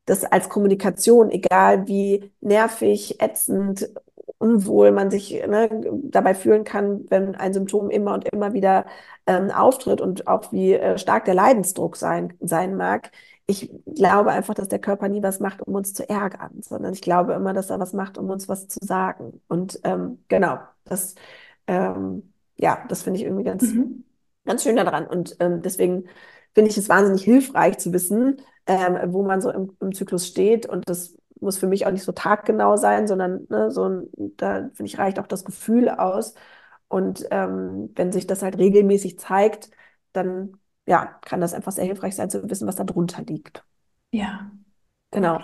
das 0.05 0.25
als 0.25 0.49
Kommunikation, 0.49 1.29
egal 1.31 1.87
wie 1.87 2.31
nervig, 2.41 3.21
ätzend 3.21 3.89
unwohl 4.41 4.91
man 4.91 5.11
sich 5.11 5.31
ne, 5.31 5.69
dabei 6.03 6.33
fühlen 6.33 6.63
kann, 6.63 7.05
wenn 7.09 7.35
ein 7.35 7.53
Symptom 7.53 7.89
immer 7.89 8.13
und 8.13 8.27
immer 8.29 8.53
wieder 8.53 8.85
ähm, 9.27 9.51
auftritt 9.51 10.01
und 10.01 10.27
auch 10.27 10.51
wie 10.51 10.73
äh, 10.73 10.97
stark 10.97 11.25
der 11.25 11.35
Leidensdruck 11.35 11.95
sein, 11.95 12.33
sein 12.39 12.75
mag. 12.75 13.11
Ich 13.45 13.71
glaube 13.85 14.31
einfach, 14.31 14.53
dass 14.53 14.67
der 14.67 14.79
Körper 14.79 15.09
nie 15.09 15.23
was 15.23 15.39
macht, 15.39 15.61
um 15.61 15.75
uns 15.75 15.93
zu 15.93 16.07
ärgern, 16.09 16.61
sondern 16.61 16.93
ich 16.93 17.01
glaube 17.01 17.33
immer, 17.33 17.53
dass 17.53 17.69
er 17.69 17.79
was 17.79 17.93
macht, 17.93 18.17
um 18.17 18.29
uns 18.29 18.49
was 18.49 18.67
zu 18.67 18.79
sagen. 18.81 19.41
Und 19.47 19.79
ähm, 19.83 20.23
genau, 20.27 20.59
das, 20.85 21.15
ähm, 21.67 22.33
ja, 22.57 22.83
das 22.89 23.03
finde 23.03 23.19
ich 23.19 23.25
irgendwie 23.25 23.43
ganz, 23.43 23.63
mhm. 23.73 24.05
ganz 24.45 24.63
schön 24.63 24.75
daran. 24.75 25.05
Und 25.07 25.35
ähm, 25.39 25.61
deswegen 25.61 26.05
finde 26.53 26.71
ich 26.71 26.77
es 26.77 26.89
wahnsinnig 26.89 27.23
hilfreich 27.23 27.77
zu 27.77 27.93
wissen, 27.93 28.41
ähm, 28.67 28.97
wo 29.13 29.23
man 29.23 29.41
so 29.41 29.51
im, 29.51 29.75
im 29.79 29.93
Zyklus 29.93 30.27
steht. 30.27 30.65
Und 30.65 30.89
das 30.89 31.15
muss 31.41 31.57
für 31.57 31.67
mich 31.67 31.85
auch 31.85 31.91
nicht 31.91 32.03
so 32.03 32.11
taggenau 32.11 32.77
sein, 32.77 33.07
sondern 33.07 33.47
ne, 33.49 33.71
so 33.71 33.87
ein, 33.87 34.09
da 34.37 34.69
finde 34.73 34.85
ich, 34.85 34.97
reicht 34.97 35.19
auch 35.19 35.27
das 35.27 35.45
Gefühl 35.45 35.89
aus. 35.89 36.35
Und 36.87 37.25
ähm, 37.31 37.91
wenn 37.95 38.11
sich 38.11 38.27
das 38.27 38.41
halt 38.43 38.57
regelmäßig 38.57 39.19
zeigt, 39.19 39.69
dann 40.13 40.57
ja, 40.85 41.05
kann 41.25 41.41
das 41.41 41.53
einfach 41.53 41.71
sehr 41.71 41.85
hilfreich 41.85 42.15
sein 42.15 42.29
zu 42.29 42.49
wissen, 42.49 42.67
was 42.67 42.75
da 42.75 42.83
drunter 42.83 43.23
liegt. 43.23 43.63
Ja. 44.11 44.51
Genau. 45.11 45.39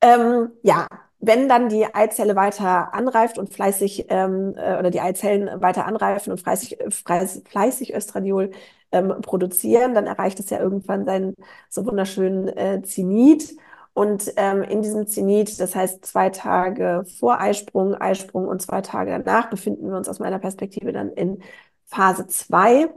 Ähm, 0.00 0.50
ja, 0.62 0.86
wenn 1.20 1.48
dann 1.48 1.68
die 1.68 1.86
Eizelle 1.94 2.36
weiter 2.36 2.94
anreift 2.94 3.38
und 3.38 3.52
fleißig 3.52 4.06
ähm, 4.08 4.54
äh, 4.56 4.78
oder 4.78 4.90
die 4.90 5.00
Eizellen 5.00 5.60
weiter 5.60 5.86
anreifen 5.86 6.30
und 6.30 6.40
fleißig, 6.40 6.78
fleißig, 6.90 7.48
fleißig 7.48 7.94
Östradiol 7.94 8.50
ähm, 8.92 9.14
produzieren, 9.22 9.94
dann 9.94 10.06
erreicht 10.06 10.38
es 10.40 10.50
ja 10.50 10.60
irgendwann 10.60 11.04
seinen 11.04 11.34
so 11.68 11.84
wunderschönen 11.86 12.48
äh, 12.48 12.82
Zenit. 12.82 13.56
Und 13.98 14.32
ähm, 14.36 14.62
in 14.62 14.80
diesem 14.80 15.08
Zenit, 15.08 15.58
das 15.58 15.74
heißt 15.74 16.06
zwei 16.06 16.30
Tage 16.30 17.04
vor 17.18 17.40
Eisprung, 17.40 17.96
Eisprung 17.96 18.46
und 18.46 18.62
zwei 18.62 18.80
Tage 18.80 19.10
danach, 19.10 19.50
befinden 19.50 19.90
wir 19.90 19.96
uns 19.96 20.08
aus 20.08 20.20
meiner 20.20 20.38
Perspektive 20.38 20.92
dann 20.92 21.10
in 21.14 21.42
Phase 21.84 22.28
2. 22.28 22.90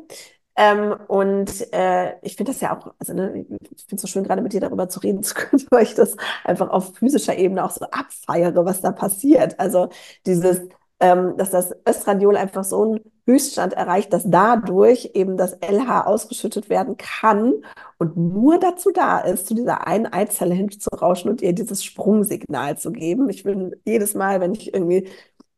Ähm, 0.56 0.96
und 1.08 1.74
äh, 1.74 2.20
ich 2.22 2.36
finde 2.36 2.52
das 2.52 2.62
ja 2.62 2.78
auch, 2.78 2.94
also 3.00 3.14
ne, 3.14 3.48
ich 3.50 3.84
finde 3.86 3.96
es 3.96 4.02
so 4.02 4.08
schön, 4.08 4.24
gerade 4.24 4.44
mit 4.44 4.54
dir 4.54 4.60
darüber 4.62 4.90
zu 4.90 5.00
reden 5.00 5.24
zu 5.24 5.34
können, 5.34 5.66
weil 5.72 5.86
ich 5.86 5.96
das 5.96 6.16
einfach 6.44 6.70
auf 6.70 6.94
physischer 6.96 7.36
Ebene 7.36 7.66
auch 7.66 7.72
so 7.72 7.86
abfeiere, 7.86 8.64
was 8.64 8.82
da 8.82 8.92
passiert. 8.92 9.60
Also 9.60 9.90
dieses, 10.28 10.62
ähm, 11.02 11.36
dass 11.38 11.50
das 11.50 11.74
Östradiol 11.88 12.38
einfach 12.38 12.64
so 12.64 12.84
einen 12.84 13.00
Höchststand 13.26 13.74
erreicht, 13.74 14.14
dass 14.14 14.24
dadurch 14.26 15.12
eben 15.16 15.36
das 15.38 15.58
LH 15.62 16.06
ausgeschüttet 16.06 16.70
werden 16.70 16.96
kann 16.98 17.66
und 17.98 18.16
nur 18.18 18.60
dazu 18.60 18.92
da 18.92 19.20
ist, 19.20 19.48
zu 19.48 19.56
dieser 19.56 19.88
einen 19.88 20.06
Eizelle 20.06 20.54
hinzurauschen 20.54 21.32
und 21.32 21.42
ihr 21.42 21.54
dieses 21.54 21.84
Sprungsignal 21.84 22.78
zu 22.78 22.92
geben. 22.92 23.30
Ich 23.30 23.44
bin 23.44 23.76
jedes 23.86 24.14
Mal, 24.14 24.42
wenn 24.42 24.54
ich 24.54 24.74
irgendwie 24.74 25.10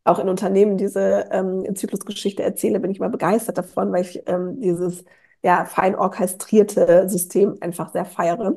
auch 0.05 0.19
in 0.19 0.29
Unternehmen 0.29 0.77
diese 0.77 1.27
ähm, 1.31 1.75
Zyklusgeschichte 1.75 2.43
erzähle, 2.43 2.79
bin 2.79 2.91
ich 2.91 2.99
mal 2.99 3.09
begeistert 3.09 3.57
davon, 3.57 3.91
weil 3.91 4.03
ich 4.03 4.23
ähm, 4.27 4.59
dieses 4.61 5.03
ja, 5.43 5.65
fein 5.65 5.95
orchestrierte 5.95 7.09
System 7.09 7.57
einfach 7.61 7.91
sehr 7.91 8.05
feiere. 8.05 8.55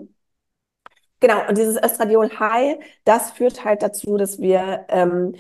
Genau, 1.21 1.49
und 1.49 1.57
dieses 1.57 1.83
Östradiol 1.83 2.29
High, 2.39 2.79
das 3.05 3.31
führt 3.33 3.65
halt 3.65 3.83
dazu, 3.83 4.17
dass 4.19 4.39
wir 4.39 4.85
ähm, 4.89 5.35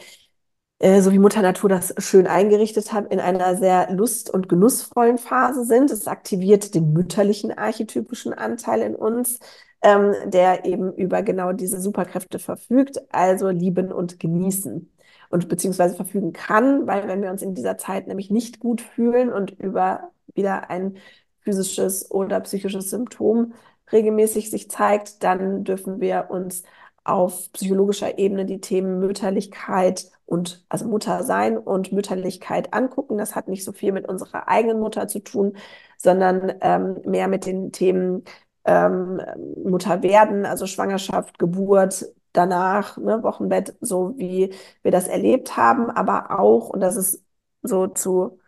äh, 0.79 1.01
so 1.01 1.12
wie 1.12 1.19
Mutter 1.19 1.43
Natur 1.43 1.69
das 1.71 1.95
schön 1.99 2.27
eingerichtet 2.27 2.93
hat, 2.93 3.11
in 3.12 3.21
einer 3.21 3.57
sehr 3.57 3.93
lust- 3.93 4.31
und 4.31 4.49
genussvollen 4.49 5.19
Phase 5.19 5.65
sind. 5.65 5.91
Es 5.91 6.07
aktiviert 6.07 6.75
den 6.75 6.93
mütterlichen 6.93 7.57
archetypischen 7.57 8.33
Anteil 8.35 8.83
in 8.83 8.95
uns, 8.95 9.39
ähm, 9.83 10.15
der 10.27 10.65
eben 10.65 10.93
über 10.95 11.23
genau 11.23 11.53
diese 11.53 11.81
Superkräfte 11.81 12.39
verfügt, 12.39 12.99
also 13.12 13.49
lieben 13.51 13.93
und 13.93 14.21
genießen 14.21 14.91
und 15.31 15.49
beziehungsweise 15.49 15.97
verfügen 15.97 16.33
kann, 16.33 16.87
weil 16.87 17.09
wenn 17.09 17.23
wir 17.23 17.31
uns 17.31 17.43
in 17.43 17.55
dieser 17.55 17.79
Zeit 17.79 18.07
nämlich 18.07 18.31
nicht 18.31 18.61
gut 18.61 18.81
fühlen 18.81 19.33
und 19.33 19.53
über 19.53 20.11
wieder 20.35 20.71
ein 20.71 20.97
physisches 21.41 22.11
oder 22.11 22.41
psychisches 22.41 22.91
Symptom 22.91 23.55
regelmäßig 23.93 24.51
sich 24.51 24.71
zeigt, 24.71 25.23
dann 25.23 25.65
dürfen 25.65 26.01
wir 26.01 26.27
uns 26.31 26.62
auf 27.05 27.53
psychologischer 27.53 28.19
Ebene 28.19 28.45
die 28.47 28.61
Themen 28.61 28.99
Mütterlichkeit 29.01 30.11
und 30.27 30.65
also 30.69 30.87
Mutter 30.87 31.23
sein 31.25 31.57
und 31.59 31.93
Mütterlichkeit 31.93 32.75
angucken. 32.75 33.19
Das 33.19 33.35
hat 33.37 33.49
nicht 33.49 33.65
so 33.65 33.73
viel 33.73 33.93
mit 33.93 34.09
unserer 34.09 34.49
eigenen 34.49 34.81
Mutter 34.81 35.09
zu 35.09 35.21
tun, 35.21 35.57
sondern 35.99 36.53
ähm, 36.61 37.01
mehr 37.05 37.29
mit 37.29 37.47
den 37.47 37.73
Themen 37.73 38.25
ähm, 38.65 39.21
Mutter 39.65 40.03
werden, 40.03 40.45
also 40.47 40.67
Schwangerschaft, 40.67 41.39
Geburt, 41.39 42.07
danach, 42.33 42.97
ne, 42.99 43.23
Wochenbett, 43.23 43.77
so 43.81 44.15
wie 44.19 44.53
wir 44.83 44.91
das 44.91 45.09
erlebt 45.09 45.57
haben, 45.57 45.91
aber 45.91 46.39
auch, 46.39 46.69
und 46.71 46.81
das 46.81 46.97
ist 46.97 47.25
so 47.62 47.87
zu 47.87 48.39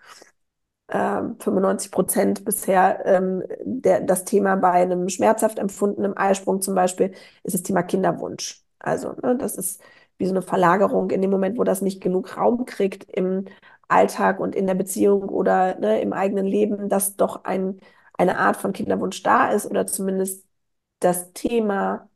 ähm, 0.91 1.37
95 1.41 1.91
Prozent 1.93 2.45
bisher 2.45 3.05
ähm, 3.07 3.43
der, 3.64 4.01
das 4.01 4.25
Thema 4.25 4.57
bei 4.57 4.71
einem 4.73 5.09
schmerzhaft 5.09 5.59
empfundenen 5.59 6.17
Eisprung 6.17 6.61
zum 6.62 6.75
Beispiel, 6.75 7.12
ist 7.43 7.55
das 7.55 7.62
Thema 7.62 7.83
Kinderwunsch. 7.83 8.64
Also 8.79 9.12
ne, 9.23 9.37
das 9.37 9.57
ist 9.57 9.81
wie 10.19 10.27
so 10.27 10.33
eine 10.33 10.43
Verlagerung 10.43 11.11
in 11.11 11.23
dem 11.23 11.31
Moment, 11.31 11.59
wo 11.59 11.65
das 11.65 11.83
nicht 11.83 12.01
genug 12.03 12.37
Raum 12.37 12.67
kriegt 12.67 13.05
im 13.11 13.47
Alltag 13.89 14.41
und 14.41 14.55
in 14.55 14.67
der 14.67 14.75
Beziehung 14.75 15.25
oder 15.29 15.79
ne, 15.79 16.01
im 16.01 16.13
eigenen 16.13 16.47
Leben, 16.47 16.89
dass 16.89 17.17
doch 17.17 17.45
ein, 17.45 17.81
eine 18.19 18.39
Art 18.39 18.57
von 18.57 18.73
Kinderwunsch 18.73 19.23
da 19.23 19.51
ist 19.53 19.67
oder 19.67 19.87
zumindest 19.87 20.45
das 21.01 21.33
Thema 21.33 22.09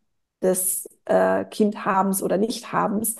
des 0.42 0.88
äh, 1.06 1.44
Kindhabens 1.46 2.22
oder 2.22 2.38
Nichthabens, 2.38 3.16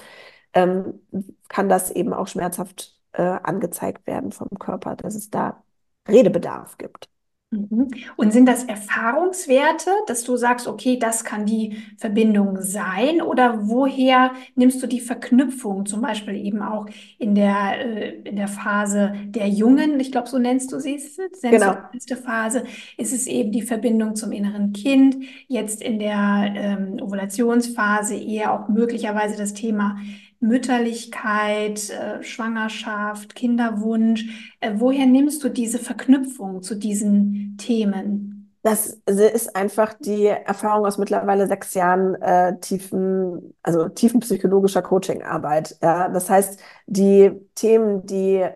ähm, 0.55 1.01
kann 1.49 1.69
das 1.69 1.91
eben 1.91 2.13
auch 2.15 2.29
schmerzhaft 2.29 2.99
äh, 3.13 3.23
angezeigt 3.23 4.07
werden 4.07 4.33
vom 4.33 4.49
Körper, 4.59 4.97
dass 4.97 5.15
es 5.15 5.31
da 5.31 5.63
Redebedarf 6.09 6.79
gibt. 6.79 7.09
Mhm. 7.53 7.89
Und 8.17 8.33
sind 8.33 8.47
das 8.47 8.65
Erfahrungswerte, 8.65 9.91
dass 10.07 10.25
du 10.25 10.37
sagst, 10.37 10.67
okay, 10.67 10.99
das 10.99 11.23
kann 11.23 11.45
die 11.45 11.77
Verbindung 11.99 12.63
sein? 12.63 13.21
Oder 13.21 13.69
woher 13.69 14.33
nimmst 14.55 14.83
du 14.83 14.87
die 14.87 15.01
Verknüpfung, 15.01 15.85
zum 15.85 16.01
Beispiel 16.01 16.35
eben 16.35 16.63
auch 16.63 16.87
in 17.19 17.35
der, 17.35 17.79
äh, 17.79 18.23
in 18.25 18.37
der 18.37 18.49
Phase 18.49 19.13
der 19.27 19.49
Jungen, 19.49 20.01
ich 20.01 20.11
glaube, 20.11 20.31
so 20.31 20.39
nennst 20.39 20.73
du 20.73 20.81
sie, 20.81 20.99
genau. 21.43 21.77
du 21.93 22.17
Phase, 22.17 22.65
ist 22.97 23.13
es 23.13 23.27
eben 23.27 23.53
die 23.53 23.63
Verbindung 23.63 24.17
zum 24.17 24.33
inneren 24.33 24.73
Kind, 24.73 25.17
jetzt 25.47 25.83
in 25.83 25.99
der 25.99 26.53
ähm, 26.57 26.97
Ovulationsphase 27.03 28.15
eher 28.15 28.55
auch 28.55 28.69
möglicherweise 28.69 29.37
das 29.37 29.53
Thema 29.53 29.99
Mütterlichkeit, 30.43 31.89
äh, 31.91 32.23
Schwangerschaft, 32.23 33.35
Kinderwunsch. 33.35 34.55
Äh, 34.61 34.73
woher 34.77 35.07
nimmst 35.07 35.43
du 35.45 35.49
diese 35.49 35.79
Verknüpfung 35.79 36.63
zu 36.63 36.75
diesen 36.75 37.57
Themen? 37.59 38.51
Das 38.65 39.01
ist 39.07 39.57
einfach 39.57 39.95
die 39.95 40.27
Erfahrung 40.27 40.87
aus 40.87 40.97
mittlerweile 40.97 41.49
sechs 41.49 41.75
Jahren 41.75 42.15
äh, 42.23 42.59
tiefen, 42.61 43.55
also 43.63 43.89
tiefenpsychologischer 43.89 44.83
Coachingarbeit. 44.83 45.77
Ja, 45.83 46.09
das 46.09 46.31
heißt, 46.31 46.61
die 46.87 47.33
Themen, 47.57 48.07
die 48.07 48.47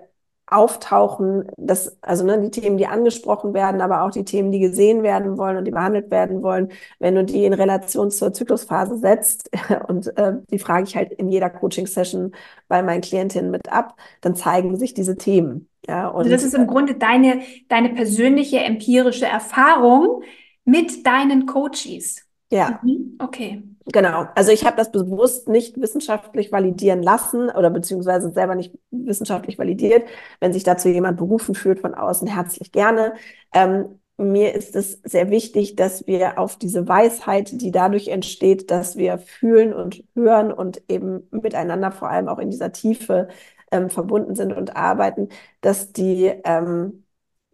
auftauchen, 0.49 1.49
das, 1.57 1.99
also 2.03 2.25
ne, 2.25 2.41
die 2.41 2.51
Themen, 2.51 2.79
die 2.79 2.87
angesprochen 2.87 3.53
werden, 3.53 3.81
aber 3.81 4.03
auch 4.03 4.11
die 4.11 4.25
Themen, 4.25 4.53
die 4.53 4.61
gesehen 4.61 5.03
werden 5.03 5.39
wollen 5.39 5.57
und 5.57 5.65
die 5.65 5.73
behandelt 5.73 6.11
werden 6.11 6.43
wollen, 6.43 6.71
wenn 7.01 7.17
du 7.17 7.25
die 7.25 7.45
in 7.45 7.53
Relation 7.53 8.11
zur 8.11 8.33
Zyklusphase 8.33 8.97
setzt, 8.99 9.51
und 9.89 10.17
äh, 10.17 10.35
die 10.51 10.59
frage 10.59 10.85
ich 10.85 10.97
halt 10.97 11.13
in 11.13 11.29
jeder 11.29 11.51
Coaching-Session 11.51 12.33
bei 12.69 12.83
meinen 12.83 13.01
Klientinnen 13.01 13.51
mit 13.51 13.73
ab, 13.73 13.97
dann 14.21 14.37
zeigen 14.37 14.77
sich 14.77 14.95
diese 14.95 15.17
Themen. 15.17 15.69
Ja, 15.89 16.09
und 16.09 16.19
also 16.19 16.31
das 16.31 16.45
ist 16.45 16.55
im 16.55 16.67
Grunde 16.67 16.95
deine, 16.95 17.41
deine 17.69 17.91
persönliche 17.91 18.59
empirische 18.59 19.27
Erfahrung 19.27 20.23
mit 20.65 21.07
deinen 21.07 21.47
Coaches. 21.47 22.26
Ja. 22.51 22.81
Mhm. 22.83 23.17
Okay. 23.19 23.63
Genau, 23.93 24.27
also 24.35 24.51
ich 24.51 24.65
habe 24.65 24.77
das 24.77 24.91
bewusst 24.91 25.49
nicht 25.49 25.81
wissenschaftlich 25.81 26.51
validieren 26.51 27.03
lassen 27.03 27.51
oder 27.51 27.71
beziehungsweise 27.71 28.33
selber 28.33 28.57
nicht 28.57 28.75
wissenschaftlich 28.91 29.59
validiert. 29.59 30.09
Wenn 30.41 30.53
sich 30.53 30.65
dazu 30.65 30.89
jemand 30.89 31.19
berufen 31.19 31.55
fühlt 31.55 31.81
von 31.81 31.95
außen, 31.95 32.27
herzlich 32.27 32.73
gerne. 32.73 33.15
Ähm, 33.53 34.01
mir 34.19 34.55
ist 34.55 34.75
es 34.75 35.01
sehr 35.05 35.31
wichtig, 35.31 35.77
dass 35.77 36.07
wir 36.07 36.39
auf 36.39 36.57
diese 36.57 36.89
Weisheit, 36.89 37.61
die 37.61 37.71
dadurch 37.71 38.09
entsteht, 38.09 38.71
dass 38.71 38.97
wir 38.97 39.19
fühlen 39.19 39.73
und 39.75 40.03
hören 40.15 40.53
und 40.53 40.83
eben 40.89 41.29
miteinander 41.31 41.93
vor 41.93 42.09
allem 42.11 42.29
auch 42.29 42.39
in 42.39 42.51
dieser 42.51 42.73
Tiefe 42.73 43.29
ähm, 43.71 43.91
verbunden 43.91 44.35
sind 44.35 44.53
und 44.53 44.75
arbeiten, 44.77 45.29
dass 45.61 45.93
die 45.93 46.33
ähm, 46.45 47.05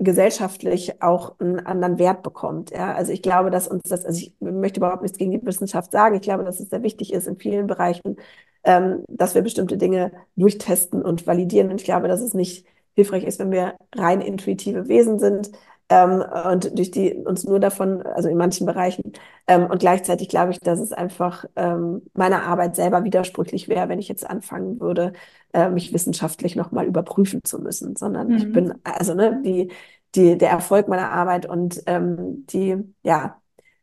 gesellschaftlich 0.05 1.03
auch 1.03 1.39
einen 1.41 1.61
anderen 1.61 1.99
Wert 1.99 2.23
bekommt. 2.23 2.71
Ja? 2.71 2.95
Also 2.95 3.13
ich 3.13 3.23
glaube, 3.23 3.51
dass 3.51 3.69
uns 3.69 3.83
das, 3.89 4.05
also 4.05 4.19
ich 4.19 4.35
möchte 4.41 4.81
überhaupt 4.81 5.03
nichts 5.03 5.19
gegen 5.19 5.33
die 5.33 5.45
Wissenschaft 5.45 5.93
sagen. 5.93 6.15
Ich 6.17 6.23
glaube, 6.23 6.45
dass 6.45 6.61
es 6.61 6.71
sehr 6.71 6.83
wichtig 6.83 7.13
ist 7.13 7.27
in 7.27 7.37
vielen 7.37 7.67
Bereichen, 7.67 8.17
ähm, 8.65 9.05
dass 9.09 9.35
wir 9.35 9.43
bestimmte 9.43 9.77
Dinge 9.77 10.13
durchtesten 10.37 11.03
und 11.03 11.27
validieren. 11.27 11.71
Und 11.71 11.81
ich 11.81 11.85
glaube, 11.85 12.09
dass 12.09 12.21
es 12.21 12.35
nicht 12.35 12.67
hilfreich 12.95 13.25
ist, 13.25 13.39
wenn 13.39 13.51
wir 13.53 13.75
rein 13.95 14.21
intuitive 14.21 14.89
Wesen 14.89 15.19
sind 15.19 15.51
ähm, 15.89 16.25
und 16.51 16.79
durch 16.79 16.91
die 16.91 17.15
uns 17.15 17.45
nur 17.45 17.61
davon, 17.61 18.03
also 18.03 18.29
in 18.29 18.37
manchen 18.37 18.67
Bereichen. 18.67 19.13
Ähm, 19.47 19.67
und 19.67 19.81
gleichzeitig 19.81 20.29
glaube 20.29 20.53
ich, 20.53 20.61
dass 20.61 20.81
es 20.81 20.93
einfach 20.93 21.45
ähm, 21.57 22.03
meiner 22.15 22.45
Arbeit 22.45 22.77
selber 22.77 23.05
widersprüchlich 23.05 23.69
wäre, 23.69 23.89
wenn 23.89 23.99
ich 23.99 24.09
jetzt 24.09 24.29
anfangen 24.29 24.81
würde, 24.81 25.13
äh, 25.53 25.69
mich 25.69 25.93
wissenschaftlich 25.93 26.57
nochmal 26.57 26.87
überprüfen 26.87 27.41
zu 27.45 27.59
müssen, 27.59 27.97
sondern 27.97 28.29
mhm. 28.29 28.37
ich 28.37 28.53
bin, 28.53 28.75
also 28.85 29.15
ne, 29.15 29.41
die, 29.45 29.71
die, 30.15 30.39
der 30.39 30.51
Erfolg 30.51 30.89
meiner 30.89 31.11
Arbeit 31.11 31.47
und 31.47 31.83
ähm, 31.87 32.47
die, 32.47 32.77
ja, 33.03 33.41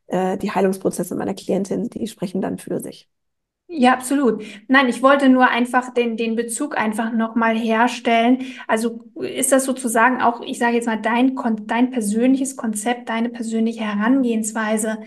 äh, 0.08 0.38
die 0.38 0.52
Heilungsprozesse 0.52 1.16
meiner 1.16 1.34
Klientin, 1.34 1.90
die 1.90 2.08
sprechen 2.08 2.42
dann 2.42 2.58
für 2.58 2.80
sich. 2.80 3.08
Ja, 3.72 3.94
absolut. 3.94 4.44
Nein, 4.68 4.90
ich 4.90 5.04
wollte 5.04 5.30
nur 5.30 5.48
einfach 5.48 5.94
den, 5.94 6.18
den 6.18 6.36
Bezug 6.36 6.76
einfach 6.76 7.14
nochmal 7.14 7.56
herstellen. 7.56 8.40
Also 8.68 9.06
ist 9.14 9.52
das 9.52 9.66
sozusagen 9.66 10.24
auch, 10.24 10.42
ich 10.42 10.58
sage 10.58 10.74
jetzt 10.74 10.88
mal, 10.88 11.00
dein, 11.00 11.36
dein 11.68 11.92
persönliches 11.92 12.56
Konzept, 12.58 13.10
deine 13.10 13.30
persönliche 13.30 13.82
Herangehensweise 13.82 14.98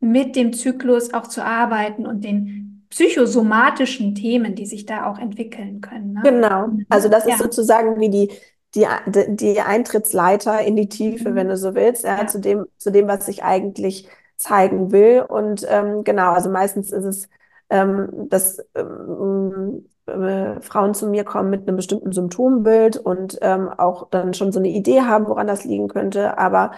mit 0.00 0.34
dem 0.34 0.54
Zyklus 0.54 1.12
auch 1.12 1.26
zu 1.26 1.44
arbeiten 1.44 2.06
und 2.06 2.24
den 2.24 2.65
psychosomatischen 2.90 4.14
Themen, 4.14 4.54
die 4.54 4.66
sich 4.66 4.86
da 4.86 5.10
auch 5.10 5.18
entwickeln 5.18 5.80
können. 5.80 6.14
Ne? 6.14 6.20
Genau. 6.24 6.68
Also 6.88 7.08
das 7.08 7.26
ja. 7.26 7.34
ist 7.34 7.38
sozusagen 7.40 8.00
wie 8.00 8.10
die, 8.10 8.30
die, 8.74 8.86
die 9.28 9.60
Eintrittsleiter 9.60 10.60
in 10.62 10.76
die 10.76 10.88
Tiefe, 10.88 11.30
mhm. 11.30 11.34
wenn 11.34 11.48
du 11.48 11.56
so 11.56 11.74
willst, 11.74 12.04
ja, 12.04 12.18
ja, 12.18 12.26
Zu, 12.26 12.40
dem, 12.40 12.66
zu 12.78 12.90
dem, 12.90 13.08
was 13.08 13.26
ich 13.28 13.42
eigentlich 13.42 14.08
zeigen 14.36 14.92
will. 14.92 15.24
Und 15.28 15.66
ähm, 15.68 16.04
genau, 16.04 16.32
also 16.32 16.50
meistens 16.50 16.92
ist 16.92 17.04
es 17.04 17.28
ähm, 17.70 18.28
dass 18.28 18.58
ähm, 18.74 19.86
äh, 20.06 20.60
Frauen 20.60 20.94
zu 20.94 21.08
mir 21.08 21.24
kommen 21.24 21.50
mit 21.50 21.66
einem 21.66 21.76
bestimmten 21.76 22.12
Symptombild 22.12 22.96
und 22.96 23.38
ähm, 23.42 23.68
auch 23.68 24.08
dann 24.10 24.34
schon 24.34 24.52
so 24.52 24.58
eine 24.58 24.68
Idee 24.68 25.02
haben, 25.02 25.26
woran 25.26 25.46
das 25.46 25.64
liegen 25.64 25.88
könnte. 25.88 26.38
Aber, 26.38 26.72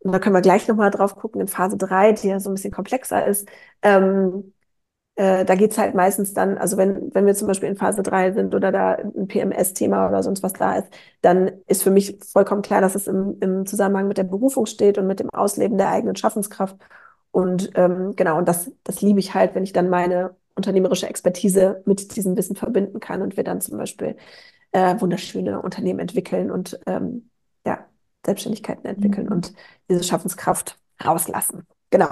und 0.00 0.12
da 0.12 0.18
können 0.18 0.34
wir 0.34 0.42
gleich 0.42 0.66
nochmal 0.68 0.90
drauf 0.90 1.16
gucken, 1.16 1.40
in 1.40 1.48
Phase 1.48 1.76
3, 1.76 2.12
die 2.12 2.28
ja 2.28 2.40
so 2.40 2.50
ein 2.50 2.54
bisschen 2.54 2.72
komplexer 2.72 3.26
ist, 3.26 3.48
ähm, 3.82 4.52
äh, 5.14 5.44
da 5.44 5.54
geht 5.54 5.72
es 5.72 5.78
halt 5.78 5.94
meistens 5.94 6.32
dann, 6.32 6.56
also 6.56 6.76
wenn, 6.76 7.14
wenn 7.14 7.26
wir 7.26 7.34
zum 7.34 7.48
Beispiel 7.48 7.68
in 7.68 7.76
Phase 7.76 8.02
3 8.02 8.32
sind 8.32 8.54
oder 8.54 8.72
da 8.72 8.92
ein 8.94 9.26
PMS-Thema 9.28 10.08
oder 10.08 10.22
sonst 10.22 10.42
was 10.42 10.54
da 10.54 10.76
ist, 10.76 10.88
dann 11.20 11.52
ist 11.66 11.82
für 11.82 11.90
mich 11.90 12.18
vollkommen 12.32 12.62
klar, 12.62 12.80
dass 12.80 12.94
es 12.94 13.06
im, 13.06 13.36
im 13.40 13.66
Zusammenhang 13.66 14.08
mit 14.08 14.18
der 14.18 14.24
Berufung 14.24 14.66
steht 14.66 14.98
und 14.98 15.06
mit 15.06 15.20
dem 15.20 15.30
Ausleben 15.30 15.76
der 15.76 15.90
eigenen 15.90 16.16
Schaffenskraft. 16.16 16.76
Und 17.30 17.70
ähm, 17.74 18.14
genau, 18.16 18.38
und 18.38 18.48
das, 18.48 18.70
das 18.84 19.02
liebe 19.02 19.20
ich 19.20 19.34
halt, 19.34 19.54
wenn 19.54 19.64
ich 19.64 19.72
dann 19.72 19.90
meine 19.90 20.34
unternehmerische 20.54 21.08
Expertise 21.08 21.82
mit 21.86 22.16
diesem 22.16 22.36
Wissen 22.36 22.56
verbinden 22.56 23.00
kann 23.00 23.22
und 23.22 23.36
wir 23.36 23.44
dann 23.44 23.60
zum 23.60 23.78
Beispiel 23.78 24.16
äh, 24.72 24.98
wunderschöne 25.00 25.60
Unternehmen 25.60 26.00
entwickeln 26.00 26.50
und 26.50 26.78
ähm, 26.86 27.30
ja, 27.66 27.86
Selbstständigkeiten 28.24 28.86
entwickeln 28.86 29.26
mhm. 29.26 29.32
und 29.32 29.54
diese 29.88 30.04
Schaffenskraft 30.04 30.78
rauslassen. 31.04 31.66
Genau. 31.90 32.08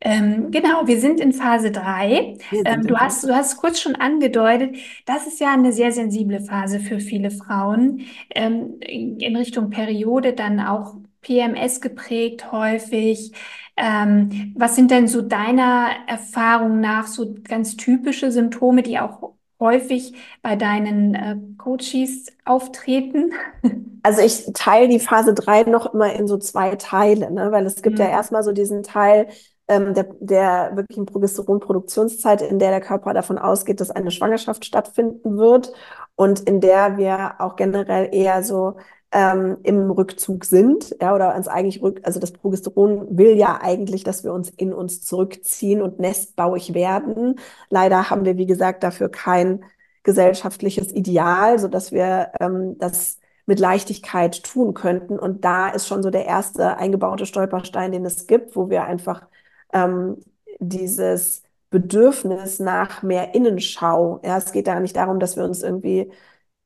Ähm, 0.00 0.50
genau, 0.50 0.86
wir 0.86 1.00
sind 1.00 1.18
in 1.18 1.32
Phase 1.32 1.70
3. 1.70 2.36
Ähm, 2.64 2.86
du 2.86 2.96
hast, 2.96 3.24
du 3.24 3.34
hast 3.34 3.56
kurz 3.56 3.80
schon 3.80 3.94
angedeutet, 3.94 4.76
das 5.06 5.26
ist 5.26 5.40
ja 5.40 5.52
eine 5.52 5.72
sehr 5.72 5.92
sensible 5.92 6.40
Phase 6.40 6.78
für 6.78 7.00
viele 7.00 7.30
Frauen. 7.30 8.02
Ähm, 8.34 8.78
in 8.80 9.36
Richtung 9.36 9.70
Periode 9.70 10.34
dann 10.34 10.60
auch 10.60 10.96
PMS 11.22 11.80
geprägt 11.80 12.52
häufig. 12.52 13.32
Ähm, 13.76 14.54
was 14.56 14.76
sind 14.76 14.90
denn 14.90 15.08
so 15.08 15.22
deiner 15.22 15.88
Erfahrung 16.06 16.80
nach 16.80 17.06
so 17.06 17.34
ganz 17.42 17.76
typische 17.76 18.30
Symptome, 18.30 18.82
die 18.82 18.98
auch 18.98 19.32
häufig 19.58 20.12
bei 20.42 20.54
deinen 20.54 21.14
äh, 21.14 21.36
Coaches 21.58 22.26
auftreten? 22.44 23.32
Also 24.06 24.20
ich 24.20 24.52
teile 24.52 24.86
die 24.86 24.98
Phase 24.98 25.32
3 25.32 25.62
noch 25.62 25.94
immer 25.94 26.12
in 26.12 26.28
so 26.28 26.36
zwei 26.36 26.76
Teile, 26.76 27.30
ne? 27.30 27.50
weil 27.52 27.64
es 27.64 27.80
gibt 27.80 27.96
mhm. 27.96 28.04
ja 28.04 28.10
erstmal 28.10 28.42
so 28.42 28.52
diesen 28.52 28.82
Teil 28.82 29.28
ähm, 29.68 29.94
der, 29.94 30.06
der 30.20 30.72
wirklichen 30.74 31.06
Progesteronproduktionszeit, 31.06 32.42
in 32.42 32.58
der 32.58 32.70
der 32.70 32.80
Körper 32.80 33.14
davon 33.14 33.38
ausgeht, 33.38 33.80
dass 33.80 33.90
eine 33.90 34.10
Schwangerschaft 34.10 34.64
stattfinden 34.64 35.38
wird 35.38 35.72
und 36.16 36.40
in 36.40 36.60
der 36.60 36.96
wir 36.98 37.36
auch 37.40 37.56
generell 37.56 38.08
eher 38.12 38.42
so 38.42 38.76
ähm, 39.12 39.58
im 39.62 39.90
Rückzug 39.90 40.44
sind, 40.44 40.94
ja, 41.00 41.14
oder 41.14 41.34
uns 41.36 41.48
eigentlich 41.48 41.80
rück, 41.82 42.00
also 42.02 42.20
das 42.20 42.32
Progesteron 42.32 43.16
will 43.16 43.36
ja 43.36 43.60
eigentlich, 43.62 44.02
dass 44.04 44.24
wir 44.24 44.32
uns 44.32 44.50
in 44.50 44.72
uns 44.74 45.02
zurückziehen 45.02 45.82
und 45.82 46.00
nestbauig 46.00 46.74
werden. 46.74 47.38
Leider 47.70 48.10
haben 48.10 48.24
wir, 48.24 48.36
wie 48.36 48.46
gesagt, 48.46 48.82
dafür 48.82 49.08
kein 49.08 49.64
gesellschaftliches 50.02 50.92
Ideal, 50.92 51.58
so 51.58 51.68
dass 51.68 51.92
wir 51.92 52.32
ähm, 52.40 52.76
das 52.78 53.18
mit 53.46 53.60
Leichtigkeit 53.60 54.42
tun 54.42 54.74
könnten. 54.74 55.18
Und 55.18 55.44
da 55.44 55.68
ist 55.68 55.86
schon 55.86 56.02
so 56.02 56.10
der 56.10 56.26
erste 56.26 56.76
eingebaute 56.78 57.26
Stolperstein, 57.26 57.92
den 57.92 58.04
es 58.04 58.26
gibt, 58.26 58.56
wo 58.56 58.70
wir 58.70 58.84
einfach 58.84 59.26
ähm, 59.74 60.18
dieses 60.60 61.44
Bedürfnis 61.70 62.60
nach 62.60 63.02
mehr 63.04 63.34
Innenschau. 63.36 64.20
Ja, 64.24 64.38
es 64.38 64.52
geht 64.52 64.68
da 64.68 64.80
nicht 64.80 64.96
darum, 64.96 65.20
dass 65.20 65.36
wir 65.36 65.44
uns 65.44 65.62
irgendwie 65.62 66.12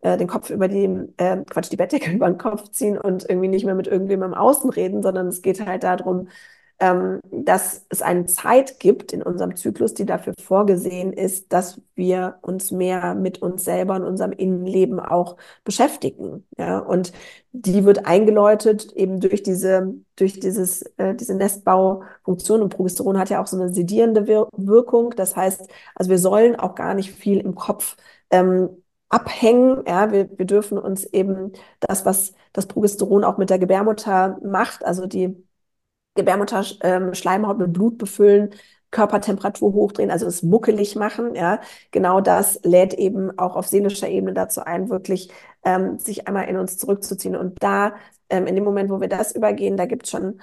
äh, 0.00 0.16
den 0.18 0.28
Kopf 0.28 0.50
über 0.50 0.68
die, 0.68 0.84
äh, 1.18 1.44
Quatsch, 1.50 1.70
die 1.72 1.76
Bettdecke 1.76 2.12
über 2.14 2.26
den 2.28 2.38
Kopf 2.38 2.70
ziehen 2.70 2.98
und 2.98 3.28
irgendwie 3.28 3.48
nicht 3.48 3.64
mehr 3.64 3.74
mit 3.74 3.86
irgendwem 3.88 4.22
im 4.22 4.34
Außen 4.34 4.70
reden, 4.70 5.02
sondern 5.02 5.28
es 5.28 5.42
geht 5.42 5.64
halt 5.66 5.82
darum, 5.84 6.28
ähm, 6.80 7.20
dass 7.30 7.84
es 7.88 8.02
eine 8.02 8.26
Zeit 8.26 8.78
gibt 8.78 9.12
in 9.12 9.22
unserem 9.22 9.56
Zyklus, 9.56 9.94
die 9.94 10.06
dafür 10.06 10.34
vorgesehen 10.40 11.12
ist, 11.12 11.52
dass 11.52 11.80
wir 11.96 12.38
uns 12.42 12.70
mehr 12.70 13.14
mit 13.14 13.42
uns 13.42 13.64
selber 13.64 13.96
und 13.96 14.04
unserem 14.04 14.32
Innenleben 14.32 15.00
auch 15.00 15.36
beschäftigen. 15.64 16.46
Ja, 16.56 16.78
und 16.78 17.12
die 17.52 17.84
wird 17.84 18.06
eingeläutet 18.06 18.92
eben 18.92 19.20
durch 19.20 19.42
diese, 19.42 19.94
durch 20.16 20.38
dieses, 20.38 20.82
äh, 20.98 21.14
diese 21.14 21.34
Nestbaufunktion 21.34 22.62
und 22.62 22.68
Progesteron 22.70 23.18
hat 23.18 23.30
ja 23.30 23.42
auch 23.42 23.46
so 23.48 23.56
eine 23.60 23.72
sedierende 23.72 24.26
Wir 24.28 24.48
Wirkung. 24.56 25.10
Das 25.16 25.34
heißt, 25.36 25.68
also 25.94 26.10
wir 26.10 26.18
sollen 26.18 26.56
auch 26.56 26.74
gar 26.74 26.94
nicht 26.94 27.10
viel 27.12 27.40
im 27.40 27.54
Kopf 27.56 27.96
ähm, 28.30 28.68
abhängen. 29.08 29.82
Ja, 29.86 30.12
wir, 30.12 30.28
wir 30.38 30.46
dürfen 30.46 30.78
uns 30.78 31.04
eben 31.04 31.52
das, 31.80 32.04
was 32.04 32.34
das 32.52 32.66
Progesteron 32.66 33.24
auch 33.24 33.38
mit 33.38 33.50
der 33.50 33.58
Gebärmutter 33.58 34.38
macht, 34.42 34.84
also 34.84 35.06
die 35.06 35.36
Gebärmutter-Schleimhaut 36.18 37.56
ähm, 37.56 37.62
mit 37.62 37.72
Blut 37.72 37.98
befüllen, 37.98 38.50
Körpertemperatur 38.90 39.72
hochdrehen, 39.72 40.10
also 40.10 40.26
es 40.26 40.42
muckelig 40.42 40.96
machen. 40.96 41.34
Ja, 41.34 41.60
genau 41.90 42.20
das 42.20 42.60
lädt 42.64 42.94
eben 42.94 43.38
auch 43.38 43.56
auf 43.56 43.66
seelischer 43.66 44.08
Ebene 44.08 44.34
dazu 44.34 44.62
ein, 44.64 44.88
wirklich 44.88 45.30
ähm, 45.64 45.98
sich 45.98 46.26
einmal 46.26 46.48
in 46.48 46.56
uns 46.56 46.78
zurückzuziehen. 46.78 47.36
Und 47.36 47.62
da, 47.62 47.94
ähm, 48.30 48.46
in 48.46 48.54
dem 48.54 48.64
Moment, 48.64 48.90
wo 48.90 49.00
wir 49.00 49.08
das 49.08 49.34
übergehen, 49.34 49.76
da 49.76 49.86
gibt 49.86 50.04
es 50.04 50.10
schon 50.10 50.40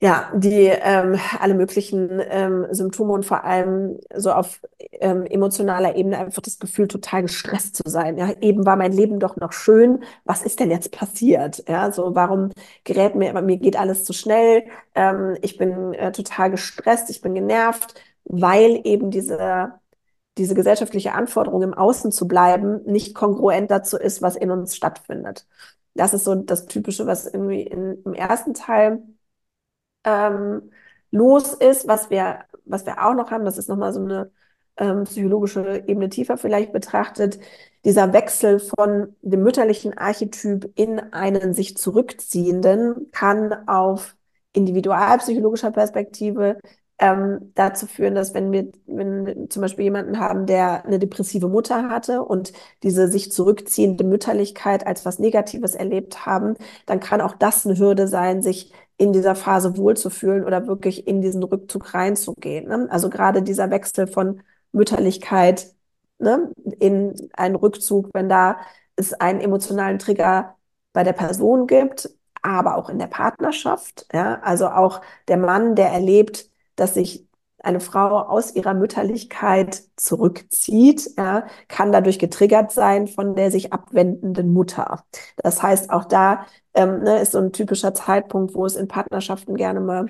ja, 0.00 0.30
die 0.34 0.66
ähm, 0.66 1.18
alle 1.40 1.54
möglichen 1.54 2.20
ähm, 2.28 2.66
Symptome 2.70 3.12
und 3.14 3.26
vor 3.26 3.42
allem 3.44 3.98
so 4.14 4.30
auf 4.32 4.60
ähm, 5.00 5.26
emotionaler 5.26 5.96
Ebene 5.96 6.18
einfach 6.18 6.40
das 6.42 6.60
Gefühl, 6.60 6.86
total 6.86 7.22
gestresst 7.22 7.74
zu 7.76 7.82
sein. 7.86 8.16
Ja, 8.16 8.32
eben 8.40 8.64
war 8.64 8.76
mein 8.76 8.92
Leben 8.92 9.18
doch 9.18 9.36
noch 9.36 9.52
schön. 9.52 10.04
Was 10.24 10.42
ist 10.42 10.60
denn 10.60 10.70
jetzt 10.70 10.92
passiert? 10.92 11.64
Ja, 11.68 11.90
so 11.90 12.14
warum 12.14 12.50
gerät 12.84 13.16
mir, 13.16 13.32
mir 13.42 13.56
geht 13.56 13.76
alles 13.76 14.04
zu 14.04 14.12
schnell? 14.12 14.64
Ähm, 14.94 15.36
ich 15.42 15.56
bin 15.58 15.94
äh, 15.94 16.12
total 16.12 16.50
gestresst, 16.52 17.10
ich 17.10 17.20
bin 17.20 17.34
genervt, 17.34 18.00
weil 18.24 18.80
eben 18.84 19.10
diese 19.10 19.72
diese 20.38 20.54
gesellschaftliche 20.54 21.12
Anforderung 21.14 21.62
im 21.62 21.74
Außen 21.74 22.12
zu 22.12 22.28
bleiben 22.28 22.82
nicht 22.84 23.14
kongruent 23.14 23.70
dazu 23.70 23.96
ist, 23.98 24.22
was 24.22 24.36
in 24.36 24.50
uns 24.52 24.76
stattfindet. 24.76 25.46
Das 25.94 26.14
ist 26.14 26.24
so 26.24 26.34
das 26.36 26.66
Typische, 26.66 27.06
was 27.06 27.26
irgendwie 27.26 27.62
in, 27.62 28.02
im 28.04 28.14
ersten 28.14 28.54
Teil 28.54 29.02
ähm, 30.04 30.70
los 31.10 31.54
ist, 31.54 31.88
was 31.88 32.10
wir, 32.10 32.44
was 32.64 32.86
wir 32.86 33.04
auch 33.04 33.14
noch 33.14 33.30
haben, 33.30 33.44
das 33.44 33.58
ist 33.58 33.68
nochmal 33.68 33.92
so 33.92 34.00
eine 34.00 34.30
ähm, 34.76 35.04
psychologische 35.04 35.84
Ebene 35.86 36.08
tiefer 36.08 36.38
vielleicht 36.38 36.72
betrachtet, 36.72 37.38
dieser 37.84 38.12
Wechsel 38.12 38.58
von 38.60 39.16
dem 39.22 39.42
mütterlichen 39.42 39.96
Archetyp 39.96 40.70
in 40.74 40.98
einen 41.12 41.54
sich 41.54 41.76
zurückziehenden 41.76 43.10
kann 43.12 43.68
auf 43.68 44.16
individualpsychologischer 44.52 45.70
Perspektive 45.70 46.58
ähm, 46.98 47.52
dazu 47.54 47.86
führen, 47.86 48.14
dass 48.14 48.34
wenn 48.34 48.50
wir, 48.50 48.72
wenn 48.86 49.26
wir 49.26 49.48
zum 49.50 49.62
Beispiel 49.62 49.84
jemanden 49.84 50.18
haben, 50.18 50.46
der 50.46 50.84
eine 50.84 50.98
depressive 50.98 51.48
Mutter 51.48 51.88
hatte 51.88 52.22
und 52.24 52.52
diese 52.82 53.08
sich 53.08 53.30
zurückziehende 53.30 54.02
Mütterlichkeit 54.04 54.86
als 54.86 55.04
was 55.04 55.18
Negatives 55.20 55.74
erlebt 55.74 56.26
haben, 56.26 56.56
dann 56.86 56.98
kann 57.00 57.20
auch 57.20 57.34
das 57.36 57.64
eine 57.66 57.78
Hürde 57.78 58.08
sein, 58.08 58.42
sich 58.42 58.72
in 58.98 59.12
dieser 59.12 59.34
Phase 59.36 59.76
wohlzufühlen 59.76 60.44
oder 60.44 60.66
wirklich 60.66 61.06
in 61.06 61.22
diesen 61.22 61.42
Rückzug 61.44 61.94
reinzugehen. 61.94 62.68
Ne? 62.68 62.88
Also 62.90 63.08
gerade 63.08 63.42
dieser 63.42 63.70
Wechsel 63.70 64.08
von 64.08 64.42
Mütterlichkeit 64.72 65.72
ne, 66.18 66.52
in 66.80 67.14
einen 67.34 67.54
Rückzug, 67.54 68.10
wenn 68.12 68.28
da 68.28 68.58
es 68.96 69.14
einen 69.14 69.40
emotionalen 69.40 69.98
Trigger 70.00 70.56
bei 70.92 71.04
der 71.04 71.12
Person 71.12 71.68
gibt, 71.68 72.10
aber 72.42 72.76
auch 72.76 72.88
in 72.90 72.98
der 72.98 73.06
Partnerschaft. 73.06 74.06
Ja? 74.12 74.40
Also 74.42 74.68
auch 74.68 75.00
der 75.28 75.36
Mann, 75.36 75.76
der 75.76 75.88
erlebt, 75.90 76.50
dass 76.76 76.94
sich 76.94 77.27
eine 77.62 77.80
Frau 77.80 78.20
aus 78.20 78.54
ihrer 78.54 78.74
Mütterlichkeit 78.74 79.82
zurückzieht, 79.96 81.10
ja, 81.16 81.46
kann 81.68 81.92
dadurch 81.92 82.18
getriggert 82.18 82.72
sein 82.72 83.08
von 83.08 83.34
der 83.34 83.50
sich 83.50 83.72
abwendenden 83.72 84.52
Mutter. 84.52 85.04
Das 85.36 85.62
heißt, 85.62 85.90
auch 85.90 86.04
da 86.04 86.46
ähm, 86.74 87.00
ne, 87.02 87.20
ist 87.20 87.32
so 87.32 87.38
ein 87.38 87.52
typischer 87.52 87.94
Zeitpunkt, 87.94 88.54
wo 88.54 88.64
es 88.66 88.76
in 88.76 88.88
Partnerschaften 88.88 89.56
gerne 89.56 89.80
mal 89.80 90.06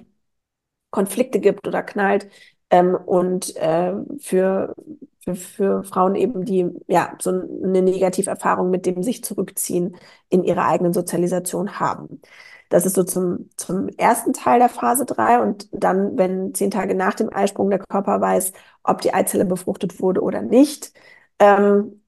Konflikte 0.90 1.40
gibt 1.40 1.66
oder 1.68 1.82
knallt. 1.82 2.28
Ähm, 2.70 2.94
und 2.94 3.56
äh, 3.56 3.94
für, 4.20 4.74
für, 5.20 5.34
für 5.34 5.84
Frauen 5.84 6.14
eben, 6.14 6.44
die 6.44 6.66
ja 6.86 7.14
so 7.20 7.30
eine 7.30 7.82
Negativerfahrung 7.82 8.70
mit 8.70 8.84
dem 8.86 9.02
sich 9.02 9.24
zurückziehen 9.24 9.96
in 10.28 10.44
ihrer 10.44 10.66
eigenen 10.66 10.92
Sozialisation 10.92 11.80
haben. 11.80 12.20
Das 12.68 12.86
ist 12.86 12.94
so 12.94 13.04
zum, 13.04 13.50
zum 13.56 13.88
ersten 13.88 14.32
Teil 14.32 14.58
der 14.58 14.68
Phase 14.68 15.04
3 15.06 15.40
und 15.40 15.68
dann, 15.72 16.18
wenn 16.18 16.54
zehn 16.54 16.70
Tage 16.70 16.94
nach 16.94 17.14
dem 17.14 17.32
Eisprung 17.32 17.70
der 17.70 17.78
Körper 17.80 18.20
weiß, 18.20 18.52
ob 18.82 19.00
die 19.00 19.14
Eizelle 19.14 19.44
befruchtet 19.44 20.00
wurde 20.00 20.22
oder 20.22 20.42
nicht, 20.42 20.92
ähm, 21.38 22.02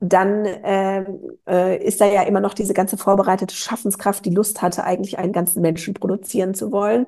dann 0.00 0.44
äh, 0.46 1.04
äh, 1.48 1.84
ist 1.84 2.00
da 2.00 2.06
ja 2.06 2.22
immer 2.22 2.40
noch 2.40 2.54
diese 2.54 2.74
ganze 2.74 2.96
vorbereitete 2.96 3.54
Schaffenskraft, 3.54 4.24
die 4.24 4.30
Lust 4.30 4.62
hatte, 4.62 4.84
eigentlich 4.84 5.18
einen 5.18 5.32
ganzen 5.32 5.60
Menschen 5.62 5.94
produzieren 5.94 6.54
zu 6.54 6.70
wollen. 6.72 7.06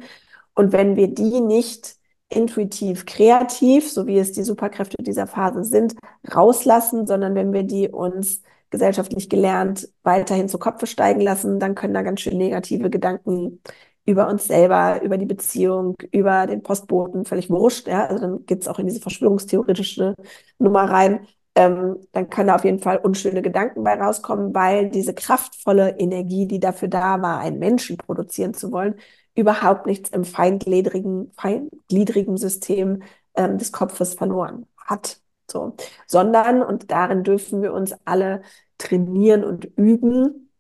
Und 0.55 0.73
wenn 0.73 0.97
wir 0.97 1.09
die 1.09 1.41
nicht 1.41 1.97
intuitiv, 2.29 3.07
kreativ, 3.07 3.91
so 3.91 4.07
wie 4.07 4.19
es 4.19 4.33
die 4.33 4.45
Superkräfte 4.45 4.97
dieser 5.03 5.27
Phase 5.27 5.65
sind, 5.65 5.95
rauslassen, 6.35 7.07
sondern 7.07 7.35
wenn 7.35 7.53
wir 7.53 7.65
die 7.65 7.89
uns 7.89 8.43
gesellschaftlich 8.71 9.29
gelernt 9.29 9.89
weiterhin 10.03 10.49
zu 10.49 10.59
Kopfe 10.59 10.87
steigen 10.87 11.21
lassen, 11.21 11.59
dann 11.61 11.75
können 11.75 11.95
da 11.95 12.03
ganz 12.03 12.21
schön 12.21 12.39
negative 12.39 12.91
Gedanken 12.91 13.61
über 14.07 14.29
uns 14.29 14.47
selber, 14.47 15.03
über 15.03 15.19
die 15.19 15.27
Beziehung, 15.27 15.97
über 16.11 16.47
den 16.47 16.63
Postboten, 16.63 17.25
völlig 17.25 17.51
wurscht. 17.51 17.87
Ja? 17.89 18.07
Also 18.07 18.21
dann 18.21 18.47
geht's 18.47 18.69
auch 18.69 18.79
in 18.79 18.87
diese 18.87 19.01
verschwörungstheoretische 19.01 20.15
Nummer 20.59 20.85
rein. 20.85 21.27
Ähm, 21.55 21.97
dann 22.13 22.31
können 22.31 22.49
da 22.49 22.55
auf 22.57 22.65
jeden 22.65 22.79
Fall 22.79 22.99
unschöne 22.99 23.43
Gedanken 23.43 23.83
bei 23.85 23.95
rauskommen, 24.01 24.55
weil 24.55 24.89
diese 24.89 25.15
kraftvolle 25.15 25.99
Energie, 25.99 26.47
die 26.47 26.61
dafür 26.61 26.89
da 26.89 27.21
war, 27.23 27.41
einen 27.41 27.59
Menschen 27.59 27.97
produzieren 27.97 28.55
zu 28.55 28.73
wollen, 28.73 28.95
überhaupt 29.35 29.87
nichts 29.87 30.11
im 30.11 30.25
feingliedrigen, 30.25 31.33
feingliedrigen 31.37 32.37
System 32.37 33.03
ähm, 33.35 33.59
des 33.59 33.73
Kopfes 33.73 34.15
verloren 34.15 34.67
hat. 34.77 35.21
So, 35.51 35.75
sondern, 36.07 36.63
und 36.63 36.91
darin 36.91 37.25
dürfen 37.25 37.63
wir 37.63 37.73
uns 37.75 37.95
alle 38.05 38.43
trainieren 38.79 39.45
und 39.45 39.65
üben, 39.77 40.51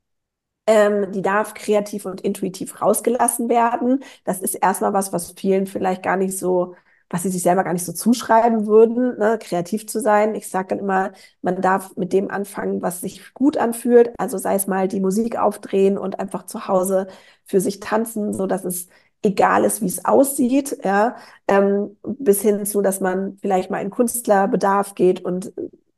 ähm, 0.66 1.12
die 1.12 1.22
darf 1.22 1.54
kreativ 1.54 2.06
und 2.06 2.20
intuitiv 2.20 2.80
rausgelassen 2.82 3.48
werden. 3.48 4.02
Das 4.24 4.40
ist 4.40 4.54
erstmal 4.54 4.92
was, 4.92 5.12
was 5.12 5.32
vielen 5.32 5.66
vielleicht 5.66 6.02
gar 6.02 6.16
nicht 6.16 6.38
so, 6.38 6.74
was 7.08 7.22
sie 7.24 7.30
sich 7.30 7.42
selber 7.42 7.64
gar 7.64 7.72
nicht 7.72 7.84
so 7.84 7.92
zuschreiben 7.92 8.66
würden, 8.66 9.18
ne, 9.18 9.38
kreativ 9.42 9.86
zu 9.88 10.00
sein. 10.00 10.34
Ich 10.36 10.48
sage 10.48 10.68
dann 10.68 10.78
immer, 10.78 11.12
man 11.42 11.60
darf 11.60 11.96
mit 11.96 12.12
dem 12.12 12.30
anfangen, 12.30 12.82
was 12.82 13.00
sich 13.00 13.34
gut 13.34 13.56
anfühlt. 13.56 14.12
Also 14.18 14.38
sei 14.38 14.54
es 14.54 14.66
mal 14.68 14.86
die 14.88 15.00
Musik 15.00 15.36
aufdrehen 15.36 15.98
und 15.98 16.20
einfach 16.20 16.44
zu 16.46 16.68
Hause 16.68 17.08
für 17.46 17.60
sich 17.60 17.80
tanzen, 17.80 18.32
so 18.32 18.46
dass 18.46 18.64
es 18.64 18.88
egal 19.22 19.64
ist, 19.64 19.82
wie 19.82 19.86
es 19.86 20.04
aussieht, 20.04 20.78
ja, 20.84 21.16
ähm, 21.48 21.96
bis 22.02 22.42
hin 22.42 22.64
zu, 22.66 22.82
dass 22.82 23.00
man 23.00 23.36
vielleicht 23.40 23.70
mal 23.70 23.82
in 23.82 23.90
Künstlerbedarf 23.90 24.94
geht 24.94 25.24
und 25.24 25.52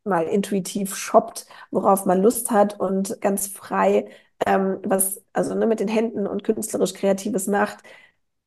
mal 0.05 0.25
intuitiv 0.25 0.97
shoppt, 0.97 1.47
worauf 1.71 2.07
man 2.07 2.23
Lust 2.23 2.51
hat 2.51 2.79
und 2.81 3.21
ganz 3.21 3.47
frei 3.47 4.09
ähm, 4.47 4.79
was 4.85 5.23
also 5.33 5.55
ne, 5.55 5.67
mit 5.67 5.81
den 5.81 5.89
Händen 5.89 6.27
und 6.27 6.45
künstlerisch 6.45 6.95
Kreatives 6.95 7.47
macht, 7.47 7.79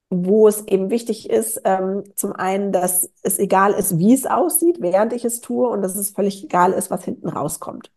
wo 0.10 0.48
es 0.48 0.68
eben 0.68 0.90
wichtig 0.90 1.30
ist, 1.30 1.62
ähm, 1.66 2.04
zum 2.16 2.34
einen, 2.34 2.72
dass 2.72 3.10
es 3.24 3.40
egal 3.40 3.74
ist, 3.74 3.98
wie 3.98 4.14
es 4.14 4.26
aussieht, 4.26 4.78
während 4.80 5.14
ich 5.14 5.26
es 5.26 5.42
tue 5.42 5.68
und 5.68 5.82
dass 5.82 5.96
es 5.96 6.12
völlig 6.12 6.44
egal 6.44 6.74
ist, 6.74 6.92
was 6.92 7.04
hinten 7.04 7.28
rauskommt. 7.28 7.92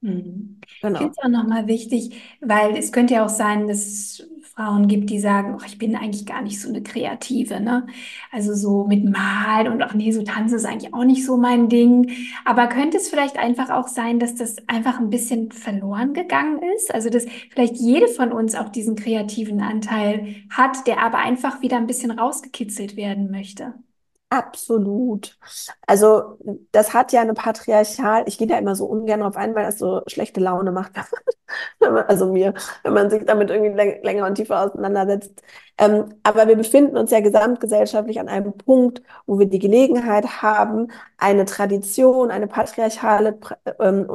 Mhm. 0.00 0.60
Genau. 0.80 0.94
Ich 0.94 0.98
finde 0.98 1.14
es 1.18 1.24
auch 1.24 1.28
nochmal 1.28 1.66
wichtig, 1.66 2.20
weil 2.40 2.76
es 2.76 2.92
könnte 2.92 3.14
ja 3.14 3.24
auch 3.24 3.30
sein, 3.30 3.66
dass 3.68 4.22
Frauen 4.54 4.86
gibt, 4.86 5.10
die 5.10 5.18
sagen, 5.18 5.56
oh, 5.58 5.64
ich 5.66 5.78
bin 5.78 5.96
eigentlich 5.96 6.26
gar 6.26 6.40
nicht 6.42 6.60
so 6.60 6.68
eine 6.68 6.82
Kreative, 6.82 7.60
ne? 7.60 7.86
Also 8.30 8.54
so 8.54 8.84
mit 8.84 9.04
Malen 9.04 9.72
und 9.72 9.82
ach 9.82 9.94
nee, 9.94 10.12
so 10.12 10.22
tanzen 10.22 10.56
ist 10.56 10.64
eigentlich 10.64 10.94
auch 10.94 11.04
nicht 11.04 11.24
so 11.24 11.36
mein 11.36 11.68
Ding. 11.68 12.10
Aber 12.44 12.68
könnte 12.68 12.98
es 12.98 13.08
vielleicht 13.08 13.36
einfach 13.36 13.70
auch 13.70 13.88
sein, 13.88 14.20
dass 14.20 14.36
das 14.36 14.56
einfach 14.68 15.00
ein 15.00 15.10
bisschen 15.10 15.50
verloren 15.50 16.14
gegangen 16.14 16.60
ist? 16.76 16.94
Also 16.94 17.10
dass 17.10 17.26
vielleicht 17.50 17.76
jede 17.76 18.06
von 18.08 18.32
uns 18.32 18.54
auch 18.54 18.68
diesen 18.68 18.94
kreativen 18.94 19.60
Anteil 19.60 20.36
hat, 20.50 20.86
der 20.86 21.02
aber 21.02 21.18
einfach 21.18 21.60
wieder 21.60 21.76
ein 21.76 21.86
bisschen 21.88 22.12
rausgekitzelt 22.12 22.96
werden 22.96 23.30
möchte. 23.30 23.74
Absolut. 24.34 25.38
Also 25.86 26.38
das 26.72 26.92
hat 26.92 27.12
ja 27.12 27.20
eine 27.20 27.34
patriarchal, 27.34 28.24
ich 28.26 28.36
gehe 28.36 28.48
da 28.48 28.58
immer 28.58 28.74
so 28.74 28.84
ungern 28.86 29.20
drauf 29.20 29.36
ein, 29.36 29.54
weil 29.54 29.64
das 29.64 29.78
so 29.78 30.02
schlechte 30.08 30.40
Laune 30.40 30.72
macht. 30.72 30.92
also 32.08 32.32
mir, 32.32 32.54
wenn 32.82 32.94
man 32.94 33.10
sich 33.10 33.24
damit 33.26 33.50
irgendwie 33.50 33.80
länger 34.02 34.26
und 34.26 34.34
tiefer 34.34 34.60
auseinandersetzt. 34.62 35.40
Ähm, 35.78 36.14
aber 36.24 36.48
wir 36.48 36.56
befinden 36.56 36.96
uns 36.96 37.12
ja 37.12 37.20
gesamtgesellschaftlich 37.20 38.18
an 38.18 38.28
einem 38.28 38.54
Punkt, 38.56 39.02
wo 39.26 39.38
wir 39.38 39.46
die 39.46 39.60
Gelegenheit 39.60 40.42
haben, 40.42 40.88
eine 41.18 41.44
Tradition, 41.44 42.30
eine 42.32 42.48
patriarchale 42.48 43.38
ähm, 43.80 44.08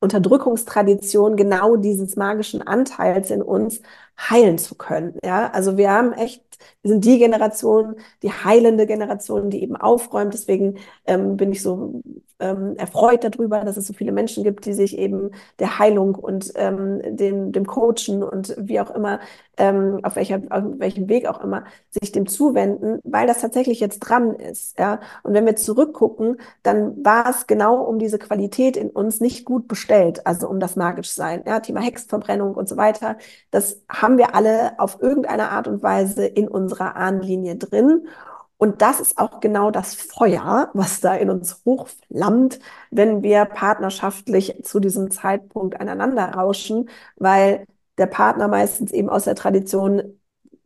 Unterdrückungstradition 0.00 1.36
genau 1.36 1.76
dieses 1.76 2.14
magischen 2.16 2.62
Anteils 2.66 3.30
in 3.30 3.42
uns 3.42 3.80
heilen 4.18 4.58
zu 4.58 4.76
können. 4.76 5.18
Ja, 5.24 5.50
also 5.50 5.76
wir 5.76 5.90
haben 5.90 6.12
echt, 6.12 6.42
wir 6.82 6.90
sind 6.90 7.04
die 7.04 7.18
Generation, 7.18 7.96
die 8.22 8.30
heilende 8.30 8.86
Generation, 8.86 9.50
die 9.50 9.62
eben 9.62 9.76
aufräumt. 9.76 10.34
Deswegen 10.34 10.78
ähm, 11.06 11.36
bin 11.36 11.52
ich 11.52 11.62
so 11.62 12.02
ähm, 12.40 12.76
erfreut 12.76 13.24
darüber, 13.24 13.64
dass 13.64 13.76
es 13.76 13.86
so 13.86 13.92
viele 13.92 14.12
Menschen 14.12 14.44
gibt, 14.44 14.64
die 14.64 14.72
sich 14.72 14.96
eben 14.96 15.30
der 15.58 15.78
Heilung 15.78 16.14
und 16.14 16.52
ähm, 16.54 17.00
dem, 17.16 17.52
dem 17.52 17.66
Coachen 17.66 18.22
und 18.22 18.54
wie 18.58 18.80
auch 18.80 18.90
immer, 18.90 19.20
ähm, 19.56 20.00
auf, 20.04 20.16
welcher, 20.16 20.40
auf 20.50 20.64
welchem 20.78 21.08
Weg 21.08 21.26
auch 21.26 21.42
immer, 21.42 21.64
sich 21.90 22.12
dem 22.12 22.26
zuwenden, 22.26 23.00
weil 23.04 23.26
das 23.26 23.40
tatsächlich 23.40 23.80
jetzt 23.80 24.00
dran 24.00 24.34
ist. 24.34 24.78
Ja? 24.78 25.00
Und 25.22 25.34
wenn 25.34 25.46
wir 25.46 25.56
zurückgucken, 25.56 26.40
dann 26.62 27.04
war 27.04 27.28
es 27.28 27.46
genau 27.46 27.82
um 27.82 27.98
diese 27.98 28.18
Qualität 28.18 28.76
in 28.76 28.90
uns 28.90 29.20
nicht 29.20 29.44
gut 29.44 29.68
bestellt, 29.68 30.26
also 30.26 30.48
um 30.48 30.60
das 30.60 30.76
magisch 30.76 31.10
sein, 31.10 31.42
ja? 31.46 31.60
Thema 31.60 31.80
Hexverbrennung 31.80 32.54
und 32.54 32.68
so 32.68 32.76
weiter. 32.76 33.16
Das 33.50 33.82
haben 33.88 34.18
wir 34.18 34.34
alle 34.34 34.78
auf 34.78 35.00
irgendeine 35.00 35.50
Art 35.50 35.66
und 35.68 35.82
Weise 35.82 36.26
in 36.26 36.47
unserer 36.48 36.96
Ahnenlinie 36.96 37.56
drin. 37.56 38.08
Und 38.56 38.82
das 38.82 39.00
ist 39.00 39.18
auch 39.18 39.40
genau 39.40 39.70
das 39.70 39.94
Feuer, 39.94 40.70
was 40.74 41.00
da 41.00 41.14
in 41.14 41.30
uns 41.30 41.62
hochflammt, 41.64 42.58
wenn 42.90 43.22
wir 43.22 43.44
partnerschaftlich 43.44 44.62
zu 44.64 44.80
diesem 44.80 45.10
Zeitpunkt 45.10 45.80
aneinander 45.80 46.24
rauschen, 46.34 46.88
weil 47.16 47.66
der 47.98 48.06
Partner 48.06 48.48
meistens 48.48 48.92
eben 48.92 49.08
aus 49.10 49.24
der 49.24 49.36
Tradition 49.36 50.18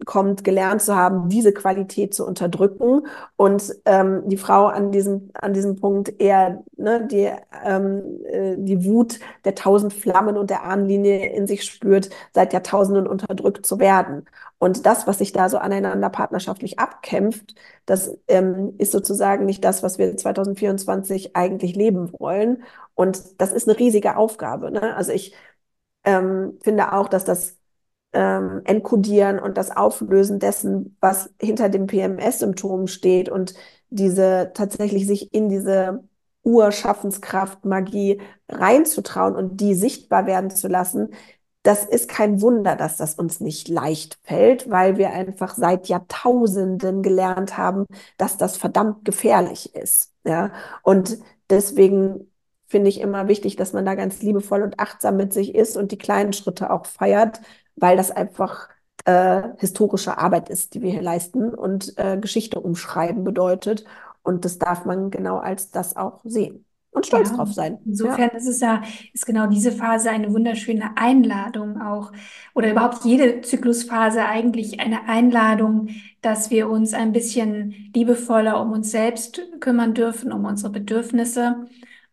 kommt, 0.04 0.44
gelernt 0.44 0.82
zu 0.82 0.96
haben, 0.96 1.28
diese 1.28 1.52
Qualität 1.52 2.14
zu 2.14 2.26
unterdrücken 2.26 3.06
und 3.36 3.74
ähm, 3.84 4.22
die 4.26 4.36
Frau 4.36 4.66
an 4.66 4.92
diesem, 4.92 5.30
an 5.34 5.52
diesem 5.54 5.76
Punkt 5.76 6.20
eher 6.20 6.64
ne, 6.76 7.06
die, 7.10 7.30
ähm, 7.64 8.02
äh, 8.26 8.56
die 8.58 8.84
Wut 8.84 9.20
der 9.44 9.54
tausend 9.54 9.92
Flammen 9.92 10.36
und 10.36 10.50
der 10.50 10.64
Ahnenlinie 10.64 11.32
in 11.32 11.46
sich 11.46 11.64
spürt, 11.64 12.10
seit 12.32 12.52
Jahrtausenden 12.52 13.06
unterdrückt 13.06 13.66
zu 13.66 13.78
werden. 13.78 14.24
Und 14.58 14.86
das, 14.86 15.06
was 15.06 15.18
sich 15.18 15.32
da 15.32 15.48
so 15.48 15.58
aneinander 15.58 16.08
partnerschaftlich 16.08 16.78
abkämpft, 16.78 17.54
das 17.86 18.16
ähm, 18.28 18.74
ist 18.78 18.92
sozusagen 18.92 19.44
nicht 19.44 19.64
das, 19.64 19.82
was 19.82 19.98
wir 19.98 20.16
2024 20.16 21.34
eigentlich 21.36 21.74
leben 21.74 22.12
wollen. 22.18 22.62
Und 22.94 23.40
das 23.40 23.52
ist 23.52 23.68
eine 23.68 23.78
riesige 23.78 24.16
Aufgabe. 24.16 24.70
Ne? 24.70 24.94
Also 24.94 25.12
ich 25.12 25.34
ähm, 26.04 26.58
finde 26.62 26.92
auch, 26.92 27.08
dass 27.08 27.24
das 27.24 27.58
ähm, 28.12 28.62
Enkodieren 28.64 29.38
und 29.38 29.56
das 29.56 29.70
Auflösen 29.70 30.38
dessen, 30.38 30.96
was 31.00 31.30
hinter 31.40 31.68
dem 31.68 31.86
PMS-Symptom 31.86 32.86
steht 32.86 33.28
und 33.28 33.54
diese 33.90 34.52
tatsächlich 34.54 35.06
sich 35.06 35.32
in 35.34 35.48
diese 35.48 36.04
Urschaffenskraft, 36.44 37.64
Magie 37.64 38.20
reinzutrauen 38.48 39.36
und 39.36 39.60
die 39.60 39.74
sichtbar 39.74 40.26
werden 40.26 40.50
zu 40.50 40.68
lassen, 40.68 41.10
das 41.62 41.84
ist 41.84 42.08
kein 42.08 42.40
Wunder, 42.40 42.74
dass 42.74 42.96
das 42.96 43.14
uns 43.14 43.38
nicht 43.40 43.68
leicht 43.68 44.18
fällt, 44.24 44.68
weil 44.68 44.96
wir 44.98 45.10
einfach 45.10 45.54
seit 45.54 45.86
Jahrtausenden 45.88 47.02
gelernt 47.02 47.56
haben, 47.56 47.86
dass 48.16 48.36
das 48.36 48.56
verdammt 48.56 49.04
gefährlich 49.04 49.74
ist. 49.74 50.12
Ja, 50.24 50.52
und 50.82 51.18
deswegen 51.50 52.32
finde 52.66 52.88
ich 52.88 53.00
immer 53.00 53.28
wichtig, 53.28 53.54
dass 53.56 53.72
man 53.72 53.84
da 53.84 53.94
ganz 53.94 54.22
liebevoll 54.22 54.62
und 54.62 54.80
achtsam 54.80 55.16
mit 55.16 55.32
sich 55.32 55.54
ist 55.54 55.76
und 55.76 55.92
die 55.92 55.98
kleinen 55.98 56.32
Schritte 56.32 56.70
auch 56.70 56.86
feiert, 56.86 57.40
weil 57.76 57.96
das 57.96 58.10
einfach 58.10 58.68
äh, 59.04 59.42
historische 59.58 60.18
Arbeit 60.18 60.48
ist, 60.48 60.74
die 60.74 60.82
wir 60.82 60.90
hier 60.90 61.02
leisten 61.02 61.54
und 61.54 61.96
äh, 61.98 62.18
Geschichte 62.18 62.60
umschreiben 62.60 63.24
bedeutet. 63.24 63.84
Und 64.22 64.44
das 64.44 64.58
darf 64.58 64.84
man 64.84 65.10
genau 65.10 65.38
als 65.38 65.70
das 65.70 65.96
auch 65.96 66.20
sehen 66.24 66.64
und 66.92 67.06
stolz 67.06 67.30
ja, 67.30 67.36
drauf 67.36 67.52
sein. 67.52 67.78
Insofern 67.84 68.30
ja. 68.30 68.36
ist 68.36 68.46
es 68.46 68.60
ja, 68.60 68.82
ist 69.12 69.26
genau 69.26 69.46
diese 69.46 69.72
Phase 69.72 70.10
eine 70.10 70.32
wunderschöne 70.32 70.96
Einladung 70.96 71.80
auch, 71.80 72.12
oder 72.54 72.70
überhaupt 72.70 73.04
jede 73.04 73.40
Zyklusphase 73.40 74.24
eigentlich 74.24 74.78
eine 74.78 75.08
Einladung, 75.08 75.88
dass 76.20 76.50
wir 76.50 76.68
uns 76.68 76.92
ein 76.92 77.12
bisschen 77.12 77.90
liebevoller 77.94 78.60
um 78.60 78.72
uns 78.72 78.90
selbst 78.90 79.40
kümmern 79.60 79.94
dürfen, 79.94 80.32
um 80.32 80.44
unsere 80.44 80.70
Bedürfnisse 80.70 81.66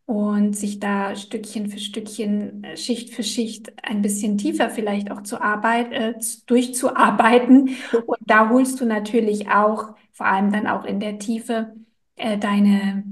und 0.10 0.58
sich 0.58 0.80
da 0.80 1.16
Stückchen 1.16 1.70
für 1.70 1.78
Stückchen, 1.78 2.64
äh, 2.64 2.78
Schicht 2.78 3.14
für 3.14 3.22
Schicht 3.22 3.72
ein 3.84 4.02
bisschen 4.02 4.40
tiefer 4.40 4.72
vielleicht 4.72 5.12
auch 5.12 5.22
zu 5.22 5.40
arbeiten, 5.40 5.92
äh, 5.94 6.14
durchzuarbeiten. 6.48 7.76
Und 8.08 8.18
da 8.26 8.50
holst 8.50 8.82
du 8.82 8.86
natürlich 8.88 9.52
auch, 9.52 9.94
vor 10.12 10.26
allem 10.26 10.52
dann 10.52 10.66
auch 10.66 10.84
in 10.84 11.00
der 11.00 11.20
Tiefe, 11.20 11.76
äh, 12.16 12.40
deine, 12.40 13.04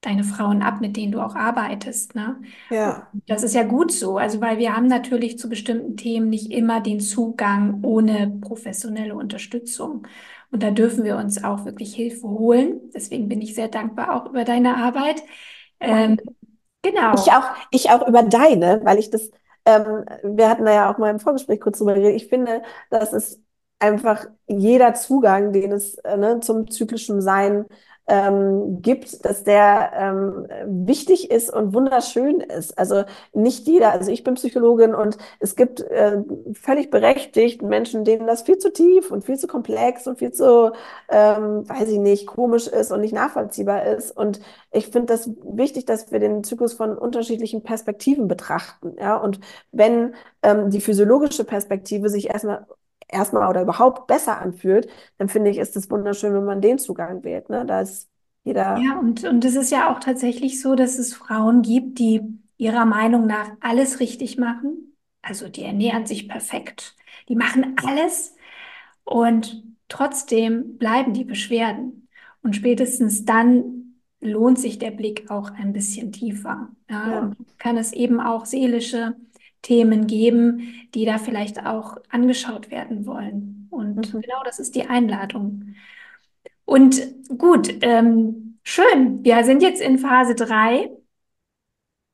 deine 0.00 0.22
Frauen 0.22 0.62
ab, 0.62 0.80
mit 0.80 0.96
denen 0.96 1.10
du 1.10 1.22
auch 1.22 1.34
arbeitest. 1.34 2.14
Ne? 2.14 2.40
Ja. 2.70 3.08
Und 3.12 3.28
das 3.28 3.42
ist 3.42 3.56
ja 3.56 3.64
gut 3.64 3.90
so, 3.90 4.16
also 4.16 4.40
weil 4.40 4.58
wir 4.58 4.76
haben 4.76 4.86
natürlich 4.86 5.40
zu 5.40 5.48
bestimmten 5.48 5.96
Themen 5.96 6.28
nicht 6.28 6.52
immer 6.52 6.80
den 6.80 7.00
Zugang 7.00 7.80
ohne 7.82 8.32
professionelle 8.40 9.16
Unterstützung. 9.16 10.06
Und 10.52 10.62
da 10.62 10.70
dürfen 10.70 11.02
wir 11.02 11.16
uns 11.16 11.42
auch 11.42 11.64
wirklich 11.64 11.96
Hilfe 11.96 12.28
holen. 12.28 12.78
Deswegen 12.94 13.28
bin 13.28 13.42
ich 13.42 13.56
sehr 13.56 13.66
dankbar 13.66 14.14
auch 14.14 14.30
über 14.30 14.44
deine 14.44 14.76
Arbeit. 14.76 15.20
Ähm, 15.80 16.16
Genau. 16.84 17.14
Ich 17.14 17.32
auch, 17.32 17.44
ich 17.70 17.90
auch 17.90 18.06
über 18.06 18.22
deine, 18.22 18.80
weil 18.84 18.98
ich 18.98 19.10
das, 19.10 19.30
ähm, 19.64 20.04
wir 20.22 20.48
hatten 20.50 20.64
da 20.66 20.72
ja 20.74 20.92
auch 20.92 20.98
mal 20.98 21.10
im 21.10 21.20
Vorgespräch 21.20 21.60
kurz 21.60 21.78
drüber 21.78 21.94
geredet. 21.94 22.22
Ich 22.22 22.28
finde, 22.28 22.62
dass 22.90 23.12
es 23.12 23.40
einfach 23.78 24.26
jeder 24.46 24.94
Zugang, 24.94 25.52
den 25.52 25.72
es 25.72 25.94
äh, 25.98 26.16
ne, 26.16 26.40
zum 26.40 26.70
zyklischen 26.70 27.20
Sein 27.22 27.66
ähm, 28.06 28.82
gibt, 28.82 29.24
dass 29.24 29.44
der 29.44 29.92
ähm, 29.94 30.46
wichtig 30.86 31.30
ist 31.30 31.50
und 31.50 31.72
wunderschön 31.72 32.40
ist. 32.40 32.76
Also 32.78 33.04
nicht 33.32 33.66
jeder, 33.66 33.92
also 33.92 34.10
ich 34.10 34.24
bin 34.24 34.34
Psychologin 34.34 34.94
und 34.94 35.16
es 35.40 35.56
gibt 35.56 35.80
äh, 35.80 36.22
völlig 36.52 36.90
berechtigt 36.90 37.62
Menschen, 37.62 38.04
denen 38.04 38.26
das 38.26 38.42
viel 38.42 38.58
zu 38.58 38.72
tief 38.72 39.10
und 39.10 39.24
viel 39.24 39.38
zu 39.38 39.46
komplex 39.46 40.06
und 40.06 40.18
viel 40.18 40.32
zu, 40.32 40.72
ähm, 41.08 41.68
weiß 41.68 41.88
ich 41.88 41.98
nicht, 41.98 42.26
komisch 42.26 42.66
ist 42.66 42.92
und 42.92 43.00
nicht 43.00 43.14
nachvollziehbar 43.14 43.84
ist. 43.86 44.10
Und 44.16 44.40
ich 44.70 44.88
finde 44.88 45.06
das 45.06 45.30
wichtig, 45.42 45.86
dass 45.86 46.12
wir 46.12 46.20
den 46.20 46.44
Zyklus 46.44 46.74
von 46.74 46.98
unterschiedlichen 46.98 47.62
Perspektiven 47.62 48.28
betrachten. 48.28 48.96
Ja, 48.98 49.16
und 49.16 49.40
wenn 49.72 50.14
ähm, 50.42 50.70
die 50.70 50.80
physiologische 50.80 51.44
Perspektive 51.44 52.08
sich 52.10 52.28
erstmal 52.28 52.66
erstmal 53.08 53.48
oder 53.48 53.62
überhaupt 53.62 54.06
besser 54.06 54.38
anfühlt, 54.40 54.88
dann 55.18 55.28
finde 55.28 55.50
ich, 55.50 55.58
ist 55.58 55.76
es 55.76 55.90
wunderschön, 55.90 56.34
wenn 56.34 56.44
man 56.44 56.60
den 56.60 56.78
Zugang 56.78 57.24
wählt. 57.24 57.48
Ne? 57.50 57.64
Da 57.66 57.80
ist 57.82 58.08
Jeder. 58.44 58.86
Ja, 58.86 58.98
und, 58.98 59.24
und 59.24 59.44
es 59.44 59.54
ist 59.54 59.70
ja 59.70 59.92
auch 59.92 60.00
tatsächlich 60.00 60.60
so, 60.60 60.74
dass 60.74 60.98
es 60.98 61.14
Frauen 61.14 61.62
gibt, 61.62 61.98
die 61.98 62.20
ihrer 62.56 62.84
Meinung 62.84 63.26
nach 63.26 63.50
alles 63.60 64.00
richtig 64.00 64.36
machen. 64.38 64.96
Also 65.22 65.48
die 65.48 65.62
ernähren 65.62 66.06
sich 66.06 66.28
perfekt, 66.28 66.96
die 67.28 67.36
machen 67.36 67.76
alles 67.82 68.34
und 69.04 69.64
trotzdem 69.88 70.78
bleiben 70.78 71.14
die 71.14 71.24
Beschwerden. 71.24 72.08
Und 72.42 72.56
spätestens 72.56 73.24
dann 73.24 73.96
lohnt 74.20 74.58
sich 74.58 74.78
der 74.78 74.90
Blick 74.90 75.30
auch 75.30 75.50
ein 75.52 75.72
bisschen 75.72 76.12
tiefer. 76.12 76.70
Ja, 76.90 77.10
Ja. 77.10 77.34
kann 77.58 77.76
es 77.76 77.92
eben 77.92 78.20
auch 78.20 78.46
seelische 78.46 79.16
Themen 79.64 80.06
geben, 80.06 80.88
die 80.94 81.06
da 81.06 81.18
vielleicht 81.18 81.66
auch 81.66 81.96
angeschaut 82.10 82.70
werden 82.70 83.06
wollen. 83.06 83.68
Und 83.72 84.14
Mhm. 84.14 84.20
genau 84.22 84.44
das 84.44 84.60
ist 84.60 84.76
die 84.76 84.86
Einladung. 84.86 85.74
Und 86.64 87.00
gut, 87.38 87.70
ähm, 87.82 88.58
schön. 88.62 89.24
Wir 89.24 89.44
sind 89.44 89.62
jetzt 89.62 89.80
in 89.82 89.98
Phase 89.98 90.34
3. 90.34 90.90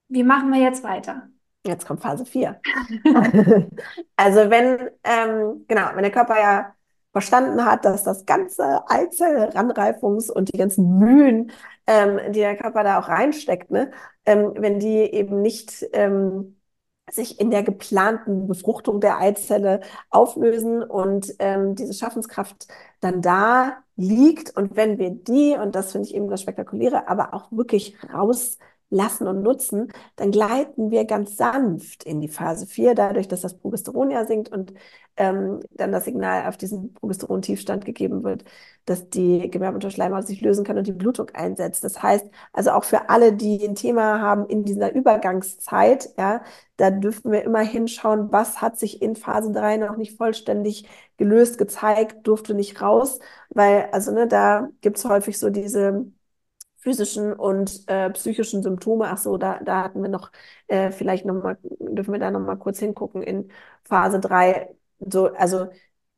Wie 0.09 0.25
machen 0.25 0.51
wir 0.53 0.61
jetzt 0.61 0.83
weiter? 0.83 1.29
Jetzt 1.67 1.87
kommt 1.87 2.01
Phase 2.03 2.25
4. 2.27 2.61
Also 4.17 4.51
wenn, 4.51 4.91
ähm, 5.05 5.65
genau, 5.69 5.89
wenn 5.95 6.03
der 6.03 6.11
Körper 6.13 6.39
ja 6.39 6.75
verstanden 7.13 7.65
hat, 7.65 7.85
dass 7.85 8.05
das 8.05 8.25
ganze 8.27 8.63
Eizellranreifungs- 8.89 10.31
und 10.31 10.53
die 10.53 10.59
ganzen 10.59 10.99
Mühen, 10.99 11.51
ähm, 11.87 12.19
die 12.33 12.41
der 12.41 12.57
Körper 12.57 12.85
da 12.85 12.99
auch 13.01 13.09
reinsteckt, 13.09 13.71
ne, 13.71 13.91
ähm, 14.27 14.53
wenn 14.57 14.79
die 14.79 14.99
eben 15.13 15.43
nicht 15.43 15.87
ähm, 15.93 16.60
sich 17.13 17.41
in 17.41 17.51
der 17.51 17.63
geplanten 17.63 18.47
Befruchtung 18.47 19.01
der 19.01 19.19
Eizelle 19.19 19.81
auflösen 20.11 20.83
und 20.83 21.35
ähm, 21.39 21.75
diese 21.75 21.95
Schaffenskraft 21.95 22.69
dann 23.01 23.23
da 23.23 23.79
liegt. 23.97 24.57
Und 24.57 24.77
wenn 24.77 24.99
wir 24.99 25.11
die, 25.11 25.57
und 25.61 25.75
das 25.75 25.93
finde 25.93 26.09
ich 26.09 26.15
eben 26.15 26.29
das 26.29 26.43
Spektakuläre, 26.43 27.09
aber 27.09 27.35
auch 27.35 27.51
wirklich 27.53 27.97
rauslassen 28.91 29.27
und 29.29 29.43
nutzen, 29.43 29.93
dann 30.17 30.31
gleiten 30.31 30.91
wir 30.91 31.05
ganz 31.05 31.37
sanft 31.37 32.05
in 32.05 32.21
die 32.21 32.29
Phase 32.29 32.67
4, 32.67 32.95
dadurch, 32.95 33.29
dass 33.29 33.41
das 33.43 33.55
Progesteron 33.59 34.11
ja 34.11 34.27
sinkt 34.27 34.51
und 34.51 34.73
ähm, 35.17 35.61
dann 35.71 35.93
das 35.93 36.05
Signal 36.05 36.49
auf 36.49 36.57
diesen 36.57 36.95
Progesteron-Tiefstand 36.95 37.85
gegeben 37.85 38.23
wird, 38.25 38.45
dass 38.87 39.11
die 39.11 39.51
Gewerbeunterschleimhaut 39.51 40.27
sich 40.27 40.41
lösen 40.41 40.65
kann 40.65 40.79
und 40.79 40.87
die 40.87 40.93
Blutung 40.93 41.31
einsetzt. 41.31 41.85
Das 41.85 42.03
heißt, 42.03 42.27
also 42.53 42.71
auch 42.73 42.85
für 42.85 43.11
alle, 43.11 43.33
die 43.33 43.65
ein 43.67 43.75
Thema 43.75 44.21
haben 44.21 44.47
in 44.47 44.65
dieser 44.65 44.95
Übergangszeit, 44.95 46.11
ja, 46.19 46.43
da 46.77 46.91
dürfen 46.91 47.33
wir 47.33 47.43
immer 47.45 47.61
hinschauen, 47.61 48.33
was 48.33 48.63
hat 48.63 48.79
sich 48.79 49.03
in 49.03 49.15
Phase 49.17 49.53
3 49.53 49.77
noch 49.77 49.97
nicht 49.97 50.17
vollständig 50.17 50.89
gelöst, 51.19 51.59
gezeigt, 51.59 52.27
durfte 52.27 52.55
nicht 52.55 52.81
raus, 52.81 53.19
weil, 53.51 53.89
also, 53.93 54.13
ne, 54.13 54.27
da 54.27 54.69
gibt 54.81 54.97
es 54.97 55.05
häufig 55.05 55.39
so 55.39 55.51
diese 55.51 56.07
physischen 56.81 57.33
und 57.33 57.85
äh, 57.89 58.11
psychischen 58.11 58.63
Symptome. 58.63 59.07
Ach 59.09 59.19
so, 59.19 59.37
da, 59.37 59.61
da 59.63 59.85
hatten 59.85 60.03
wir 60.03 60.09
noch, 60.09 60.33
äh, 60.67 60.91
vielleicht 60.91 61.25
noch 61.27 61.35
mal, 61.35 61.59
dürfen 61.63 62.13
wir 62.13 62.21
da 62.21 62.31
noch 62.31 62.41
mal 62.41 62.57
kurz 62.57 62.79
hingucken 62.79 63.23
in 63.23 63.51
Phase 63.85 64.21
3. 64.21 64.75
So, 65.01 65.33
also 65.35 65.69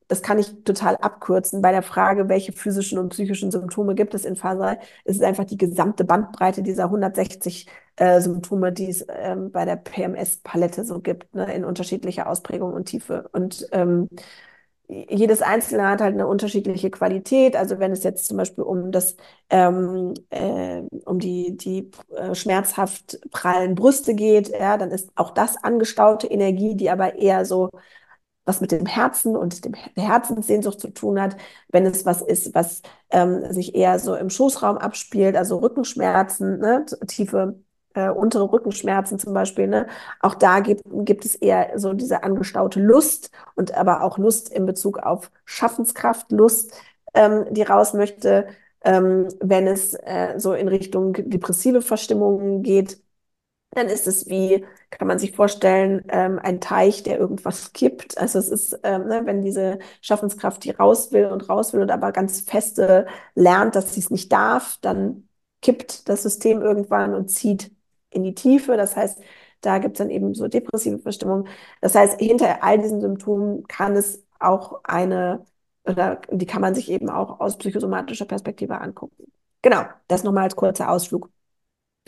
das 0.07 0.21
kann 0.21 0.37
ich 0.39 0.63
total 0.63 0.95
abkürzen. 0.97 1.61
Bei 1.61 1.71
der 1.71 1.81
Frage, 1.81 2.29
welche 2.29 2.51
physischen 2.51 2.99
und 2.99 3.09
psychischen 3.09 3.51
Symptome 3.51 3.95
gibt 3.95 4.13
es 4.13 4.25
in 4.25 4.35
Phase 4.35 4.59
3, 4.59 4.73
ist 5.05 5.17
es 5.17 5.21
einfach 5.21 5.45
die 5.45 5.57
gesamte 5.57 6.03
Bandbreite 6.03 6.61
dieser 6.63 6.85
160 6.85 7.67
äh, 7.95 8.21
Symptome, 8.21 8.71
die 8.71 8.89
es 8.89 9.05
ähm, 9.09 9.51
bei 9.51 9.65
der 9.65 9.75
PMS-Palette 9.77 10.83
so 10.85 10.99
gibt, 10.99 11.33
ne, 11.35 11.53
in 11.53 11.65
unterschiedlicher 11.65 12.27
Ausprägung 12.29 12.73
und 12.73 12.85
Tiefe. 12.85 13.29
Und 13.33 13.67
ähm, 13.71 14.09
jedes 14.87 15.41
Einzelne 15.41 15.87
hat 15.89 16.01
halt 16.01 16.13
eine 16.13 16.27
unterschiedliche 16.27 16.91
Qualität. 16.91 17.55
Also 17.55 17.79
wenn 17.79 17.91
es 17.91 18.03
jetzt 18.03 18.25
zum 18.27 18.37
Beispiel 18.37 18.63
um 18.63 18.91
das, 18.91 19.15
ähm, 19.49 20.13
äh, 20.29 20.81
um 21.05 21.19
die, 21.19 21.55
die 21.57 21.89
äh, 22.15 22.35
schmerzhaft 22.35 23.19
prallen 23.31 23.75
Brüste 23.75 24.13
geht, 24.15 24.49
ja, 24.49 24.77
dann 24.77 24.91
ist 24.91 25.11
auch 25.15 25.31
das 25.31 25.57
angestaute 25.63 26.27
Energie, 26.27 26.75
die 26.75 26.89
aber 26.89 27.15
eher 27.15 27.45
so 27.45 27.69
was 28.45 28.59
mit 28.61 28.71
dem 28.71 28.85
Herzen 28.85 29.35
und 29.37 29.63
dem, 29.65 29.73
der 29.95 30.07
Herzenssehnsucht 30.09 30.79
zu 30.79 30.89
tun 30.89 31.21
hat, 31.21 31.37
wenn 31.69 31.85
es 31.85 32.05
was 32.05 32.21
ist, 32.21 32.53
was 32.53 32.81
ähm, 33.09 33.51
sich 33.53 33.73
eher 33.75 33.99
so 33.99 34.15
im 34.15 34.29
Schoßraum 34.29 34.77
abspielt, 34.77 35.37
also 35.37 35.57
Rückenschmerzen, 35.59 36.59
ne, 36.59 36.85
tiefe 37.07 37.55
äh, 37.93 38.09
untere 38.09 38.51
Rückenschmerzen 38.51 39.19
zum 39.19 39.33
Beispiel, 39.33 39.67
ne? 39.67 39.87
Auch 40.19 40.35
da 40.35 40.59
gibt, 40.59 40.83
gibt 41.05 41.25
es 41.25 41.35
eher 41.35 41.77
so 41.79 41.93
diese 41.93 42.23
angestaute 42.23 42.79
Lust 42.79 43.31
und 43.55 43.73
aber 43.75 44.03
auch 44.03 44.17
Lust 44.17 44.49
in 44.49 44.65
Bezug 44.65 44.99
auf 44.99 45.31
Schaffenskraft, 45.45 46.31
Lust, 46.31 46.73
ähm, 47.13 47.45
die 47.51 47.61
raus 47.63 47.93
möchte, 47.93 48.47
ähm, 48.83 49.27
wenn 49.39 49.67
es 49.67 49.93
äh, 49.95 50.35
so 50.39 50.53
in 50.53 50.67
Richtung 50.67 51.13
depressive 51.13 51.81
Verstimmungen 51.81 52.63
geht. 52.63 52.99
Dann 53.71 53.87
ist 53.87 54.07
es 54.07 54.27
wie, 54.29 54.63
kann 54.91 55.07
man 55.07 55.17
sich 55.17 55.35
vorstellen, 55.35 56.03
ähm, 56.09 56.37
ein 56.39 56.61
Teich, 56.61 57.01
der 57.01 57.17
irgendwas 57.17 57.73
kippt. 57.73 58.17
Also 58.19 58.37
es 58.37 58.49
ist, 58.49 58.79
ähm, 58.83 59.07
ne, 59.07 59.21
wenn 59.25 59.41
diese 59.41 59.79
Schaffenskraft, 60.01 60.63
die 60.63 60.69
raus 60.71 61.11
will 61.11 61.25
und 61.27 61.49
raus 61.49 61.73
will 61.73 61.81
und 61.81 61.89
aber 61.91 62.11
ganz 62.11 62.41
feste 62.41 63.07
lernt, 63.33 63.75
dass 63.75 63.93
sie 63.95 63.99
es 64.01 64.11
nicht 64.11 64.31
darf, 64.31 64.77
dann 64.81 65.27
kippt 65.61 66.07
das 66.07 66.21
System 66.23 66.61
irgendwann 66.61 67.15
und 67.15 67.29
zieht 67.29 67.71
in 68.13 68.23
die 68.23 68.35
Tiefe. 68.35 68.77
Das 68.77 68.95
heißt, 68.95 69.19
da 69.61 69.77
gibt 69.79 69.95
es 69.95 69.99
dann 69.99 70.09
eben 70.09 70.33
so 70.33 70.47
depressive 70.47 70.99
Verstimmung. 70.99 71.47
Das 71.81 71.95
heißt, 71.95 72.19
hinter 72.19 72.63
all 72.63 72.79
diesen 72.79 73.01
Symptomen 73.01 73.65
kann 73.67 73.95
es 73.95 74.23
auch 74.39 74.81
eine, 74.83 75.45
oder 75.85 76.21
die 76.31 76.45
kann 76.45 76.61
man 76.61 76.75
sich 76.75 76.91
eben 76.91 77.09
auch 77.09 77.39
aus 77.39 77.57
psychosomatischer 77.57 78.25
Perspektive 78.25 78.79
angucken. 78.81 79.31
Genau, 79.61 79.83
das 80.07 80.23
nochmal 80.23 80.43
als 80.43 80.55
kurzer 80.55 80.89
Ausflug. 80.89 81.29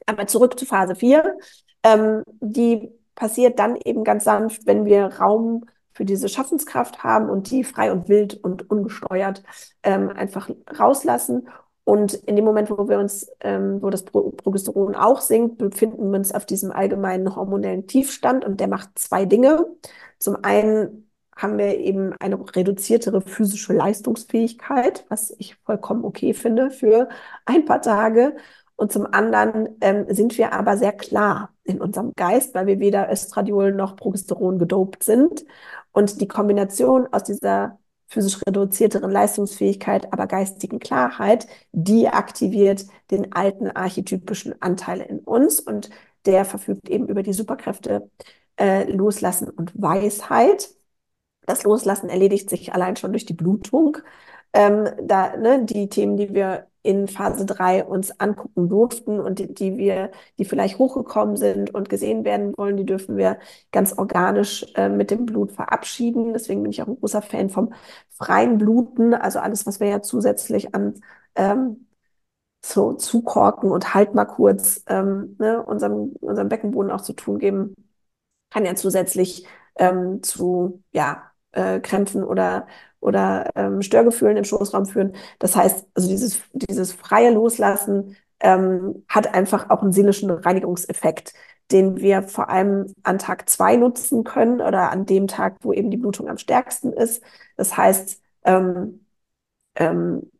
Aber 0.05 0.27
zurück 0.27 0.59
zu 0.59 0.65
Phase 0.65 0.95
4. 0.95 1.37
Ähm, 1.83 2.23
die 2.41 2.91
passiert 3.15 3.59
dann 3.59 3.77
eben 3.77 4.03
ganz 4.03 4.25
sanft, 4.25 4.65
wenn 4.65 4.85
wir 4.85 5.05
Raum 5.19 5.65
für 5.93 6.05
diese 6.05 6.27
Schaffenskraft 6.27 7.03
haben 7.03 7.29
und 7.29 7.49
die 7.49 7.63
frei 7.63 7.91
und 7.91 8.09
wild 8.09 8.35
und 8.43 8.69
ungesteuert 8.69 9.43
ähm, 9.83 10.09
einfach 10.09 10.49
rauslassen. 10.77 11.47
Und 11.85 12.15
in 12.15 12.35
dem 12.35 12.43
Moment, 12.45 12.71
wo 12.71 12.89
wir 12.89 12.99
uns, 12.99 13.31
ähm, 13.41 13.81
wo 13.81 13.91
das 13.91 14.03
Pro 14.03 14.31
Progesteron 14.31 14.95
auch 14.95 15.21
sinkt, 15.21 15.59
befinden 15.59 16.11
wir 16.11 16.17
uns 16.17 16.33
auf 16.33 16.45
diesem 16.45 16.71
allgemeinen 16.71 17.35
hormonellen 17.35 17.87
Tiefstand 17.87 18.43
und 18.43 18.59
der 18.59 18.67
macht 18.67 18.97
zwei 18.99 19.25
Dinge. 19.25 19.67
Zum 20.19 20.43
einen 20.43 21.09
haben 21.35 21.57
wir 21.57 21.77
eben 21.77 22.13
eine 22.19 22.39
reduziertere 22.55 23.21
physische 23.21 23.73
Leistungsfähigkeit, 23.73 25.05
was 25.09 25.35
ich 25.37 25.55
vollkommen 25.57 26.05
okay 26.05 26.33
finde 26.33 26.71
für 26.71 27.09
ein 27.45 27.65
paar 27.65 27.81
Tage. 27.81 28.35
Und 28.77 28.91
zum 28.91 29.05
anderen 29.05 29.69
ähm, 29.81 30.05
sind 30.09 30.37
wir 30.37 30.53
aber 30.53 30.77
sehr 30.77 30.91
klar 30.91 31.53
in 31.63 31.79
unserem 31.81 32.13
Geist, 32.15 32.55
weil 32.55 32.67
wir 32.67 32.79
weder 32.79 33.11
Östradiol 33.11 33.73
noch 33.73 33.95
Progesteron 33.95 34.59
gedopt 34.59 35.03
sind. 35.03 35.45
Und 35.91 36.19
die 36.19 36.27
Kombination 36.27 37.07
aus 37.11 37.23
dieser 37.23 37.79
physisch 38.15 38.41
reduzierteren 38.47 39.11
Leistungsfähigkeit, 39.11 40.11
aber 40.13 40.25
geistigen 40.27 40.79
Klarheit, 40.79 41.47
die 41.73 42.07
aktiviert 42.07 42.85
den 43.11 43.33
alten 43.33 43.69
archetypischen 43.69 44.59
Anteil 44.61 45.01
in 45.01 45.19
uns 45.19 45.59
und 45.59 45.89
der 46.25 46.45
verfügt 46.45 46.89
eben 46.89 47.07
über 47.09 47.21
die 47.23 47.33
Superkräfte 47.33 48.09
äh, 48.59 48.89
Loslassen 48.91 49.49
und 49.49 49.73
Weisheit. 49.79 50.69
Das 51.45 51.63
Loslassen 51.63 52.09
erledigt 52.09 52.49
sich 52.49 52.73
allein 52.73 52.95
schon 52.95 53.11
durch 53.13 53.25
die 53.25 53.33
Blutung. 53.33 53.97
Ähm, 54.53 54.89
da, 55.03 55.37
ne, 55.37 55.65
die 55.65 55.89
Themen, 55.89 56.17
die 56.17 56.33
wir 56.33 56.67
in 56.85 57.07
Phase 57.07 57.45
3 57.45 57.83
uns 57.85 58.19
angucken 58.19 58.69
durften 58.69 59.19
und 59.19 59.39
die, 59.39 59.53
die 59.53 59.77
wir, 59.77 60.11
die 60.37 60.45
vielleicht 60.45 60.77
hochgekommen 60.77 61.37
sind 61.37 61.73
und 61.73 61.89
gesehen 61.89 62.23
werden 62.25 62.53
wollen, 62.57 62.77
die 62.77 62.85
dürfen 62.85 63.17
wir 63.17 63.39
ganz 63.71 63.93
organisch 63.97 64.65
äh, 64.75 64.89
mit 64.89 65.11
dem 65.11 65.25
Blut 65.25 65.51
verabschieden. 65.51 66.33
Deswegen 66.33 66.61
bin 66.63 66.71
ich 66.71 66.81
auch 66.81 66.87
ein 66.87 66.99
großer 66.99 67.21
Fan 67.21 67.49
vom 67.49 67.73
freien 68.11 68.57
Bluten, 68.57 69.13
also 69.13 69.39
alles, 69.39 69.65
was 69.65 69.79
wir 69.79 69.87
ja 69.87 70.01
zusätzlich 70.01 70.75
an 70.75 70.95
ähm, 71.35 71.87
so 72.65 72.93
zukorken 72.93 73.71
und 73.71 73.93
halt 73.93 74.15
mal 74.15 74.25
kurz 74.25 74.83
ähm, 74.87 75.35
ne, 75.39 75.63
unserem, 75.63 76.09
unserem 76.21 76.49
Beckenboden 76.49 76.91
auch 76.91 77.01
zu 77.01 77.13
tun 77.13 77.39
geben, 77.39 77.75
kann 78.49 78.65
ja 78.65 78.75
zusätzlich 78.75 79.47
ähm, 79.77 80.23
zu 80.23 80.83
ja, 80.91 81.31
äh, 81.55 81.79
Krämpfen 81.79 82.23
oder 82.23 82.67
oder 82.99 83.51
ähm, 83.55 83.81
Störgefühlen 83.83 84.37
im 84.37 84.43
Schoßraum 84.45 84.85
führen. 84.87 85.13
Das 85.39 85.55
heißt, 85.55 85.87
also 85.93 86.07
dieses, 86.09 86.41
dieses 86.53 86.91
freie 86.93 87.31
Loslassen 87.31 88.15
ähm, 88.39 89.03
hat 89.07 89.33
einfach 89.33 89.69
auch 89.69 89.81
einen 89.83 89.93
seelischen 89.93 90.31
Reinigungseffekt, 90.31 91.33
den 91.71 91.97
wir 91.97 92.23
vor 92.23 92.49
allem 92.49 92.93
an 93.03 93.19
Tag 93.19 93.47
zwei 93.49 93.75
nutzen 93.75 94.23
können 94.23 94.59
oder 94.61 94.91
an 94.91 95.05
dem 95.05 95.27
Tag, 95.27 95.57
wo 95.61 95.71
eben 95.73 95.91
die 95.91 95.97
Blutung 95.97 96.29
am 96.29 96.37
stärksten 96.39 96.93
ist. 96.93 97.23
Das 97.57 97.77
heißt, 97.77 98.21
ähm, 98.43 99.05
ähm, 99.75 100.31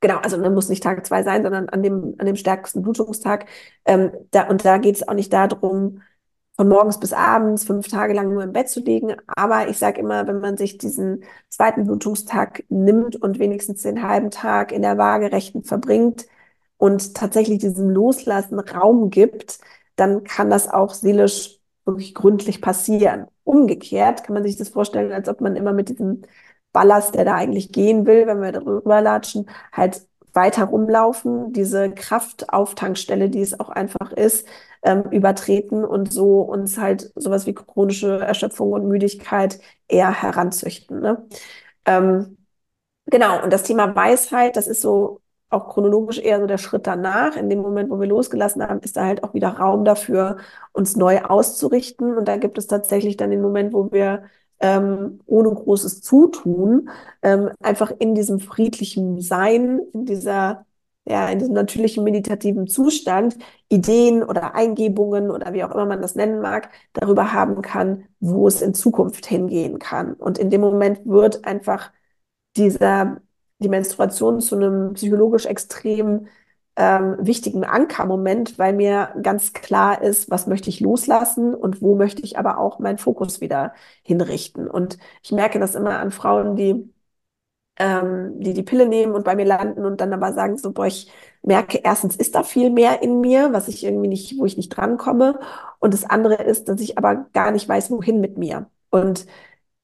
genau, 0.00 0.18
also 0.18 0.36
dann 0.40 0.54
muss 0.54 0.68
nicht 0.68 0.82
Tag 0.82 1.04
zwei 1.06 1.22
sein, 1.22 1.42
sondern 1.42 1.68
an 1.68 1.82
dem, 1.82 2.14
an 2.18 2.26
dem 2.26 2.36
stärksten 2.36 2.82
Blutungstag. 2.82 3.46
Ähm, 3.84 4.12
da, 4.30 4.48
und 4.48 4.64
da 4.64 4.78
geht 4.78 4.96
es 4.96 5.06
auch 5.08 5.14
nicht 5.14 5.32
darum, 5.32 6.02
von 6.60 6.68
morgens 6.68 7.00
bis 7.00 7.14
abends 7.14 7.64
fünf 7.64 7.88
Tage 7.88 8.12
lang 8.12 8.34
nur 8.34 8.42
im 8.42 8.52
Bett 8.52 8.68
zu 8.68 8.80
liegen. 8.80 9.16
Aber 9.26 9.68
ich 9.68 9.78
sage 9.78 9.98
immer, 9.98 10.26
wenn 10.26 10.40
man 10.40 10.58
sich 10.58 10.76
diesen 10.76 11.24
zweiten 11.48 11.84
Blutungstag 11.84 12.64
nimmt 12.68 13.16
und 13.16 13.38
wenigstens 13.38 13.80
den 13.80 14.02
halben 14.06 14.30
Tag 14.30 14.70
in 14.70 14.82
der 14.82 14.98
Waagerechten 14.98 15.64
verbringt, 15.64 16.26
und 16.76 17.14
tatsächlich 17.14 17.60
diesem 17.60 17.90
Loslassen 17.90 18.58
Raum 18.60 19.10
gibt, 19.10 19.60
dann 19.96 20.24
kann 20.24 20.50
das 20.50 20.68
auch 20.68 20.92
seelisch 20.94 21.60
wirklich 21.86 22.14
gründlich 22.14 22.60
passieren. 22.62 23.26
Umgekehrt 23.44 24.24
kann 24.24 24.34
man 24.34 24.44
sich 24.44 24.56
das 24.56 24.70
vorstellen, 24.70 25.12
als 25.12 25.28
ob 25.28 25.40
man 25.40 25.56
immer 25.56 25.72
mit 25.72 25.88
diesem 25.90 26.22
Ballast, 26.72 27.14
der 27.14 27.24
da 27.24 27.34
eigentlich 27.36 27.72
gehen 27.72 28.06
will, 28.06 28.26
wenn 28.26 28.40
wir 28.42 28.52
darüber 28.52 29.00
latschen, 29.00 29.48
halt 29.72 30.06
weiter 30.34 30.64
rumlaufen, 30.64 31.52
diese 31.52 31.90
Kraftauftankstelle, 31.92 33.30
die 33.30 33.40
es 33.40 33.58
auch 33.58 33.68
einfach 33.70 34.12
ist, 34.12 34.46
ähm, 34.82 35.04
übertreten 35.10 35.84
und 35.84 36.12
so 36.12 36.40
uns 36.42 36.78
halt 36.78 37.12
sowas 37.14 37.46
wie 37.46 37.54
chronische 37.54 38.20
Erschöpfung 38.20 38.72
und 38.72 38.88
Müdigkeit 38.88 39.60
eher 39.88 40.10
heranzüchten. 40.22 41.00
Ne? 41.00 41.26
Ähm, 41.84 42.38
genau, 43.06 43.42
und 43.42 43.52
das 43.52 43.64
Thema 43.64 43.94
Weisheit, 43.94 44.56
das 44.56 44.66
ist 44.66 44.82
so 44.82 45.20
auch 45.50 45.68
chronologisch 45.68 46.18
eher 46.18 46.40
so 46.40 46.46
der 46.46 46.58
Schritt 46.58 46.86
danach. 46.86 47.36
In 47.36 47.50
dem 47.50 47.60
Moment, 47.60 47.90
wo 47.90 48.00
wir 48.00 48.06
losgelassen 48.06 48.62
haben, 48.62 48.80
ist 48.80 48.96
da 48.96 49.04
halt 49.04 49.24
auch 49.24 49.34
wieder 49.34 49.48
Raum 49.50 49.84
dafür, 49.84 50.38
uns 50.72 50.96
neu 50.96 51.22
auszurichten. 51.22 52.16
Und 52.16 52.28
da 52.28 52.36
gibt 52.36 52.56
es 52.58 52.68
tatsächlich 52.68 53.16
dann 53.16 53.30
den 53.30 53.42
Moment, 53.42 53.72
wo 53.72 53.90
wir 53.92 54.24
ähm, 54.60 55.20
ohne 55.26 55.50
großes 55.50 56.02
Zutun 56.02 56.90
ähm, 57.22 57.50
einfach 57.60 57.92
in 57.98 58.14
diesem 58.14 58.40
friedlichen 58.40 59.20
Sein, 59.20 59.80
in 59.92 60.06
dieser 60.06 60.66
ja, 61.06 61.28
in 61.28 61.38
diesem 61.38 61.54
natürlichen 61.54 62.04
meditativen 62.04 62.66
Zustand 62.68 63.36
Ideen 63.68 64.22
oder 64.22 64.54
Eingebungen 64.54 65.30
oder 65.30 65.52
wie 65.54 65.64
auch 65.64 65.72
immer 65.72 65.86
man 65.86 66.02
das 66.02 66.14
nennen 66.14 66.40
mag, 66.40 66.70
darüber 66.92 67.32
haben 67.32 67.62
kann, 67.62 68.04
wo 68.20 68.46
es 68.46 68.62
in 68.62 68.74
Zukunft 68.74 69.26
hingehen 69.26 69.78
kann. 69.78 70.12
Und 70.14 70.38
in 70.38 70.50
dem 70.50 70.60
Moment 70.60 71.00
wird 71.06 71.44
einfach 71.46 71.90
dieser 72.56 73.20
die 73.58 73.68
Menstruation 73.68 74.40
zu 74.40 74.56
einem 74.56 74.94
psychologisch 74.94 75.46
extrem 75.46 76.28
ähm, 76.76 77.16
wichtigen 77.20 77.64
Ankermoment, 77.64 78.58
weil 78.58 78.72
mir 78.74 79.14
ganz 79.22 79.52
klar 79.52 80.02
ist, 80.02 80.30
was 80.30 80.46
möchte 80.46 80.70
ich 80.70 80.80
loslassen 80.80 81.54
und 81.54 81.82
wo 81.82 81.94
möchte 81.96 82.22
ich 82.22 82.38
aber 82.38 82.58
auch 82.58 82.78
meinen 82.78 82.98
Fokus 82.98 83.40
wieder 83.40 83.74
hinrichten. 84.02 84.68
Und 84.70 84.98
ich 85.22 85.32
merke 85.32 85.58
das 85.58 85.74
immer 85.74 85.98
an 85.98 86.10
Frauen, 86.12 86.56
die 86.56 86.90
ähm, 87.78 88.40
die 88.40 88.52
die 88.54 88.62
Pille 88.62 88.88
nehmen 88.88 89.14
und 89.14 89.24
bei 89.24 89.34
mir 89.36 89.44
landen 89.46 89.84
und 89.84 90.00
dann 90.00 90.12
aber 90.12 90.32
sagen 90.32 90.58
so, 90.58 90.72
boah, 90.72 90.86
ich 90.86 91.10
merke, 91.42 91.78
erstens 91.82 92.16
ist 92.16 92.34
da 92.34 92.42
viel 92.42 92.70
mehr 92.70 93.02
in 93.02 93.20
mir, 93.20 93.52
was 93.52 93.68
ich 93.68 93.84
irgendwie 93.84 94.08
nicht, 94.08 94.38
wo 94.38 94.44
ich 94.46 94.56
nicht 94.56 94.68
drankomme. 94.70 95.38
Und 95.78 95.94
das 95.94 96.04
andere 96.04 96.34
ist, 96.42 96.68
dass 96.68 96.80
ich 96.80 96.98
aber 96.98 97.26
gar 97.32 97.50
nicht 97.52 97.68
weiß, 97.68 97.90
wohin 97.90 98.20
mit 98.20 98.36
mir. 98.38 98.68
Und 98.90 99.26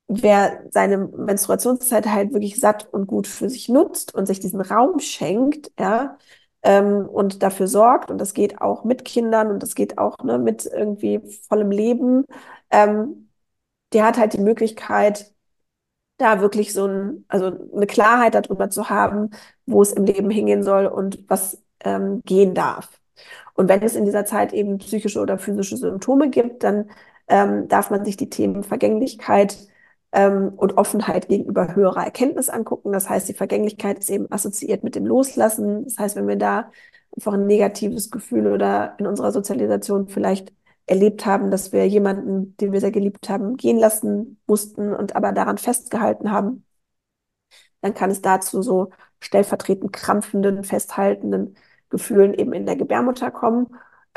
wer 0.09 0.63
seine 0.71 0.99
Menstruationszeit 0.99 2.07
halt 2.07 2.33
wirklich 2.33 2.61
satt 2.61 2.89
und 2.93 3.07
gut 3.07 3.27
für 3.27 3.49
sich 3.51 3.69
nutzt 3.69 4.15
und 4.15 4.27
sich 4.27 4.41
diesen 4.41 4.61
Raum 4.61 5.01
schenkt, 5.01 5.73
ja, 5.79 6.19
ähm, 6.67 7.09
und 7.09 7.43
dafür 7.45 7.69
sorgt, 7.69 8.11
und 8.11 8.19
das 8.19 8.35
geht 8.35 8.61
auch 8.61 8.85
mit 8.85 9.07
Kindern 9.07 9.51
und 9.53 9.63
das 9.63 9.77
geht 9.77 9.99
auch 9.99 10.19
ne, 10.25 10.39
mit 10.39 10.67
irgendwie 10.67 11.21
vollem 11.49 11.71
Leben, 11.71 12.27
ähm, 12.71 13.31
der 13.93 14.07
hat 14.07 14.19
halt 14.19 14.35
die 14.35 14.41
Möglichkeit, 14.41 15.33
da 16.19 16.41
wirklich 16.41 16.73
so 16.73 16.87
ein, 16.87 17.25
also 17.29 17.47
eine 17.75 17.87
Klarheit 17.87 18.35
darüber 18.35 18.71
zu 18.71 18.89
haben, 18.91 19.31
wo 19.67 19.83
es 19.83 19.93
im 19.93 20.05
Leben 20.05 20.31
hingehen 20.31 20.63
soll 20.63 20.87
und 20.87 21.25
was 21.29 21.63
ähm, 21.85 22.23
gehen 22.25 22.55
darf. 22.55 23.01
Und 23.55 23.69
wenn 23.69 23.83
es 23.83 23.97
in 23.97 24.05
dieser 24.05 24.25
Zeit 24.27 24.53
eben 24.53 24.79
psychische 24.79 25.21
oder 25.21 25.39
physische 25.39 25.77
Symptome 25.77 26.31
gibt, 26.31 26.65
dann 26.65 26.91
ähm, 27.29 27.69
darf 27.69 27.91
man 27.91 28.05
sich 28.05 28.17
die 28.17 28.31
Themen 28.31 28.63
Vergänglichkeit, 28.65 29.59
ähm, 30.17 30.49
und 30.57 30.79
Offenheit 30.79 31.29
gegenüber 31.29 31.75
höherer 31.77 32.05
Erkenntnis 32.05 32.49
angucken. 32.49 32.93
Das 32.93 33.09
heißt, 33.09 33.29
die 33.29 33.35
Vergänglichkeit 33.35 33.99
ist 33.99 34.11
eben 34.11 34.33
assoziiert 34.33 34.83
mit 34.83 34.95
dem 34.97 35.07
Loslassen. 35.07 35.85
Das 35.85 35.99
heißt, 35.99 36.17
wenn 36.17 36.27
wir 36.29 36.37
da 36.37 36.71
einfach 37.15 37.35
ein 37.35 37.47
negatives 37.47 38.11
Gefühl 38.11 38.53
oder 38.53 38.97
in 38.99 39.07
unserer 39.07 39.33
Sozialisation 39.33 40.09
vielleicht 40.09 40.53
erlebt 40.87 41.27
haben, 41.27 41.51
dass 41.51 41.73
wir 41.73 41.87
jemanden, 41.87 42.57
den 42.59 42.73
wir 42.73 42.81
sehr 42.81 42.93
geliebt 42.93 43.29
haben, 43.29 43.57
gehen 43.57 43.79
lassen 43.79 44.41
mussten 44.47 44.95
und 44.95 45.17
aber 45.17 45.33
daran 45.33 45.59
festgehalten 45.59 46.31
haben, 46.31 46.65
dann 47.81 47.95
kann 47.95 48.11
es 48.11 48.23
dazu 48.23 48.63
so 48.63 48.91
stellvertretend 49.21 49.93
krampfenden, 49.93 50.65
festhaltenden 50.65 51.57
Gefühlen 51.91 52.35
eben 52.35 52.53
in 52.53 52.67
der 52.67 52.77
Gebärmutter 52.77 53.31
kommen. 53.31 53.69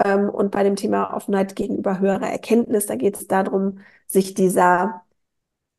Ähm, 0.04 0.30
und 0.30 0.52
bei 0.52 0.64
dem 0.64 0.76
Thema 0.76 1.14
Offenheit 1.14 1.56
gegenüber 1.56 2.00
höherer 2.00 2.30
Erkenntnis, 2.30 2.86
da 2.86 2.95
geht 2.95 3.16
es 3.18 3.28
darum, 3.28 3.80
sich 4.08 4.34
dieser 4.34 5.04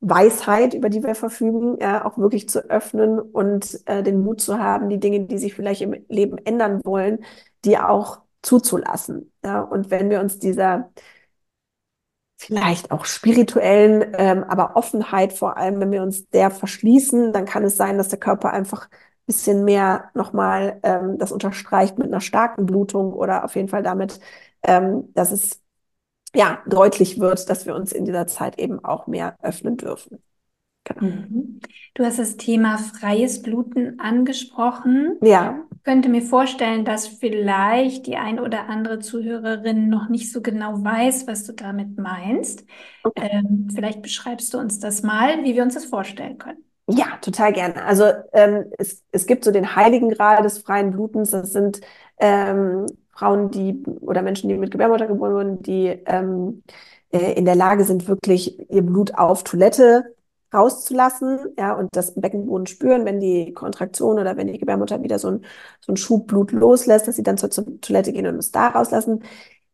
Weisheit, 0.00 0.74
über 0.74 0.88
die 0.88 1.02
wir 1.02 1.14
verfügen, 1.14 1.78
ja, 1.80 2.04
auch 2.06 2.16
wirklich 2.18 2.48
zu 2.48 2.60
öffnen 2.70 3.18
und 3.18 3.80
äh, 3.86 4.02
den 4.02 4.20
Mut 4.22 4.40
zu 4.40 4.58
haben, 4.58 4.88
die 4.88 4.98
Dinge, 5.00 5.20
die 5.26 5.38
sich 5.38 5.54
vielleicht 5.54 5.82
im 5.82 5.94
Leben 6.08 6.38
ändern 6.38 6.80
wollen, 6.84 7.24
die 7.64 7.78
auch 7.78 8.22
zuzulassen. 8.42 9.32
Ja. 9.44 9.60
Und 9.62 9.90
wenn 9.90 10.08
wir 10.10 10.20
uns 10.20 10.38
dieser 10.38 10.90
vielleicht 12.38 12.90
auch 12.90 13.04
spirituellen, 13.04 14.14
ähm, 14.16 14.44
aber 14.44 14.76
Offenheit 14.76 15.32
vor 15.34 15.58
allem, 15.58 15.78
wenn 15.80 15.92
wir 15.92 16.02
uns 16.02 16.28
der 16.30 16.50
verschließen, 16.50 17.32
dann 17.32 17.44
kann 17.44 17.64
es 17.64 17.76
sein, 17.76 17.98
dass 17.98 18.08
der 18.08 18.18
Körper 18.18 18.50
einfach 18.52 18.86
ein 18.86 19.26
bisschen 19.26 19.64
mehr 19.64 20.10
nochmal 20.14 20.80
ähm, 20.82 21.18
das 21.18 21.32
unterstreicht 21.32 21.98
mit 21.98 22.08
einer 22.08 22.20
starken 22.22 22.64
Blutung 22.66 23.12
oder 23.12 23.44
auf 23.44 23.56
jeden 23.56 23.68
Fall 23.68 23.82
damit, 23.82 24.20
ähm, 24.62 25.12
dass 25.14 25.32
es 25.32 25.59
ja, 26.34 26.62
deutlich 26.66 27.18
wird, 27.18 27.48
dass 27.50 27.66
wir 27.66 27.74
uns 27.74 27.92
in 27.92 28.04
dieser 28.04 28.26
Zeit 28.26 28.58
eben 28.58 28.84
auch 28.84 29.06
mehr 29.06 29.36
öffnen 29.42 29.76
dürfen. 29.76 30.22
Genau. 30.84 31.02
Mhm. 31.02 31.60
Du 31.94 32.04
hast 32.04 32.18
das 32.18 32.36
Thema 32.36 32.78
freies 32.78 33.42
Bluten 33.42 34.00
angesprochen. 34.00 35.18
Ja. 35.22 35.62
Ich 35.74 35.82
könnte 35.82 36.08
mir 36.08 36.22
vorstellen, 36.22 36.84
dass 36.84 37.06
vielleicht 37.06 38.06
die 38.06 38.16
ein 38.16 38.40
oder 38.40 38.68
andere 38.68 38.98
Zuhörerin 38.98 39.88
noch 39.88 40.08
nicht 40.08 40.32
so 40.32 40.40
genau 40.40 40.82
weiß, 40.82 41.26
was 41.26 41.44
du 41.44 41.52
damit 41.52 41.98
meinst. 41.98 42.64
Okay. 43.02 43.28
Ähm, 43.30 43.68
vielleicht 43.74 44.02
beschreibst 44.02 44.54
du 44.54 44.58
uns 44.58 44.78
das 44.78 45.02
mal, 45.02 45.44
wie 45.44 45.54
wir 45.54 45.62
uns 45.62 45.74
das 45.74 45.84
vorstellen 45.84 46.38
können. 46.38 46.64
Ja, 46.88 47.18
total 47.20 47.52
gerne. 47.52 47.84
Also 47.84 48.04
ähm, 48.32 48.64
es, 48.78 49.04
es 49.12 49.26
gibt 49.26 49.44
so 49.44 49.52
den 49.52 49.76
heiligen 49.76 50.10
Grad 50.10 50.44
des 50.44 50.58
freien 50.58 50.90
Blutens. 50.90 51.30
Das 51.30 51.52
sind 51.52 51.80
ähm, 52.18 52.86
Frauen, 53.20 53.50
die 53.50 53.82
oder 54.00 54.22
Menschen, 54.22 54.48
die 54.48 54.56
mit 54.56 54.70
Gebärmutter 54.70 55.06
geboren 55.06 55.34
wurden, 55.34 55.62
die 55.62 55.88
ähm, 56.06 56.62
äh, 57.12 57.34
in 57.34 57.44
der 57.44 57.54
Lage 57.54 57.84
sind, 57.84 58.08
wirklich 58.08 58.58
ihr 58.70 58.82
Blut 58.82 59.14
auf 59.14 59.44
Toilette 59.44 60.14
rauszulassen, 60.52 61.38
ja, 61.58 61.74
und 61.74 61.90
das 61.92 62.14
Beckenboden 62.14 62.66
spüren, 62.66 63.04
wenn 63.04 63.20
die 63.20 63.52
Kontraktion 63.52 64.18
oder 64.18 64.36
wenn 64.36 64.48
die 64.48 64.58
Gebärmutter 64.58 65.02
wieder 65.02 65.18
so 65.18 65.28
ein, 65.28 65.44
so 65.80 65.92
ein 65.92 65.96
Schub 65.96 66.26
Blut 66.28 66.50
loslässt, 66.52 67.06
dass 67.06 67.16
sie 67.16 67.22
dann 67.22 67.36
zur, 67.38 67.50
zur 67.50 67.80
Toilette 67.80 68.12
gehen 68.12 68.26
und 68.26 68.36
es 68.36 68.50
da 68.50 68.68
rauslassen. 68.68 69.22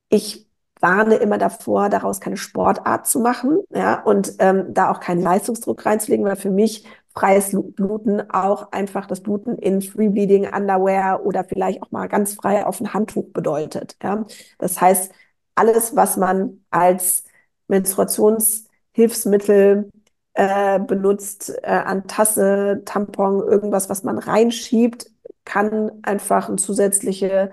Ich 0.09 0.47
warne 0.81 1.15
immer 1.17 1.39
davor, 1.39 1.89
daraus 1.89 2.21
keine 2.21 2.37
Sportart 2.37 3.07
zu 3.07 3.21
machen, 3.21 3.61
ja, 3.71 4.03
und 4.03 4.35
ähm, 4.41 4.75
da 4.75 4.91
auch 4.91 5.01
keinen 5.01 5.23
Leistungsdruck 5.23 5.87
reinzulegen, 5.87 6.27
weil 6.27 6.37
für 6.37 6.51
mich 6.51 6.85
freies 7.17 7.51
Bluten 7.51 8.31
auch 8.31 8.71
einfach 8.73 9.07
das 9.07 9.21
Bluten 9.23 9.57
in 9.59 9.81
Free 9.83 10.09
Bleeding 10.09 10.53
Underwear 10.53 11.25
oder 11.25 11.45
vielleicht 11.45 11.83
auch 11.83 11.91
mal 11.91 12.09
ganz 12.09 12.35
frei 12.35 12.67
auf 12.67 12.81
ein 12.81 12.93
Handtuch 12.93 13.33
bedeutet. 13.33 13.97
Ja? 14.03 14.27
Das 14.59 14.81
heißt, 14.81 15.13
alles, 15.55 15.97
was 15.97 16.17
man 16.19 16.65
als 16.71 17.25
Menstruationshilfsmittel 17.69 19.91
äh, 20.35 20.79
benutzt, 20.81 21.53
äh, 21.63 21.71
an 21.71 22.07
Tasse, 22.07 22.83
Tampon, 22.85 23.41
irgendwas, 23.41 23.89
was 23.89 24.03
man 24.05 24.19
reinschiebt, 24.19 25.11
kann 25.45 25.91
einfach 26.03 26.49
eine 26.49 26.57
zusätzliche 26.57 27.51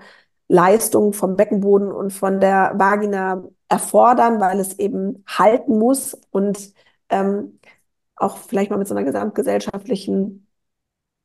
Leistung 0.48 1.12
vom 1.14 1.36
Beckenboden 1.36 1.90
und 1.90 2.12
von 2.12 2.38
der 2.40 2.72
Vagina 2.76 3.44
erfordern, 3.68 4.40
weil 4.40 4.60
es 4.60 4.78
eben 4.78 5.24
halten 5.26 5.78
muss 5.78 6.14
und 6.30 6.74
ähm, 7.08 7.58
auch 8.16 8.38
vielleicht 8.38 8.70
mal 8.70 8.78
mit 8.78 8.88
so 8.88 8.94
einer 8.94 9.04
gesamtgesellschaftlichen 9.04 10.46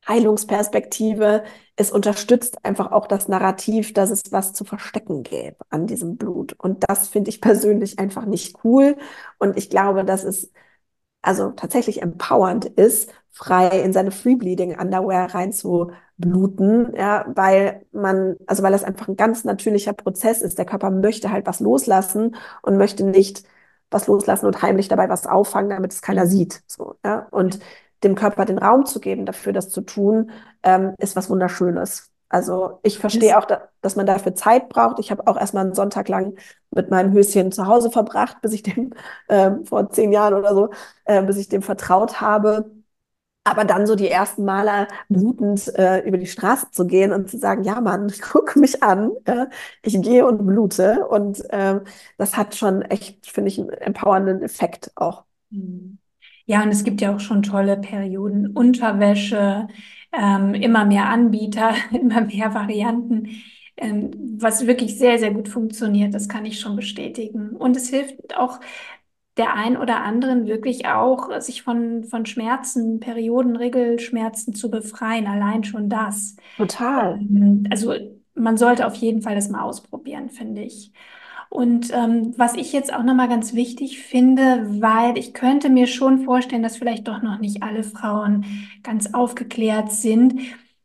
Heilungsperspektive. 0.08 1.44
Es 1.76 1.90
unterstützt 1.92 2.64
einfach 2.64 2.92
auch 2.92 3.06
das 3.06 3.28
Narrativ, 3.28 3.92
dass 3.94 4.10
es 4.10 4.22
was 4.30 4.52
zu 4.54 4.64
verstecken 4.64 5.22
gäbe 5.22 5.58
an 5.70 5.86
diesem 5.86 6.16
Blut. 6.16 6.54
Und 6.58 6.84
das 6.88 7.08
finde 7.08 7.30
ich 7.30 7.40
persönlich 7.40 7.98
einfach 7.98 8.24
nicht 8.26 8.56
cool. 8.64 8.96
Und 9.38 9.56
ich 9.58 9.70
glaube, 9.70 10.04
dass 10.04 10.24
es 10.24 10.52
also 11.22 11.50
tatsächlich 11.52 12.02
empowernd 12.02 12.64
ist, 12.66 13.12
frei 13.30 13.82
in 13.82 13.92
seine 13.92 14.10
Free 14.10 14.36
Bleeding 14.36 14.78
Underwear 14.78 15.34
reinzubluten, 15.34 16.94
ja, 16.96 17.26
weil 17.34 17.86
man, 17.92 18.36
also 18.46 18.62
weil 18.62 18.72
das 18.72 18.84
einfach 18.84 19.08
ein 19.08 19.16
ganz 19.16 19.44
natürlicher 19.44 19.92
Prozess 19.92 20.42
ist. 20.42 20.58
Der 20.58 20.64
Körper 20.66 20.90
möchte 20.90 21.30
halt 21.30 21.46
was 21.46 21.60
loslassen 21.60 22.36
und 22.62 22.76
möchte 22.76 23.04
nicht 23.04 23.44
was 23.90 24.06
loslassen 24.06 24.46
und 24.46 24.62
heimlich 24.62 24.88
dabei 24.88 25.08
was 25.08 25.26
auffangen, 25.26 25.70
damit 25.70 25.92
es 25.92 26.02
keiner 26.02 26.26
sieht. 26.26 26.62
So, 26.66 26.96
ja? 27.04 27.26
Und 27.30 27.58
dem 28.02 28.14
Körper 28.14 28.44
den 28.44 28.58
Raum 28.58 28.86
zu 28.86 29.00
geben, 29.00 29.26
dafür 29.26 29.52
das 29.52 29.70
zu 29.70 29.82
tun, 29.82 30.30
ähm, 30.62 30.94
ist 30.98 31.16
was 31.16 31.28
Wunderschönes. 31.30 32.10
Also 32.28 32.78
ich 32.84 32.98
verstehe 32.98 33.36
auch, 33.36 33.44
da, 33.44 33.68
dass 33.80 33.96
man 33.96 34.06
dafür 34.06 34.34
Zeit 34.34 34.68
braucht. 34.68 35.00
Ich 35.00 35.10
habe 35.10 35.26
auch 35.26 35.36
erstmal 35.36 35.64
einen 35.64 35.74
Sonntag 35.74 36.08
lang 36.08 36.36
mit 36.70 36.88
meinem 36.90 37.12
Höschen 37.12 37.50
zu 37.50 37.66
Hause 37.66 37.90
verbracht, 37.90 38.40
bis 38.40 38.52
ich 38.52 38.62
dem 38.62 38.94
äh, 39.28 39.50
vor 39.64 39.90
zehn 39.90 40.12
Jahren 40.12 40.34
oder 40.34 40.54
so, 40.54 40.70
äh, 41.04 41.22
bis 41.22 41.36
ich 41.36 41.48
dem 41.48 41.62
vertraut 41.62 42.20
habe. 42.20 42.70
Aber 43.50 43.64
dann 43.64 43.86
so 43.86 43.96
die 43.96 44.08
ersten 44.08 44.44
Male 44.44 44.86
blutend 45.08 45.66
äh, 45.76 46.06
über 46.06 46.18
die 46.18 46.26
Straße 46.26 46.70
zu 46.70 46.86
gehen 46.86 47.12
und 47.12 47.28
zu 47.28 47.36
sagen, 47.36 47.64
ja 47.64 47.80
Mann, 47.80 48.12
guck 48.32 48.54
mich 48.54 48.82
an, 48.82 49.10
äh, 49.24 49.46
ich 49.82 50.00
gehe 50.00 50.24
und 50.26 50.46
blute. 50.46 51.06
Und 51.08 51.40
äh, 51.50 51.80
das 52.16 52.36
hat 52.36 52.54
schon 52.54 52.82
echt, 52.82 53.26
finde 53.26 53.48
ich, 53.48 53.58
einen 53.58 53.70
empowernden 53.70 54.42
Effekt 54.42 54.92
auch. 54.94 55.24
Mhm. 55.50 55.98
Ja, 56.46 56.62
und 56.62 56.70
es 56.70 56.84
gibt 56.84 57.00
ja 57.00 57.14
auch 57.14 57.20
schon 57.20 57.42
tolle 57.42 57.76
Perioden. 57.76 58.48
Unterwäsche, 58.48 59.68
ähm, 60.12 60.54
immer 60.54 60.84
mehr 60.84 61.08
Anbieter, 61.08 61.74
immer 61.92 62.20
mehr 62.22 62.54
Varianten, 62.54 63.28
ähm, 63.76 64.10
was 64.38 64.66
wirklich 64.66 64.96
sehr, 64.98 65.18
sehr 65.18 65.32
gut 65.32 65.48
funktioniert. 65.48 66.14
Das 66.14 66.28
kann 66.28 66.44
ich 66.46 66.60
schon 66.60 66.76
bestätigen. 66.76 67.50
Und 67.56 67.76
es 67.76 67.88
hilft 67.88 68.36
auch 68.36 68.60
der 69.36 69.54
ein 69.54 69.76
oder 69.76 70.02
anderen 70.02 70.46
wirklich 70.46 70.86
auch, 70.86 71.40
sich 71.40 71.62
von, 71.62 72.04
von 72.04 72.26
Schmerzen, 72.26 73.00
Perioden, 73.00 73.56
Regelschmerzen 73.56 74.54
zu 74.54 74.70
befreien. 74.70 75.26
Allein 75.26 75.64
schon 75.64 75.88
das. 75.88 76.36
Total. 76.56 77.18
Ähm, 77.20 77.64
also 77.70 77.94
man 78.34 78.56
sollte 78.56 78.86
auf 78.86 78.94
jeden 78.96 79.22
Fall 79.22 79.34
das 79.34 79.48
mal 79.48 79.62
ausprobieren, 79.62 80.30
finde 80.30 80.62
ich. 80.62 80.92
Und 81.50 81.92
ähm, 81.92 82.32
was 82.36 82.54
ich 82.54 82.72
jetzt 82.72 82.94
auch 82.94 83.02
nochmal 83.02 83.28
ganz 83.28 83.54
wichtig 83.54 83.98
finde, 84.00 84.66
weil 84.80 85.18
ich 85.18 85.34
könnte 85.34 85.68
mir 85.68 85.88
schon 85.88 86.20
vorstellen, 86.20 86.62
dass 86.62 86.76
vielleicht 86.76 87.08
doch 87.08 87.22
noch 87.22 87.40
nicht 87.40 87.62
alle 87.64 87.82
Frauen 87.82 88.44
ganz 88.84 89.14
aufgeklärt 89.14 89.90
sind. 89.90 90.40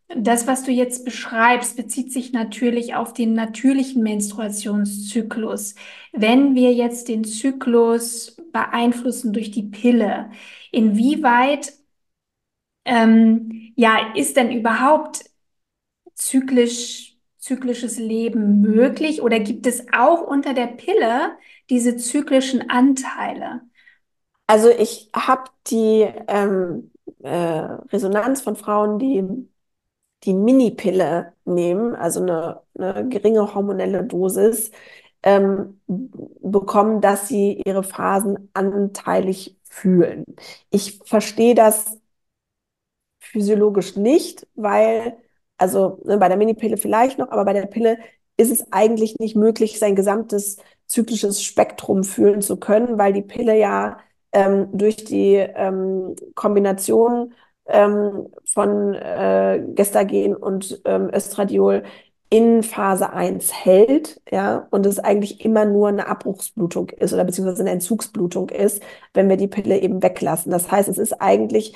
Das, 0.08 0.48
was 0.48 0.64
du 0.64 0.72
jetzt 0.72 1.06
beschreibst, 1.06 1.78
bezieht 1.78 2.12
sich 2.12 2.34
natürlich 2.34 2.96
auf 2.96 3.14
den 3.14 3.34
natürlichen 3.34 4.02
Menstruationszyklus. 4.02 5.76
Wenn 6.14 6.56
wir 6.56 6.74
jetzt 6.74 7.10
den 7.10 7.24
Zyklus 7.24 8.35
beeinflussen 8.56 9.34
durch 9.34 9.51
die 9.51 9.64
Pille, 9.64 10.32
inwieweit 10.72 11.74
ähm, 12.86 13.74
ja, 13.76 14.14
ist 14.16 14.38
denn 14.38 14.51
überhaupt 14.51 15.26
zyklisch 16.14 17.12
zyklisches 17.38 17.99
Leben 17.99 18.62
möglich 18.62 19.22
oder 19.22 19.39
gibt 19.39 19.68
es 19.68 19.86
auch 19.93 20.22
unter 20.22 20.56
der 20.56 20.66
Pille 20.66 21.38
diese 21.70 21.95
zyklischen 21.95 22.72
Anteile? 22.72 23.62
Also 24.47 24.70
ich 24.70 25.12
habe 25.14 25.43
die 25.68 26.08
ähm, 26.28 26.91
äh, 27.22 27.30
Resonanz 27.91 28.41
von 28.41 28.56
Frauen, 28.56 28.97
die 28.97 29.24
die 30.24 30.34
Mini-Pille 30.34 31.34
nehmen, 31.45 31.93
also 31.95 32.22
eine, 32.22 32.62
eine 32.80 33.08
geringe 33.10 33.53
hormonelle 33.53 34.03
Dosis, 34.03 34.72
ähm, 35.26 35.82
bekommen, 35.88 37.02
dass 37.02 37.28
sie 37.28 37.62
ihre 37.66 37.84
Phasen 37.84 38.50
anteilig 38.54 39.58
fühlen. 39.64 40.26
Ich 40.70 41.02
verstehe 41.06 41.56
das 41.56 42.00
physiologisch 43.20 43.96
nicht, 43.98 44.48
weil 44.56 45.18
also 45.58 46.02
ne, 46.06 46.18
bei 46.18 46.28
der 46.28 46.38
Minipille 46.38 46.78
vielleicht 46.78 47.18
noch, 47.20 47.30
aber 47.30 47.46
bei 47.46 47.54
der 47.54 47.66
Pille 47.66 47.98
ist 48.38 48.52
es 48.52 48.72
eigentlich 48.72 49.18
nicht 49.20 49.36
möglich, 49.36 49.80
sein 49.80 49.96
gesamtes 49.96 50.58
zyklisches 50.88 51.42
Spektrum 51.44 52.04
fühlen 52.04 52.42
zu 52.42 52.58
können, 52.58 52.98
weil 52.98 53.14
die 53.14 53.22
Pille 53.22 53.58
ja 53.58 53.98
ähm, 54.34 54.70
durch 54.74 54.98
die 54.98 55.36
ähm, 55.36 56.16
Kombination 56.36 57.34
ähm, 57.68 58.28
von 58.46 58.94
äh, 58.94 59.64
Gestagen 59.74 60.36
und 60.36 60.82
ähm, 60.86 61.10
Östradiol 61.14 61.84
in 62.30 62.64
Phase 62.64 63.12
1 63.14 63.54
hält, 63.54 64.22
ja, 64.32 64.68
und 64.72 64.86
es 64.86 65.00
eigentlich 65.00 65.46
immer 65.46 65.66
nur 65.66 65.88
eine 65.90 66.08
Abbruchsblutung 66.08 66.90
ist 66.90 67.14
oder 67.14 67.24
beziehungsweise 67.24 67.62
eine 67.62 67.72
Entzugsblutung 67.72 68.50
ist, 68.50 68.82
wenn 69.14 69.30
wir 69.30 69.38
die 69.38 69.48
Pille 69.48 69.80
eben 69.80 70.02
weglassen. 70.04 70.52
Das 70.52 70.72
heißt, 70.72 70.90
es 70.90 70.98
ist 70.98 71.14
eigentlich 71.22 71.76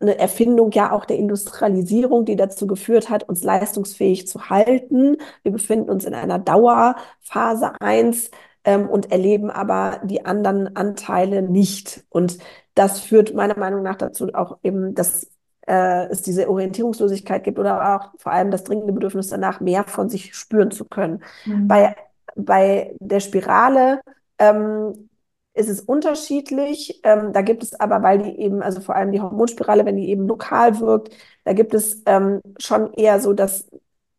eine 0.00 0.18
Erfindung 0.18 0.72
ja 0.72 0.92
auch 0.92 1.04
der 1.04 1.18
Industrialisierung, 1.18 2.24
die 2.24 2.36
dazu 2.36 2.66
geführt 2.66 3.08
hat, 3.08 3.28
uns 3.28 3.44
leistungsfähig 3.44 4.26
zu 4.26 4.50
halten. 4.50 5.16
Wir 5.42 5.52
befinden 5.52 5.90
uns 5.90 6.04
in 6.04 6.14
einer 6.14 6.38
Dauerphase 6.38 7.80
1 7.80 8.30
ähm, 8.64 8.88
und 8.88 9.12
erleben 9.12 9.50
aber 9.50 10.00
die 10.04 10.24
anderen 10.24 10.76
Anteile 10.76 11.42
nicht. 11.42 12.04
Und 12.10 12.38
das 12.74 13.00
führt 13.00 13.34
meiner 13.34 13.58
Meinung 13.58 13.82
nach 13.82 13.96
dazu 13.96 14.28
auch 14.34 14.58
eben, 14.62 14.94
dass 14.94 15.28
äh, 15.66 16.06
es 16.06 16.22
diese 16.22 16.48
Orientierungslosigkeit 16.48 17.44
gibt 17.44 17.58
oder 17.58 17.96
auch 17.96 18.10
vor 18.18 18.32
allem 18.32 18.50
das 18.50 18.64
dringende 18.64 18.92
Bedürfnis 18.92 19.28
danach, 19.28 19.60
mehr 19.60 19.84
von 19.84 20.08
sich 20.08 20.34
spüren 20.34 20.70
zu 20.70 20.84
können. 20.84 21.22
Mhm. 21.44 21.68
Bei, 21.68 21.96
bei 22.34 22.94
der 23.00 23.20
Spirale 23.20 24.00
ähm, 24.38 25.08
ist 25.54 25.68
es 25.68 25.80
unterschiedlich. 25.80 27.00
Ähm, 27.04 27.32
da 27.32 27.42
gibt 27.42 27.62
es 27.62 27.78
aber, 27.78 28.02
weil 28.02 28.18
die 28.18 28.38
eben, 28.38 28.62
also 28.62 28.80
vor 28.80 28.96
allem 28.96 29.12
die 29.12 29.20
Hormonspirale, 29.20 29.84
wenn 29.84 29.96
die 29.96 30.08
eben 30.08 30.26
lokal 30.26 30.80
wirkt, 30.80 31.14
da 31.44 31.52
gibt 31.52 31.74
es 31.74 32.02
ähm, 32.06 32.40
schon 32.58 32.92
eher 32.94 33.20
so, 33.20 33.32
dass, 33.32 33.68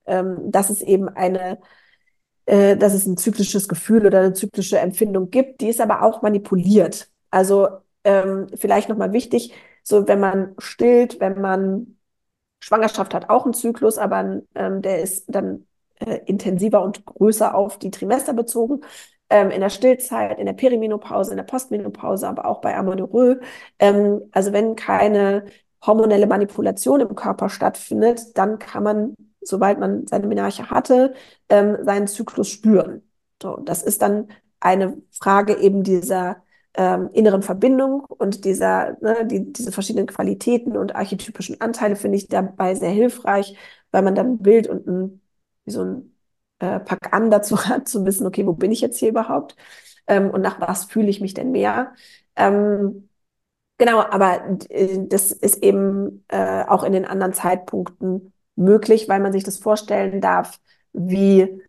ähm, 0.05 0.51
dass 0.51 0.69
es 0.69 0.81
eben 0.81 1.09
eine, 1.09 1.59
äh, 2.45 2.77
dass 2.77 2.93
es 2.93 3.05
ein 3.05 3.17
zyklisches 3.17 3.67
Gefühl 3.67 4.05
oder 4.05 4.19
eine 4.19 4.33
zyklische 4.33 4.79
Empfindung 4.79 5.29
gibt, 5.29 5.61
die 5.61 5.69
ist 5.69 5.81
aber 5.81 6.03
auch 6.03 6.21
manipuliert. 6.21 7.09
Also 7.31 7.67
ähm, 8.03 8.47
vielleicht 8.55 8.89
nochmal 8.89 9.13
wichtig, 9.13 9.53
so 9.83 10.07
wenn 10.07 10.19
man 10.19 10.55
stillt, 10.59 11.19
wenn 11.19 11.39
man 11.41 11.97
Schwangerschaft 12.59 13.13
hat 13.13 13.29
auch 13.29 13.45
einen 13.45 13.53
Zyklus, 13.53 13.97
aber 13.97 14.41
ähm, 14.55 14.81
der 14.81 15.01
ist 15.01 15.25
dann 15.27 15.67
äh, 15.99 16.19
intensiver 16.25 16.81
und 16.81 17.05
größer 17.05 17.53
auf 17.55 17.77
die 17.77 17.91
Trimester 17.91 18.33
bezogen 18.33 18.81
ähm, 19.29 19.51
in 19.51 19.61
der 19.61 19.69
Stillzeit, 19.69 20.39
in 20.39 20.45
der 20.45 20.53
Perimenopause, 20.53 21.31
in 21.31 21.37
der 21.37 21.43
Postmenopause, 21.43 22.27
aber 22.27 22.45
auch 22.45 22.61
bei 22.61 22.75
Amoureux. 22.77 23.39
Ähm, 23.79 24.21
also 24.31 24.53
wenn 24.53 24.75
keine 24.75 25.45
hormonelle 25.85 26.27
Manipulation 26.27 27.01
im 27.01 27.15
Körper 27.15 27.49
stattfindet, 27.49 28.37
dann 28.37 28.59
kann 28.59 28.83
man, 28.83 29.15
sobald 29.41 29.79
man 29.79 30.07
seine 30.07 30.27
Menarche 30.27 30.69
hatte, 30.69 31.13
ähm, 31.49 31.77
seinen 31.83 32.07
Zyklus 32.07 32.49
spüren. 32.49 33.01
So, 33.41 33.57
das 33.57 33.83
ist 33.83 34.01
dann 34.01 34.29
eine 34.59 35.01
Frage 35.11 35.57
eben 35.57 35.83
dieser 35.83 36.37
ähm, 36.75 37.09
inneren 37.13 37.43
Verbindung 37.43 38.01
und 38.05 38.45
dieser, 38.45 38.97
ne, 39.01 39.25
die, 39.27 39.51
diese 39.53 39.71
verschiedenen 39.71 40.07
Qualitäten 40.07 40.77
und 40.77 40.95
archetypischen 40.95 41.61
Anteile 41.61 41.95
finde 41.95 42.17
ich 42.17 42.27
dabei 42.27 42.75
sehr 42.75 42.89
hilfreich, 42.89 43.57
weil 43.91 44.01
man 44.01 44.15
dann 44.15 44.27
ein 44.33 44.37
Bild 44.39 44.67
und 44.67 44.87
ein, 44.87 45.21
wie 45.65 45.71
so 45.71 45.83
ein 45.83 46.15
äh, 46.59 46.79
pack 46.79 47.13
an 47.13 47.29
dazu 47.31 47.65
hat, 47.65 47.87
zu 47.87 48.05
wissen, 48.05 48.25
okay, 48.27 48.45
wo 48.45 48.53
bin 48.53 48.71
ich 48.71 48.81
jetzt 48.81 48.97
hier 48.97 49.09
überhaupt 49.09 49.55
ähm, 50.07 50.29
und 50.31 50.41
nach 50.41 50.59
was 50.61 50.85
fühle 50.85 51.09
ich 51.09 51.21
mich 51.21 51.33
denn 51.33 51.51
mehr. 51.51 51.93
Ähm, 52.35 53.09
genau, 53.77 54.01
aber 54.01 54.59
äh, 54.69 54.99
das 55.07 55.31
ist 55.31 55.63
eben 55.63 56.25
äh, 56.29 56.63
auch 56.65 56.83
in 56.83 56.93
den 56.93 57.05
anderen 57.05 57.33
Zeitpunkten 57.33 58.33
möglich, 58.55 59.09
weil 59.09 59.19
man 59.19 59.31
sich 59.33 59.43
das 59.43 59.57
vorstellen 59.57 60.21
darf, 60.21 60.59
wie 60.93 61.61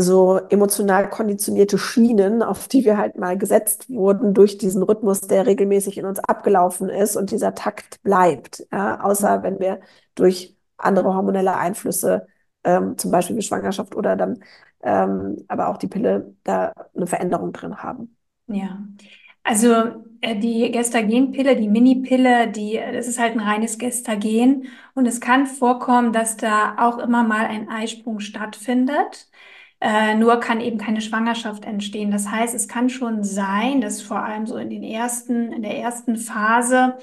so 0.00 0.38
emotional 0.48 1.10
konditionierte 1.10 1.76
Schienen, 1.76 2.42
auf 2.42 2.68
die 2.68 2.84
wir 2.84 2.96
halt 2.96 3.18
mal 3.18 3.36
gesetzt 3.36 3.90
wurden 3.90 4.32
durch 4.32 4.56
diesen 4.56 4.82
Rhythmus, 4.84 5.22
der 5.22 5.46
regelmäßig 5.46 5.98
in 5.98 6.06
uns 6.06 6.20
abgelaufen 6.20 6.88
ist 6.88 7.16
und 7.16 7.32
dieser 7.32 7.54
Takt 7.54 8.00
bleibt. 8.04 8.64
Ja, 8.72 9.00
außer 9.00 9.42
wenn 9.42 9.58
wir 9.58 9.80
durch 10.14 10.56
andere 10.76 11.14
hormonelle 11.14 11.56
Einflüsse 11.56 12.28
ähm, 12.62 12.96
zum 12.96 13.10
Beispiel 13.10 13.36
wie 13.36 13.42
Schwangerschaft 13.42 13.96
oder 13.96 14.14
dann 14.14 14.40
ähm, 14.82 15.44
aber 15.48 15.68
auch 15.68 15.76
die 15.78 15.88
Pille 15.88 16.36
da 16.44 16.72
eine 16.94 17.08
Veränderung 17.08 17.52
drin 17.52 17.82
haben. 17.82 18.16
Ja, 18.46 18.78
also 19.42 19.74
äh, 20.20 20.36
die 20.38 20.70
Gestagenpille, 20.70 21.56
die 21.56 21.68
Minipille, 21.68 22.48
die, 22.48 22.80
das 22.92 23.08
ist 23.08 23.18
halt 23.18 23.32
ein 23.32 23.40
reines 23.40 23.78
Gestagen 23.78 24.68
und 24.94 25.06
es 25.06 25.20
kann 25.20 25.46
vorkommen, 25.46 26.12
dass 26.12 26.36
da 26.36 26.76
auch 26.78 26.98
immer 26.98 27.24
mal 27.24 27.46
ein 27.46 27.68
Eisprung 27.68 28.20
stattfindet. 28.20 29.28
Äh, 29.80 30.14
nur 30.16 30.40
kann 30.40 30.60
eben 30.60 30.78
keine 30.78 31.00
Schwangerschaft 31.00 31.64
entstehen. 31.64 32.10
Das 32.10 32.28
heißt, 32.30 32.54
es 32.54 32.66
kann 32.66 32.90
schon 32.90 33.22
sein, 33.22 33.80
dass 33.80 34.02
vor 34.02 34.22
allem 34.24 34.46
so 34.46 34.56
in 34.56 34.70
den 34.70 34.82
ersten, 34.82 35.52
in 35.52 35.62
der 35.62 35.78
ersten 35.78 36.16
Phase 36.16 36.98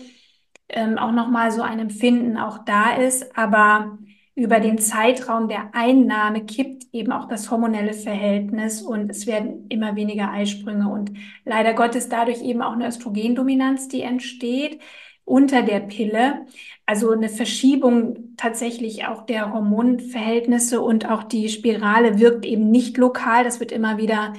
ähm, 0.69 0.97
auch 0.97 1.11
noch 1.11 1.30
mal 1.30 1.51
so 1.51 1.61
ein 1.61 1.80
Empfinden 1.80 2.38
auch 2.38 2.59
da 2.65 2.95
ist, 2.95 3.38
aber 3.38 3.97
über 4.36 4.59
den 4.59 4.78
Zeitraum 4.78 5.47
der 5.47 5.73
Einnahme 5.73 6.45
kippt 6.45 6.88
eben 6.91 7.13
auch 7.13 7.28
das 7.30 7.49
hormonelle 7.49 7.93
Verhältnis 7.93 8.82
und 8.82 9.09
es 9.09 9.28
werden 9.28 9.67
immer 9.69 9.95
weniger 9.95 10.30
Eisprünge 10.32 10.89
und 10.89 11.11
leider 11.45 11.73
Gottes 11.73 12.09
dadurch 12.09 12.41
eben 12.41 12.61
auch 12.61 12.73
eine 12.73 12.88
Östrogendominanz, 12.88 13.88
die 13.88 14.01
entsteht 14.01 14.82
unter 15.23 15.61
der 15.63 15.80
Pille. 15.80 16.45
Also 16.86 17.09
eine 17.11 17.29
Verschiebung 17.29 18.36
tatsächlich 18.38 19.05
auch 19.05 19.25
der 19.25 19.51
Hormonverhältnisse 19.53 20.81
und 20.81 21.09
auch 21.09 21.23
die 21.23 21.49
Spirale 21.49 22.19
wirkt 22.19 22.45
eben 22.45 22.69
nicht 22.69 22.97
lokal. 22.97 23.43
Das 23.43 23.59
wird 23.59 23.71
immer 23.71 23.97
wieder 23.97 24.33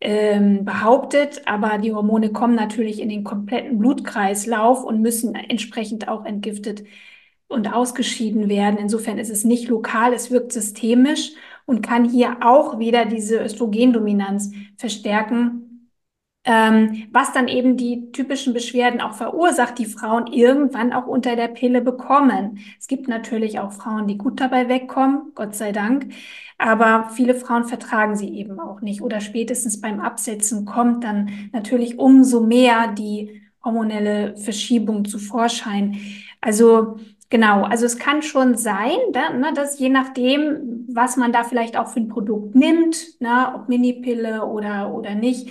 ähm, 0.00 0.64
behauptet, 0.64 1.42
aber 1.46 1.78
die 1.78 1.92
Hormone 1.92 2.30
kommen 2.30 2.54
natürlich 2.54 3.00
in 3.00 3.08
den 3.08 3.24
kompletten 3.24 3.78
Blutkreislauf 3.78 4.84
und 4.84 5.00
müssen 5.00 5.34
entsprechend 5.34 6.06
auch 6.08 6.24
entgiftet 6.24 6.84
und 7.48 7.72
ausgeschieden 7.72 8.48
werden. 8.48 8.78
Insofern 8.78 9.18
ist 9.18 9.30
es 9.30 9.44
nicht 9.44 9.68
lokal, 9.68 10.12
es 10.12 10.30
wirkt 10.30 10.52
systemisch 10.52 11.32
und 11.66 11.82
kann 11.82 12.08
hier 12.08 12.38
auch 12.42 12.78
wieder 12.78 13.06
diese 13.06 13.42
Östrogendominanz 13.42 14.52
verstärken. 14.76 15.67
Ähm, 16.48 17.08
was 17.12 17.34
dann 17.34 17.46
eben 17.46 17.76
die 17.76 18.10
typischen 18.10 18.54
Beschwerden 18.54 19.02
auch 19.02 19.12
verursacht, 19.12 19.78
die 19.78 19.84
Frauen 19.84 20.26
irgendwann 20.28 20.94
auch 20.94 21.06
unter 21.06 21.36
der 21.36 21.48
Pille 21.48 21.82
bekommen. 21.82 22.60
Es 22.78 22.86
gibt 22.86 23.06
natürlich 23.06 23.60
auch 23.60 23.70
Frauen, 23.72 24.06
die 24.06 24.16
gut 24.16 24.40
dabei 24.40 24.66
wegkommen, 24.70 25.32
Gott 25.34 25.54
sei 25.54 25.72
Dank, 25.72 26.06
aber 26.56 27.10
viele 27.14 27.34
Frauen 27.34 27.64
vertragen 27.64 28.16
sie 28.16 28.30
eben 28.30 28.58
auch 28.60 28.80
nicht 28.80 29.02
oder 29.02 29.20
spätestens 29.20 29.82
beim 29.82 30.00
Absetzen 30.00 30.64
kommt 30.64 31.04
dann 31.04 31.50
natürlich 31.52 31.98
umso 31.98 32.40
mehr 32.40 32.88
die 32.92 33.42
hormonelle 33.62 34.34
Verschiebung 34.38 35.04
zu 35.04 35.18
Vorschein. 35.18 35.98
Also 36.40 36.96
Genau, 37.30 37.64
also 37.64 37.84
es 37.84 37.98
kann 37.98 38.22
schon 38.22 38.56
sein, 38.56 38.96
ne, 39.12 39.52
dass 39.54 39.78
je 39.78 39.90
nachdem, 39.90 40.86
was 40.88 41.18
man 41.18 41.30
da 41.30 41.44
vielleicht 41.44 41.76
auch 41.76 41.88
für 41.88 42.00
ein 42.00 42.08
Produkt 42.08 42.54
nimmt, 42.54 43.20
ne, 43.20 43.52
ob 43.54 43.68
Minipille 43.68 44.46
oder, 44.46 44.94
oder 44.94 45.14
nicht, 45.14 45.50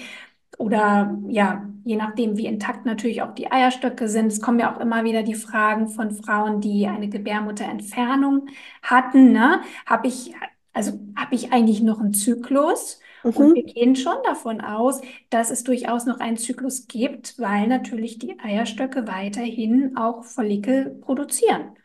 oder 0.58 1.18
ja, 1.28 1.68
je 1.84 1.96
nachdem, 1.96 2.36
wie 2.38 2.48
intakt 2.48 2.86
natürlich 2.86 3.22
auch 3.22 3.34
die 3.34 3.52
Eierstöcke 3.52 4.10
sind. 4.10 4.28
Es 4.28 4.42
kommen 4.42 4.60
ja 4.60 4.76
auch 4.76 4.80
immer 4.80 5.04
wieder 5.04 5.24
die 5.24 5.36
Fragen 5.36 5.88
von 5.88 6.12
Frauen, 6.12 6.60
die 6.60 6.88
eine 6.88 7.08
Gebärmutterentfernung 7.08 8.48
hatten. 8.82 9.32
Ne? 9.32 9.62
Habe 9.86 10.08
ich, 10.08 10.34
also 10.74 11.00
habe 11.16 11.36
ich 11.36 11.54
eigentlich 11.54 11.82
noch 11.82 12.00
einen 12.00 12.14
Zyklus? 12.14 13.00
Mhm. 13.24 13.32
Und 13.32 13.56
wir 13.56 13.64
gehen 13.64 13.96
schon 13.96 14.18
davon 14.24 14.62
aus, 14.62 15.02
dass 15.30 15.50
es 15.50 15.64
durchaus 15.64 16.06
noch 16.06 16.20
einen 16.20 16.38
Zyklus 16.38 16.88
gibt, 16.88 17.40
weil 17.40 17.68
natürlich 17.68 18.20
die 18.20 18.38
Eierstöcke 18.40 19.08
weiterhin 19.08 19.96
auch 19.96 20.24
Follikel 20.26 20.90
produzieren. 21.02 21.78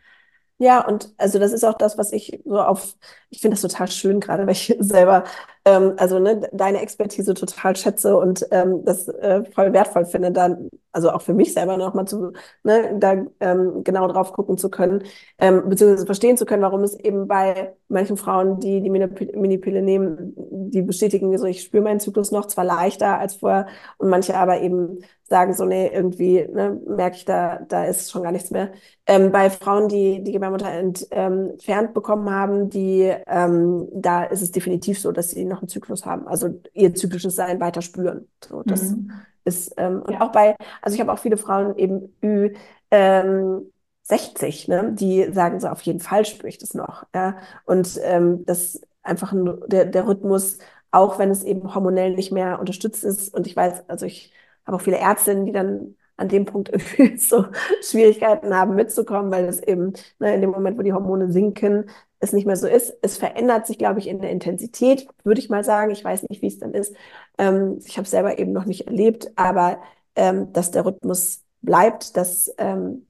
Ja, 0.59 0.87
und 0.87 1.12
also 1.16 1.39
das 1.41 1.53
ist 1.53 1.64
auch 1.64 1.75
das, 1.75 1.99
was 1.99 2.12
ich 2.12 2.41
so 2.45 2.61
auf, 2.61 2.97
ich 3.31 3.41
finde 3.41 3.57
das 3.57 3.62
total 3.62 3.89
schön, 3.89 4.20
gerade 4.20 4.47
weil 4.47 4.53
ich 4.53 4.75
selber, 4.79 5.25
ähm, 5.64 5.94
also 5.96 6.18
ne, 6.18 6.48
deine 6.52 6.80
Expertise 6.80 7.34
total 7.34 7.76
schätze 7.76 8.16
und 8.16 8.46
ähm, 8.50 8.84
das 8.84 9.08
äh, 9.08 9.44
voll 9.54 9.72
wertvoll 9.72 10.04
finde, 10.06 10.32
dann, 10.32 10.68
also 10.90 11.10
auch 11.10 11.22
für 11.22 11.34
mich 11.34 11.54
selber 11.54 11.76
nochmal 11.76 12.06
zu, 12.06 12.32
ne, 12.64 12.96
da 12.98 13.16
ähm, 13.40 13.84
genau 13.84 14.08
drauf 14.08 14.32
gucken 14.32 14.58
zu 14.58 14.70
können, 14.70 15.04
ähm, 15.38 15.68
beziehungsweise 15.68 16.06
verstehen 16.06 16.36
zu 16.36 16.46
können, 16.46 16.62
warum 16.62 16.82
es 16.82 16.94
eben 16.98 17.28
bei 17.28 17.74
manchen 17.88 18.16
Frauen, 18.16 18.58
die 18.60 18.80
die 18.80 18.90
Minipille 18.90 19.82
nehmen, 19.82 20.34
die 20.36 20.82
bestätigen 20.82 21.36
so, 21.38 21.46
ich 21.46 21.62
spüre 21.62 21.82
meinen 21.82 22.00
Zyklus 22.00 22.32
noch 22.32 22.46
zwar 22.46 22.64
leichter 22.64 23.18
als 23.18 23.36
vorher 23.36 23.66
und 23.98 24.08
manche 24.08 24.36
aber 24.36 24.60
eben 24.60 24.98
sagen 25.24 25.54
so, 25.54 25.64
nee, 25.64 25.88
irgendwie 25.88 26.46
ne, 26.52 26.78
merke 26.86 27.16
ich, 27.16 27.24
da, 27.24 27.60
da 27.68 27.84
ist 27.86 28.10
schon 28.10 28.22
gar 28.22 28.32
nichts 28.32 28.50
mehr. 28.50 28.72
Ähm, 29.06 29.32
bei 29.32 29.48
Frauen, 29.50 29.88
die 29.88 30.22
die 30.22 30.32
Gebärmutter 30.32 30.70
ent, 30.70 31.10
entfernt 31.10 31.94
bekommen 31.94 32.30
haben, 32.30 32.68
die, 32.70 33.10
ähm, 33.26 33.88
da 33.94 34.24
ist 34.24 34.42
es 34.42 34.52
definitiv 34.52 35.00
so, 35.00 35.10
dass 35.10 35.30
sie 35.30 35.44
noch 35.53 35.62
einen 35.62 35.68
Zyklus 35.68 36.05
haben, 36.05 36.26
also 36.26 36.61
ihr 36.72 36.94
zyklisches 36.94 37.36
Sein 37.36 37.61
weiter 37.61 37.82
spüren. 37.82 38.28
So, 38.44 38.62
das 38.64 38.90
mhm. 38.90 39.12
ist, 39.44 39.74
ähm, 39.76 40.03
und 40.03 40.14
ja. 40.14 40.20
auch 40.20 40.32
bei, 40.32 40.57
also 40.80 40.94
ich 40.94 41.00
habe 41.00 41.12
auch 41.12 41.18
viele 41.18 41.36
Frauen 41.36 41.76
eben 41.76 42.14
Ü, 42.22 42.55
ähm, 42.90 43.72
60, 44.05 44.68
ne, 44.68 44.92
die 44.92 45.32
sagen 45.32 45.61
so, 45.61 45.68
auf 45.68 45.82
jeden 45.82 46.00
Fall 46.00 46.24
spüre 46.24 46.48
ich 46.48 46.59
das 46.59 46.74
noch. 46.74 47.07
Ja? 47.14 47.36
Und 47.64 48.00
ähm, 48.03 48.44
das 48.46 48.80
einfach 49.03 49.32
ein, 49.32 49.61
der, 49.66 49.86
der 49.86 50.07
Rhythmus, 50.07 50.59
auch 50.90 51.18
wenn 51.18 51.30
es 51.30 51.44
eben 51.44 51.74
hormonell 51.74 52.14
nicht 52.14 52.32
mehr 52.32 52.61
unterstützt 52.61 53.05
ist. 53.05 53.34
Und 53.34 53.46
ich 53.46 53.57
weiß, 53.57 53.88
also 53.88 54.07
ich 54.07 54.32
habe 54.66 54.76
auch 54.76 54.80
viele 54.80 54.98
Ärztinnen, 54.98 55.46
die 55.46 55.53
dann 55.53 55.96
an 56.16 56.28
dem 56.28 56.44
Punkt 56.44 56.68
irgendwie 56.72 57.16
so 57.16 57.46
Schwierigkeiten 57.82 58.55
haben 58.55 58.74
mitzukommen, 58.74 59.30
weil 59.30 59.44
es 59.46 59.61
eben 59.61 59.92
ne, 60.18 60.34
in 60.34 60.40
dem 60.40 60.50
Moment, 60.50 60.78
wo 60.78 60.82
die 60.82 60.92
Hormone 60.92 61.32
sinken, 61.32 61.86
es 62.23 62.33
nicht 62.33 62.47
mehr 62.47 62.57
so 62.57 62.66
ist. 62.66 62.95
Es 63.03 63.18
verändert 63.18 63.66
sich, 63.66 63.79
glaube 63.79 64.01
ich, 64.01 64.09
in 64.09 64.20
der 64.20 64.31
Intensität, 64.31 65.09
würde 65.25 65.41
ich 65.41 65.51
mal 65.51 65.64
sagen. 65.64 65.91
Ich 65.91 66.05
weiß 66.05 66.23
nicht, 66.29 66.41
wie 66.43 66.47
es 66.47 66.59
dann 66.59 66.73
ist. 66.73 66.95
Ähm, 67.39 67.79
ich 67.85 67.97
habe 67.99 68.05
es 68.05 68.11
selber 68.11 68.39
eben 68.39 68.53
noch 68.53 68.64
nicht 68.64 68.87
erlebt, 68.87 69.33
aber 69.37 69.83
ähm, 70.14 70.53
dass 70.53 70.70
der 70.70 70.85
Rhythmus 70.85 71.45
bleibt, 71.62 72.16
das 72.16 72.53
ähm, 72.59 73.07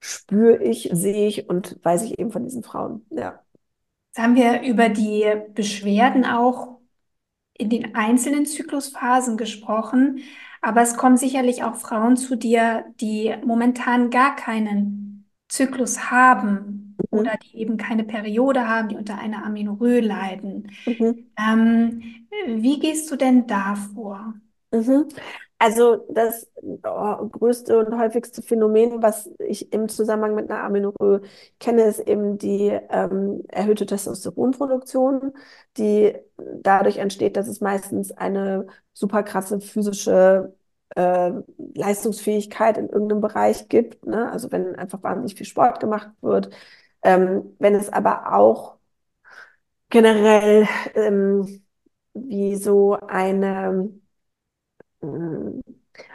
spüre 0.00 0.62
ich, 0.62 0.90
sehe 0.92 1.26
ich 1.26 1.48
und 1.48 1.78
weiß 1.82 2.02
ich 2.02 2.18
eben 2.18 2.30
von 2.30 2.44
diesen 2.44 2.62
Frauen. 2.62 3.04
Ja. 3.10 3.40
Jetzt 4.08 4.22
haben 4.22 4.36
wir 4.36 4.62
über 4.62 4.88
die 4.88 5.24
Beschwerden 5.54 6.24
auch 6.24 6.78
in 7.54 7.70
den 7.70 7.94
einzelnen 7.94 8.46
Zyklusphasen 8.46 9.36
gesprochen, 9.36 10.20
aber 10.60 10.82
es 10.82 10.96
kommen 10.96 11.16
sicherlich 11.16 11.64
auch 11.64 11.76
Frauen 11.76 12.16
zu 12.16 12.36
dir, 12.36 12.84
die 13.00 13.34
momentan 13.44 14.10
gar 14.10 14.36
keinen 14.36 15.26
Zyklus 15.48 16.10
haben. 16.10 16.83
Oder 17.14 17.36
die 17.42 17.58
eben 17.58 17.76
keine 17.76 18.04
Periode 18.04 18.68
haben, 18.68 18.88
die 18.88 18.96
unter 18.96 19.18
einer 19.18 19.44
Amenorrhoe 19.44 20.00
leiden. 20.00 20.70
Mhm. 20.86 21.30
Ähm, 21.38 22.02
wie 22.46 22.78
gehst 22.78 23.10
du 23.10 23.16
denn 23.16 23.46
da 23.46 23.74
vor? 23.94 24.34
Mhm. 24.72 25.08
Also 25.58 26.04
das 26.10 26.50
oh, 26.82 27.26
größte 27.28 27.78
und 27.78 27.96
häufigste 27.98 28.42
Phänomen, 28.42 29.02
was 29.02 29.30
ich 29.38 29.72
im 29.72 29.88
Zusammenhang 29.88 30.34
mit 30.34 30.50
einer 30.50 30.62
Amenorrhoe 30.62 31.22
kenne, 31.58 31.84
ist 31.84 32.00
eben 32.00 32.36
die 32.38 32.78
ähm, 32.90 33.44
erhöhte 33.48 33.86
Testosteronproduktion, 33.86 35.32
die 35.78 36.14
dadurch 36.36 36.98
entsteht, 36.98 37.36
dass 37.36 37.48
es 37.48 37.60
meistens 37.60 38.12
eine 38.12 38.66
super 38.92 39.22
krasse 39.22 39.60
physische 39.60 40.54
äh, 40.96 41.32
Leistungsfähigkeit 41.74 42.76
in 42.76 42.88
irgendeinem 42.88 43.20
Bereich 43.20 43.68
gibt. 43.68 44.04
Ne? 44.06 44.30
Also 44.30 44.52
wenn 44.52 44.74
einfach 44.76 45.02
wahnsinnig 45.02 45.34
viel 45.34 45.46
Sport 45.46 45.80
gemacht 45.80 46.10
wird. 46.20 46.50
Ähm, 47.04 47.54
wenn 47.58 47.74
es 47.74 47.90
aber 47.92 48.34
auch 48.34 48.78
generell 49.90 50.68
ähm, 50.94 51.64
wie 52.14 52.56
so 52.56 52.94
eine 53.00 53.90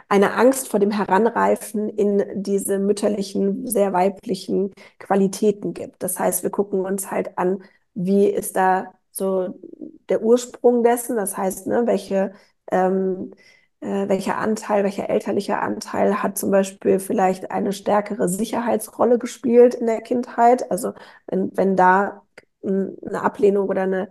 eine 0.08 0.34
Angst 0.34 0.68
vor 0.68 0.80
dem 0.80 0.90
Heranreifen 0.90 1.88
in 1.88 2.42
diese 2.42 2.78
mütterlichen, 2.78 3.66
sehr 3.66 3.92
weiblichen 3.92 4.72
Qualitäten 4.98 5.74
gibt. 5.74 6.02
Das 6.02 6.18
heißt, 6.18 6.42
wir 6.42 6.50
gucken 6.50 6.80
uns 6.84 7.10
halt 7.10 7.38
an, 7.38 7.62
wie 7.94 8.26
ist 8.26 8.56
da 8.56 8.92
so 9.10 9.58
der 10.08 10.22
Ursprung 10.22 10.82
dessen, 10.82 11.16
das 11.16 11.36
heißt, 11.36 11.66
ne, 11.66 11.82
welche, 11.86 12.32
ähm, 12.70 13.32
äh, 13.80 14.08
welcher 14.08 14.38
Anteil, 14.38 14.84
welcher 14.84 15.08
elterlicher 15.10 15.62
Anteil 15.62 16.22
hat 16.22 16.38
zum 16.38 16.50
Beispiel 16.50 16.98
vielleicht 17.00 17.50
eine 17.50 17.72
stärkere 17.72 18.28
Sicherheitsrolle 18.28 19.18
gespielt 19.18 19.74
in 19.74 19.86
der 19.86 20.00
Kindheit. 20.02 20.70
Also 20.70 20.92
wenn, 21.26 21.56
wenn 21.56 21.76
da 21.76 22.22
eine 22.62 23.22
Ablehnung 23.22 23.68
oder 23.68 23.82
eine, 23.82 24.10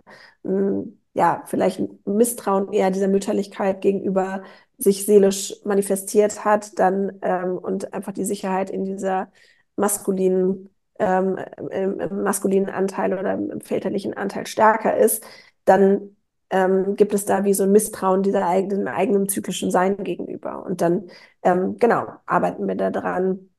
ja, 1.14 1.42
vielleicht 1.46 1.80
ein 1.80 1.98
Misstrauen 2.04 2.72
eher 2.72 2.90
dieser 2.90 3.08
Mütterlichkeit 3.08 3.80
gegenüber 3.80 4.42
sich 4.78 5.06
seelisch 5.06 5.54
manifestiert 5.64 6.44
hat, 6.44 6.78
dann 6.78 7.18
ähm, 7.22 7.58
und 7.58 7.92
einfach 7.92 8.12
die 8.12 8.24
Sicherheit 8.24 8.70
in 8.70 8.84
dieser 8.84 9.30
maskulinen, 9.76 10.70
ähm, 10.98 11.38
im, 11.70 12.00
im 12.00 12.22
maskulinen 12.22 12.70
Anteil 12.70 13.12
oder 13.18 13.34
im 13.34 13.60
väterlichen 13.60 14.14
Anteil 14.14 14.46
stärker 14.46 14.96
ist, 14.96 15.24
dann 15.64 16.16
ähm, 16.50 16.96
gibt 16.96 17.14
es 17.14 17.24
da 17.24 17.44
wie 17.44 17.54
so 17.54 17.64
ein 17.64 17.72
Misstrauen 17.72 18.22
dieser 18.22 18.46
eigenen, 18.46 18.88
eigenen 18.88 19.28
zyklischen 19.28 19.70
Sein 19.70 20.02
gegenüber. 20.04 20.64
Und 20.64 20.80
dann, 20.80 21.08
ähm, 21.42 21.76
genau, 21.78 22.08
arbeiten 22.26 22.66
wir 22.68 22.74
da 22.74 22.90
dran, 22.90 23.50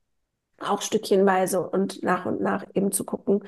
auch 0.60 0.82
stückchenweise 0.82 1.68
und 1.68 2.04
nach 2.04 2.26
und 2.26 2.42
nach 2.42 2.66
eben 2.74 2.92
zu 2.92 3.04
gucken, 3.06 3.44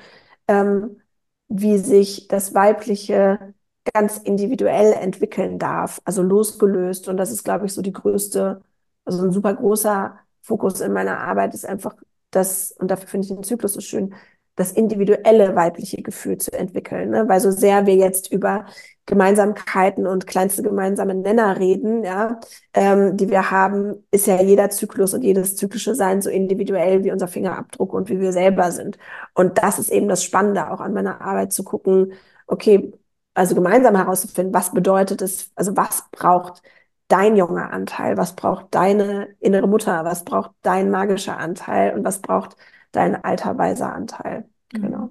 ähm, 0.48 1.00
wie 1.48 1.78
sich 1.78 2.28
das 2.28 2.54
weibliche 2.54 3.54
ganz 3.92 4.18
individuell 4.18 4.94
entwickeln 4.94 5.58
darf, 5.58 6.00
also 6.04 6.22
losgelöst. 6.22 7.08
Und 7.08 7.16
das 7.18 7.30
ist, 7.30 7.44
glaube 7.44 7.66
ich, 7.66 7.72
so 7.72 7.82
die 7.82 7.92
größte, 7.92 8.62
also 9.04 9.24
ein 9.24 9.32
super 9.32 9.54
großer 9.54 10.18
Fokus 10.42 10.80
in 10.80 10.92
meiner 10.92 11.18
Arbeit 11.20 11.54
ist 11.54 11.66
einfach 11.66 11.94
das, 12.30 12.72
und 12.72 12.90
dafür 12.90 13.08
finde 13.08 13.26
ich 13.26 13.34
den 13.34 13.44
Zyklus 13.44 13.74
so 13.74 13.80
schön, 13.80 14.14
das 14.56 14.72
individuelle 14.72 15.54
weibliche 15.56 16.02
Gefühl 16.02 16.38
zu 16.38 16.52
entwickeln. 16.52 17.10
Ne? 17.10 17.28
Weil 17.28 17.40
so 17.40 17.50
sehr 17.50 17.86
wir 17.86 17.96
jetzt 17.96 18.30
über 18.32 18.66
Gemeinsamkeiten 19.06 20.06
und 20.06 20.26
kleinste 20.26 20.62
gemeinsame 20.62 21.14
Nenner 21.14 21.58
reden, 21.58 22.04
ja, 22.04 22.40
ähm, 22.72 23.16
die 23.16 23.28
wir 23.28 23.50
haben, 23.50 24.04
ist 24.10 24.26
ja 24.26 24.40
jeder 24.40 24.70
Zyklus 24.70 25.12
und 25.12 25.22
jedes 25.22 25.56
zyklische 25.56 25.94
Sein 25.94 26.22
so 26.22 26.30
individuell 26.30 27.04
wie 27.04 27.12
unser 27.12 27.28
Fingerabdruck 27.28 27.92
und 27.92 28.08
wie 28.08 28.20
wir 28.20 28.32
selber 28.32 28.72
sind. 28.72 28.96
Und 29.34 29.58
das 29.58 29.78
ist 29.78 29.90
eben 29.90 30.08
das 30.08 30.24
Spannende 30.24 30.70
auch 30.70 30.80
an 30.80 30.94
meiner 30.94 31.20
Arbeit 31.20 31.52
zu 31.52 31.64
gucken, 31.64 32.14
okay, 32.46 32.92
also 33.34 33.54
gemeinsam 33.54 33.96
herauszufinden, 33.96 34.54
was 34.54 34.72
bedeutet 34.72 35.20
es, 35.22 35.50
also 35.54 35.76
was 35.76 36.04
braucht 36.10 36.62
dein 37.08 37.36
junger 37.36 37.70
Anteil, 37.72 38.16
was 38.16 38.34
braucht 38.34 38.74
deine 38.74 39.28
innere 39.40 39.66
Mutter, 39.68 40.04
was 40.04 40.24
braucht 40.24 40.52
dein 40.62 40.90
magischer 40.90 41.36
Anteil 41.38 41.94
und 41.94 42.04
was 42.04 42.20
braucht 42.20 42.56
dein 42.92 43.22
alter 43.22 43.58
weiser 43.58 43.92
Anteil. 43.92 44.48
Mhm. 44.72 44.82
Genau. 44.82 45.10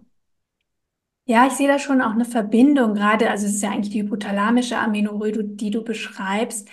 Ja, 1.26 1.48
ich 1.48 1.54
sehe 1.54 1.68
da 1.70 1.80
schon 1.80 2.02
auch 2.02 2.12
eine 2.12 2.26
Verbindung, 2.26 2.96
gerade, 2.96 3.30
also 3.30 3.46
es 3.46 3.56
ist 3.56 3.64
ja 3.64 3.72
eigentlich 3.72 3.92
die 3.94 4.02
hypothalamische 4.02 4.78
Amenorrhoe, 4.78 5.32
die 5.46 5.72
du 5.72 5.82
beschreibst. 5.84 6.68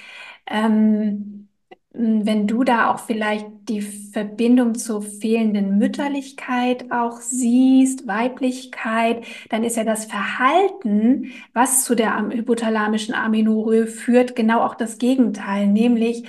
Ähm, 0.47 1.49
hm, 1.95 2.27
wenn 2.27 2.47
du 2.49 2.65
da 2.65 2.91
auch 2.93 2.99
vielleicht 2.99 3.47
die 3.69 3.81
Verbindung 3.83 4.75
zur 4.75 5.03
fehlenden 5.03 5.79
Mütterlichkeit 5.79 6.91
auch 6.91 7.21
siehst, 7.21 8.09
Weiblichkeit, 8.09 9.25
dann 9.51 9.63
ist 9.63 9.77
ja 9.77 9.85
das 9.85 10.07
Verhalten, 10.07 11.31
was 11.53 11.85
zu 11.85 11.95
der 11.95 12.19
hypothalamischen 12.31 13.15
Amenorrhoe 13.15 13.87
führt, 13.87 14.35
genau 14.35 14.63
auch 14.63 14.75
das 14.75 14.99
Gegenteil, 14.99 15.69
nämlich 15.69 16.25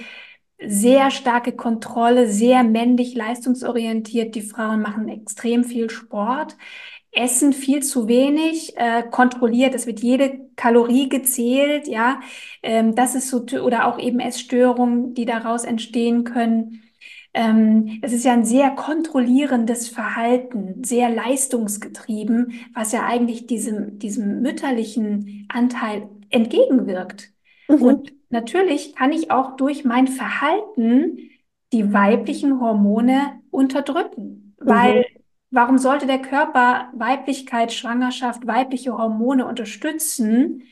sehr 0.63 1.09
starke 1.09 1.53
Kontrolle, 1.53 2.27
sehr 2.29 2.63
männlich 2.63 3.15
leistungsorientiert. 3.15 4.35
Die 4.35 4.41
Frauen 4.43 4.81
machen 4.81 5.09
extrem 5.09 5.63
viel 5.63 5.89
Sport 5.89 6.55
essen 7.11 7.53
viel 7.53 7.83
zu 7.83 8.07
wenig, 8.07 8.77
äh, 8.77 9.03
kontrolliert, 9.03 9.75
es 9.75 9.85
wird 9.85 9.99
jede 9.99 10.49
Kalorie 10.55 11.09
gezählt, 11.09 11.87
ja. 11.87 12.21
Ähm, 12.63 12.95
das 12.95 13.15
ist 13.15 13.29
so, 13.29 13.45
oder 13.61 13.87
auch 13.87 13.99
eben 13.99 14.19
Essstörungen, 14.19 15.13
die 15.13 15.25
daraus 15.25 15.65
entstehen 15.65 16.23
können. 16.23 16.83
Ähm, 17.33 17.99
es 18.01 18.13
ist 18.13 18.25
ja 18.25 18.33
ein 18.33 18.45
sehr 18.45 18.71
kontrollierendes 18.71 19.87
Verhalten, 19.87 20.83
sehr 20.83 21.09
leistungsgetrieben, 21.09 22.53
was 22.73 22.91
ja 22.91 23.05
eigentlich 23.05 23.47
diesem, 23.47 23.99
diesem 23.99 24.41
mütterlichen 24.41 25.47
Anteil 25.49 26.09
entgegenwirkt. 26.29 27.31
Mhm. 27.67 27.81
Und 27.81 28.13
natürlich 28.29 28.95
kann 28.95 29.11
ich 29.11 29.31
auch 29.31 29.55
durch 29.55 29.85
mein 29.85 30.07
Verhalten 30.07 31.17
die 31.73 31.93
weiblichen 31.93 32.59
Hormone 32.59 33.41
unterdrücken, 33.49 34.55
weil 34.59 34.99
mhm. 34.99 35.20
Warum 35.51 35.77
sollte 35.77 36.07
der 36.07 36.19
Körper 36.19 36.89
Weiblichkeit, 36.93 37.73
Schwangerschaft, 37.73 38.47
weibliche 38.47 38.97
Hormone 38.97 39.45
unterstützen, 39.45 40.63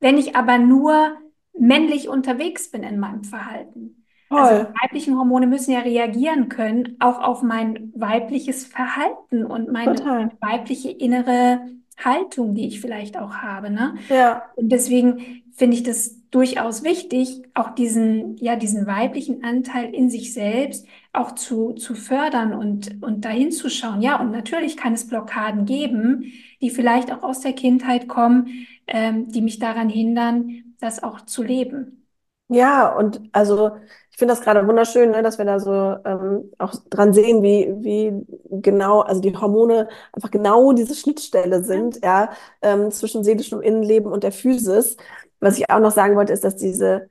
wenn 0.00 0.18
ich 0.18 0.34
aber 0.34 0.58
nur 0.58 1.12
männlich 1.56 2.08
unterwegs 2.08 2.70
bin 2.70 2.82
in 2.82 2.98
meinem 2.98 3.22
Verhalten? 3.22 4.04
Also 4.28 4.50
Toll. 4.50 4.58
Also 4.58 4.72
weibliche 4.82 5.14
Hormone 5.16 5.46
müssen 5.46 5.70
ja 5.70 5.80
reagieren 5.80 6.48
können, 6.48 6.96
auch 6.98 7.20
auf 7.20 7.42
mein 7.42 7.92
weibliches 7.94 8.66
Verhalten 8.66 9.44
und 9.44 9.70
meine 9.70 9.94
Total. 9.94 10.30
weibliche 10.40 10.90
innere 10.90 11.60
Haltung, 12.02 12.54
die 12.54 12.66
ich 12.66 12.80
vielleicht 12.80 13.16
auch 13.16 13.34
habe. 13.34 13.70
Ne? 13.70 13.94
Ja. 14.08 14.42
Und 14.56 14.70
deswegen 14.70 15.44
finde 15.52 15.76
ich 15.76 15.84
das 15.84 16.20
durchaus 16.30 16.82
wichtig, 16.82 17.42
auch 17.54 17.70
diesen, 17.70 18.36
ja, 18.38 18.56
diesen 18.56 18.86
weiblichen 18.86 19.44
Anteil 19.44 19.94
in 19.94 20.10
sich 20.10 20.34
selbst 20.34 20.86
auch 21.14 21.32
zu, 21.32 21.72
zu 21.74 21.94
fördern 21.94 22.52
und, 22.54 23.02
und 23.02 23.24
dahin 23.24 23.52
zu 23.52 23.70
schauen. 23.70 24.02
Ja, 24.02 24.20
und 24.20 24.30
natürlich 24.30 24.76
kann 24.76 24.94
es 24.94 25.06
Blockaden 25.08 25.64
geben, 25.64 26.32
die 26.60 26.70
vielleicht 26.70 27.12
auch 27.12 27.22
aus 27.22 27.40
der 27.40 27.52
Kindheit 27.52 28.08
kommen, 28.08 28.66
ähm, 28.86 29.28
die 29.28 29.42
mich 29.42 29.58
daran 29.58 29.88
hindern, 29.88 30.74
das 30.80 31.02
auch 31.02 31.20
zu 31.22 31.42
leben. 31.42 32.06
Ja, 32.48 32.94
und 32.94 33.22
also 33.32 33.70
ich 34.10 34.18
finde 34.18 34.34
das 34.34 34.42
gerade 34.42 34.66
wunderschön, 34.68 35.10
ne, 35.10 35.22
dass 35.22 35.38
wir 35.38 35.44
da 35.46 35.58
so 35.58 35.72
ähm, 36.04 36.50
auch 36.58 36.74
dran 36.90 37.12
sehen, 37.14 37.42
wie, 37.42 37.72
wie 37.78 38.26
genau, 38.60 39.00
also 39.00 39.20
die 39.20 39.34
Hormone 39.34 39.88
einfach 40.12 40.30
genau 40.30 40.72
diese 40.72 40.94
Schnittstelle 40.94 41.64
sind, 41.64 42.00
ja, 42.04 42.30
ähm, 42.62 42.90
zwischen 42.90 43.24
seelischem 43.24 43.60
Innenleben 43.62 44.12
und 44.12 44.22
der 44.22 44.32
Physis. 44.32 44.96
Was 45.40 45.58
ich 45.58 45.70
auch 45.70 45.80
noch 45.80 45.90
sagen 45.90 46.16
wollte, 46.16 46.32
ist, 46.32 46.44
dass 46.44 46.56
diese, 46.56 47.08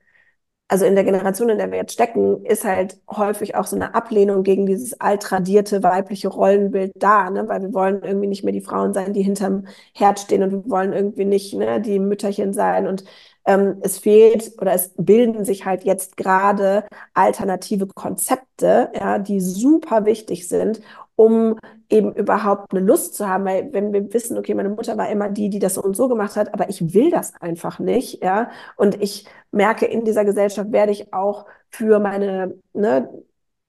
also 0.68 0.86
in 0.86 0.96
der 0.96 1.04
Generation, 1.04 1.50
in 1.50 1.58
der 1.60 1.72
wir 1.72 1.78
jetzt 1.78 1.94
stecken, 1.94 2.44
ist 2.46 2.64
halt 2.64 2.98
häufig 3.10 3.56
auch 3.56 3.66
so 3.68 3.76
eine 3.76 3.94
Ablehnung 3.94 4.44
gegen 4.44 4.66
dieses 4.66 5.00
altradierte 5.00 5.84
weibliche 5.84 6.30
Rollenbild 6.30 6.94
da, 6.96 7.30
ne? 7.30 7.48
weil 7.48 7.62
wir 7.62 7.74
wollen 7.74 8.02
irgendwie 8.04 8.28
nicht 8.28 8.44
mehr 8.44 8.54
die 8.54 8.62
Frauen 8.62 8.94
sein, 8.94 9.14
die 9.14 9.22
hinterm 9.22 9.68
Herd 9.94 10.20
stehen 10.20 10.42
und 10.42 10.52
wir 10.52 10.70
wollen 10.70 10.94
irgendwie 10.94 11.26
nicht 11.26 11.54
ne, 11.54 11.80
die 11.82 12.00
Mütterchen 12.00 12.54
sein 12.54 12.88
und 12.88 13.04
ähm, 13.46 13.78
es 13.82 14.00
fehlt 14.00 14.54
oder 14.60 14.74
es 14.74 14.94
bilden 14.98 15.46
sich 15.46 15.66
halt 15.66 15.84
jetzt 15.84 16.18
gerade 16.18 16.86
alternative 17.14 17.88
Konzepte, 17.88 18.90
ja, 18.96 19.20
die 19.20 19.42
super 19.42 20.06
wichtig 20.06 20.48
sind, 20.48 20.82
um 21.24 21.58
eben 21.90 22.14
überhaupt 22.14 22.74
eine 22.74 22.82
Lust 22.86 23.16
zu 23.16 23.28
haben, 23.28 23.46
weil 23.46 23.72
wenn 23.74 23.94
wir 23.94 24.14
wissen, 24.14 24.38
okay, 24.38 24.54
meine 24.56 24.70
Mutter 24.70 24.98
war 24.98 25.10
immer 25.10 25.30
die, 25.30 25.50
die 25.50 25.60
das 25.60 25.76
so 25.76 25.84
und 25.84 25.96
so 25.96 26.08
gemacht 26.10 26.36
hat, 26.36 26.54
aber 26.54 26.70
ich 26.70 26.94
will 26.94 27.12
das 27.12 27.34
einfach 27.42 27.80
nicht, 27.80 28.24
ja, 28.24 28.50
und 28.76 29.02
ich 29.02 29.26
merke, 29.52 29.86
in 29.86 30.04
dieser 30.06 30.26
Gesellschaft 30.26 30.72
werde 30.72 30.92
ich 30.92 31.14
auch 31.14 31.46
für 31.70 32.00
meine 32.00 32.56
ne, 32.74 33.10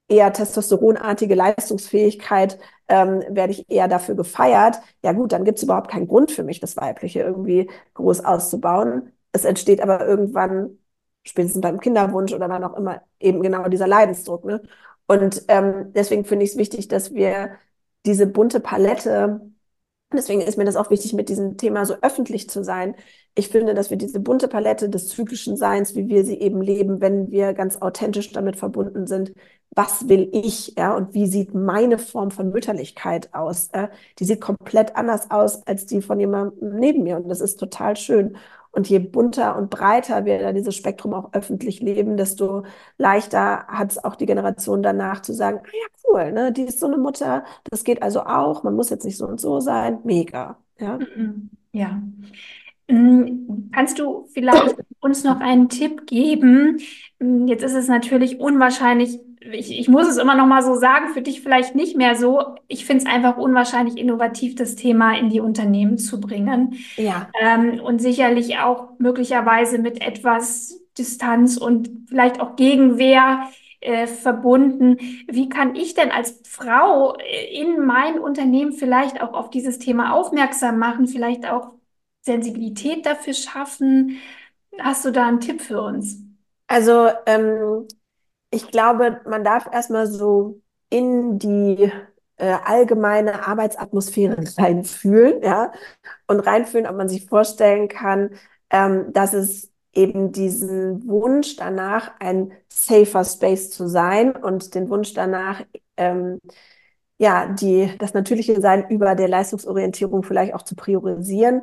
eher 0.09 0.33
testosteronartige 0.33 1.35
Leistungsfähigkeit 1.35 2.59
ähm, 2.89 3.23
werde 3.31 3.53
ich 3.53 3.71
eher 3.71 3.89
dafür 3.89 4.15
gefeiert. 4.15 4.81
Ja 5.03 5.13
gut, 5.13 5.33
dann 5.33 5.45
gibt 5.45 5.59
es 5.59 5.65
überhaupt 5.65 5.91
keinen 5.91 6.09
Grund 6.09 6.31
für 6.31 6.43
mich, 6.45 6.61
das 6.61 6.77
Weibliche 6.77 7.21
irgendwie 7.21 7.71
groß 7.95 8.25
auszubauen. 8.25 9.13
Es 9.33 9.45
entsteht 9.45 9.81
aber 9.83 10.07
irgendwann, 10.07 10.79
spätestens 11.25 11.63
beim 11.63 11.81
Kinderwunsch 11.81 12.33
oder 12.35 12.49
wann 12.51 12.65
auch 12.65 12.77
immer, 12.77 13.03
eben 13.19 13.43
genau 13.43 13.69
dieser 13.69 13.87
Leidensdruck. 13.87 14.45
Ne? 14.45 14.63
Und 15.07 15.45
ähm, 15.49 15.93
deswegen 15.95 16.25
finde 16.25 16.45
ich 16.45 16.53
es 16.53 16.57
wichtig, 16.59 16.89
dass 16.89 17.15
wir 17.15 17.59
diese 18.07 18.27
bunte 18.27 18.61
Palette, 18.61 19.41
deswegen 20.13 20.41
ist 20.41 20.59
mir 20.59 20.65
das 20.65 20.77
auch 20.77 20.91
wichtig, 20.91 21.13
mit 21.15 21.29
diesem 21.29 21.57
Thema 21.57 21.87
so 21.87 21.97
öffentlich 22.03 22.49
zu 22.51 22.65
sein. 22.65 22.95
Ich 23.35 23.49
finde, 23.49 23.75
dass 23.75 23.91
wir 23.91 23.97
diese 23.99 24.21
bunte 24.21 24.49
Palette 24.49 24.89
des 24.89 25.09
zyklischen 25.09 25.57
Seins, 25.57 25.95
wie 25.97 26.09
wir 26.09 26.25
sie 26.25 26.41
eben 26.41 26.63
leben, 26.63 27.01
wenn 27.01 27.31
wir 27.31 27.53
ganz 27.55 27.77
authentisch 27.77 28.33
damit 28.33 28.57
verbunden 28.57 29.07
sind, 29.07 29.35
was 29.75 30.09
will 30.09 30.29
ich, 30.33 30.75
ja, 30.77 30.95
und 30.97 31.15
wie 31.15 31.27
sieht 31.27 31.53
meine 31.55 31.99
Form 31.99 32.31
von 32.31 32.51
Mütterlichkeit 32.51 33.35
aus? 33.35 33.69
Äh, 33.73 33.89
die 34.19 34.25
sieht 34.25 34.41
komplett 34.41 34.97
anders 34.97 35.31
aus 35.31 35.67
als 35.67 35.87
die 35.87 36.01
von 36.03 36.21
jemandem 36.21 36.79
neben 36.79 37.03
mir 37.03 37.17
und 37.17 37.29
das 37.29 37.41
ist 37.41 37.57
total 37.59 37.97
schön. 37.97 38.37
Und 38.75 38.89
je 38.89 38.99
bunter 38.99 39.57
und 39.57 39.71
breiter 39.71 40.25
wir 40.25 40.41
da 40.41 40.53
dieses 40.53 40.75
Spektrum 40.75 41.15
auch 41.15 41.33
öffentlich 41.33 41.81
leben, 41.81 42.17
desto 42.17 42.65
leichter 42.99 43.67
hat 43.69 43.93
es 43.93 44.03
auch 44.03 44.17
die 44.17 44.27
Generation 44.27 44.83
danach 44.83 45.23
zu 45.23 45.33
sagen, 45.33 45.61
ah 45.63 45.69
ja, 45.73 45.87
cool, 46.05 46.33
ne, 46.33 46.53
die 46.53 46.63
ist 46.63 46.81
so 46.81 46.87
eine 46.87 46.99
Mutter, 46.99 47.45
das 47.71 47.85
geht 47.85 48.03
also 48.03 48.23
auch, 48.25 48.65
man 48.65 48.75
muss 48.75 48.91
jetzt 48.91 49.05
nicht 49.05 49.17
so 49.17 49.27
und 49.27 49.41
so 49.41 49.61
sein, 49.61 50.01
mega. 50.05 50.59
Ja. 50.79 50.99
Mhm. 50.99 51.51
ja. 51.73 52.03
Mm, 52.89 53.71
kannst 53.73 53.99
du 53.99 54.27
vielleicht 54.33 54.77
uns 55.01 55.25
noch 55.25 55.41
einen 55.41 55.69
Tipp 55.69 56.07
geben? 56.07 56.81
Mm, 57.19 57.47
jetzt 57.47 57.63
ist 57.63 57.75
es 57.75 57.89
natürlich 57.89 58.41
unwahrscheinlich, 58.41 59.21
ich, 59.53 59.79
ich 59.79 59.89
muss 59.89 60.09
es 60.09 60.17
immer 60.17 60.35
noch 60.35 60.47
mal 60.47 60.63
so 60.63 60.75
sagen, 60.75 61.09
für 61.13 61.23
dich 61.23 61.43
vielleicht 61.43 61.75
nicht 61.75 61.97
mehr 61.97 62.17
so. 62.17 62.57
Ich 62.69 62.85
finde 62.87 63.05
es 63.05 63.11
einfach 63.11 63.37
unwahrscheinlich 63.37 63.97
innovativ, 63.97 64.55
das 64.55 64.77
Thema 64.77 65.17
in 65.17 65.29
die 65.31 65.41
Unternehmen 65.41 65.99
zu 65.99 66.21
bringen. 66.21 66.77
Ja. 66.97 67.29
Ähm, 67.41 67.81
und 67.81 68.01
sicherlich 68.01 68.59
auch 68.59 68.99
möglicherweise 68.99 69.79
mit 69.79 70.01
etwas 70.03 70.81
Distanz 70.97 71.57
und 71.57 71.91
vielleicht 72.09 72.41
auch 72.41 72.57
Gegenwehr 72.57 73.49
äh, 73.81 74.07
verbunden. 74.07 74.99
Wie 75.29 75.49
kann 75.49 75.75
ich 75.75 75.95
denn 75.95 76.11
als 76.11 76.41
Frau 76.47 77.17
in 77.53 77.85
mein 77.85 78.19
Unternehmen 78.19 78.73
vielleicht 78.73 79.21
auch 79.21 79.35
auf 79.35 79.51
dieses 79.51 79.79
Thema 79.79 80.15
aufmerksam 80.15 80.79
machen, 80.79 81.07
vielleicht 81.07 81.51
auch 81.51 81.73
Sensibilität 82.23 83.05
dafür 83.05 83.35
schaffen? 83.35 84.19
Hast 84.79 85.05
du 85.05 85.11
da 85.11 85.27
einen 85.27 85.41
Tipp 85.41 85.61
für 85.61 85.83
uns? 85.83 86.21
Also 86.67 87.09
ähm, 87.27 87.87
ich 88.55 88.71
glaube, 88.71 89.21
man 89.27 89.45
darf 89.45 89.69
erstmal 89.73 90.07
so 90.07 90.61
in 90.91 91.39
die 91.39 91.91
äh, 92.37 92.57
allgemeine 92.65 93.47
Arbeitsatmosphäre 93.47 94.37
reinfühlen, 94.59 95.43
ja, 95.43 95.73
und 96.27 96.41
reinfühlen, 96.41 96.87
ob 96.87 96.97
man 96.97 97.09
sich 97.09 97.27
vorstellen 97.27 97.89
kann, 97.89 98.31
ähm, 98.71 99.13
dass 99.13 99.35
es 99.35 99.73
eben 99.93 100.33
diesen 100.33 101.07
Wunsch 101.09 101.57
danach, 101.57 102.13
ein 102.21 102.53
safer 102.69 103.25
Space 103.25 103.71
zu 103.71 103.89
sein 103.89 104.35
und 104.37 104.75
den 104.75 104.89
Wunsch 104.91 105.15
danach, 105.15 105.63
ähm, 105.97 106.41
ja, 107.19 107.47
die, 107.53 107.91
das 107.99 108.15
natürliche 108.15 108.61
Sein 108.61 108.89
über 108.91 109.15
der 109.15 109.29
Leistungsorientierung 109.29 110.23
vielleicht 110.25 110.55
auch 110.55 110.63
zu 110.63 110.75
priorisieren, 110.75 111.63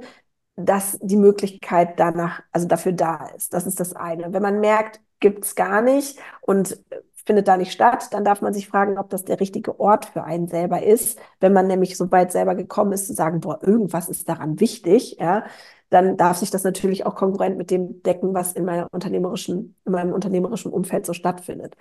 dass 0.56 0.98
die 1.02 1.18
Möglichkeit 1.18 2.00
danach, 2.00 2.42
also 2.52 2.68
dafür 2.68 2.94
da 2.94 3.28
ist. 3.36 3.54
Das 3.54 3.68
ist 3.68 3.80
das 3.80 3.94
eine. 3.94 4.34
Wenn 4.34 4.42
man 4.42 4.60
merkt, 4.62 5.02
gibt 5.22 5.46
es 5.46 5.56
gar 5.56 5.82
nicht 5.82 6.20
und 6.42 6.78
findet 7.26 7.48
da 7.48 7.56
nicht 7.56 7.72
statt, 7.72 8.08
dann 8.12 8.26
darf 8.26 8.42
man 8.42 8.54
sich 8.54 8.68
fragen, 8.68 8.98
ob 8.98 9.10
das 9.10 9.24
der 9.24 9.40
richtige 9.40 9.80
Ort 9.80 10.06
für 10.06 10.24
einen 10.24 10.48
selber 10.48 10.84
ist. 10.84 11.20
Wenn 11.40 11.54
man 11.54 11.68
nämlich 11.68 11.96
so 11.96 12.12
weit 12.12 12.32
selber 12.32 12.56
gekommen 12.56 12.92
ist, 12.94 13.08
zu 13.08 13.14
sagen, 13.14 13.40
boah, 13.40 13.60
irgendwas 13.62 14.10
ist 14.10 14.28
daran 14.28 14.60
wichtig, 14.60 15.18
ja, 15.20 15.46
dann 15.90 16.18
darf 16.18 16.38
sich 16.38 16.50
das 16.50 16.64
natürlich 16.64 17.06
auch 17.06 17.16
konkurrent 17.16 17.58
mit 17.58 17.70
dem 17.70 18.02
decken, 18.02 18.34
was 18.34 18.54
in 18.54 18.66
meiner 18.66 18.88
unternehmerischen, 18.92 19.76
in 19.86 19.92
meinem 19.92 20.14
unternehmerischen 20.14 20.72
Umfeld 20.72 21.06
so 21.06 21.14
stattfindet. 21.14 21.76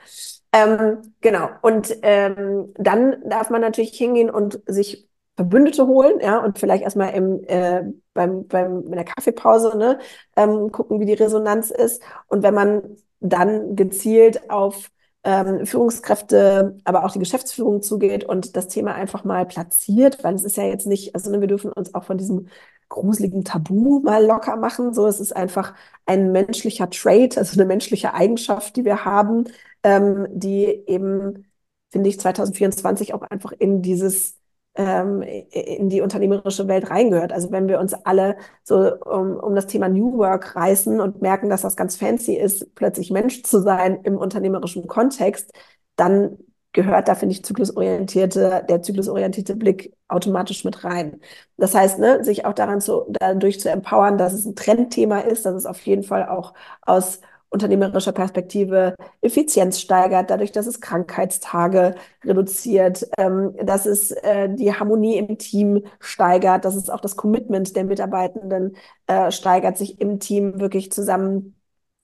Ähm, 0.53 0.99
genau. 1.21 1.49
Und 1.63 1.97
ähm, 2.03 2.75
dann 2.77 3.17
darf 3.25 3.51
man 3.51 3.61
natürlich 3.61 3.97
hingehen 3.97 4.31
und 4.31 4.61
sich 4.67 5.09
Verbündete 5.37 5.87
holen, 5.87 6.21
ja, 6.21 6.39
und 6.39 6.59
vielleicht 6.59 6.83
erstmal 6.83 7.15
im, 7.15 7.43
äh, 7.47 7.85
beim, 8.13 8.47
beim, 8.47 8.83
in 8.83 8.93
der 8.93 9.05
Kaffeepause 9.05 9.79
ne, 9.79 9.99
ähm, 10.37 10.71
gucken, 10.71 11.01
wie 11.01 11.07
die 11.07 11.15
Resonanz 11.15 11.71
ist. 11.71 12.03
Und 12.27 12.43
wenn 12.43 12.53
man 12.53 12.97
dann 13.21 13.77
gezielt 13.77 14.51
auf 14.51 14.91
ähm, 15.25 15.67
Führungskräfte, 15.67 16.79
aber 16.85 17.05
auch 17.05 17.13
die 17.13 17.19
Geschäftsführung 17.19 17.83
zugeht 17.83 18.25
und 18.25 18.57
das 18.57 18.69
Thema 18.69 18.95
einfach 18.95 19.25
mal 19.25 19.47
platziert, 19.47 20.25
weil 20.25 20.35
es 20.35 20.45
ist 20.45 20.57
ja 20.57 20.65
jetzt 20.65 20.87
nicht, 20.87 21.15
also 21.15 21.31
ne, 21.31 21.41
wir 21.41 21.49
dürfen 21.49 21.73
uns 21.73 21.95
auch 21.95 22.05
von 22.05 22.17
diesem 22.19 22.49
gruseligen 22.89 23.45
Tabu 23.45 24.01
mal 24.01 24.25
locker 24.25 24.57
machen. 24.57 24.95
So, 24.95 25.07
es 25.07 25.21
ist 25.21 25.37
einfach 25.37 25.75
ein 26.07 26.33
menschlicher 26.33 26.91
Trait, 26.91 27.39
also 27.39 27.55
eine 27.61 27.67
menschliche 27.67 28.15
Eigenschaft, 28.15 28.77
die 28.77 28.85
wir 28.85 29.05
haben, 29.05 29.45
ähm, 29.85 30.27
die 30.31 30.65
eben, 30.87 31.47
finde 31.91 32.09
ich, 32.09 32.19
2024 32.21 33.15
auch 33.15 33.23
einfach 33.23 33.53
in 33.53 33.83
dieses 33.83 34.40
ähm, 34.81 35.23
in 35.23 35.91
die 35.91 36.01
unternehmerische 36.01 36.67
Welt 36.69 36.91
reingehört. 36.91 37.33
Also 37.33 37.53
wenn 37.53 37.69
wir 37.69 37.79
uns 37.81 37.93
alle 37.93 38.37
so 38.65 38.95
um, 39.05 39.37
um 39.37 39.55
das 39.55 39.67
Thema 39.67 39.89
New 39.89 40.17
Work 40.19 40.57
reißen 40.57 41.01
und 41.01 41.21
merken, 41.21 41.51
dass 41.51 41.63
das 41.63 41.77
ganz 41.77 41.97
fancy 41.97 42.35
ist, 42.35 42.75
plötzlich 42.75 43.11
Mensch 43.11 43.43
zu 43.43 43.61
sein 43.61 44.01
im 44.05 44.17
unternehmerischen 44.17 44.87
Kontext, 44.87 45.53
dann 45.97 46.39
gehört 46.73 47.09
da, 47.09 47.15
finde 47.15 47.35
ich, 47.35 47.45
zyklusorientierte, 47.45 48.65
der 48.69 48.81
zyklusorientierte 48.83 49.57
Blick 49.57 49.93
automatisch 50.09 50.65
mit 50.65 50.85
rein. 50.85 51.21
Das 51.57 51.75
heißt, 51.75 51.99
ne, 51.99 52.25
sich 52.25 52.45
auch 52.47 52.55
daran 52.55 52.81
zu, 52.81 53.05
dadurch 53.11 53.61
zu 53.61 53.71
empowern, 53.71 54.17
dass 54.19 54.33
es 54.33 54.47
ein 54.47 54.55
Trendthema 54.57 55.21
ist, 55.21 55.45
dass 55.47 55.55
es 55.55 55.67
auf 55.67 55.81
jeden 55.83 56.05
Fall 56.05 56.29
auch 56.29 56.55
aus 56.83 57.21
unternehmerischer 57.51 58.13
Perspektive 58.13 58.95
Effizienz 59.21 59.81
steigert, 59.81 60.31
dadurch, 60.31 60.53
dass 60.53 60.67
es 60.67 60.81
Krankheitstage 60.81 61.97
reduziert, 62.25 63.07
ähm, 63.19 63.55
dass 63.63 63.87
es 63.87 64.13
äh, 64.13 64.49
die 64.49 64.73
Harmonie 64.73 65.19
im 65.19 65.37
Team 65.39 65.85
steigert, 65.99 66.65
dass 66.65 66.77
es 66.77 66.91
auch 66.91 67.01
das 67.01 67.17
Commitment 67.17 67.75
der 67.77 67.85
Mitarbeitenden 67.85 68.77
äh, 69.07 69.31
steigert, 69.33 69.77
sich 69.79 70.01
im 70.01 70.21
Team 70.21 70.61
wirklich 70.61 70.93
zusammen 70.93 71.57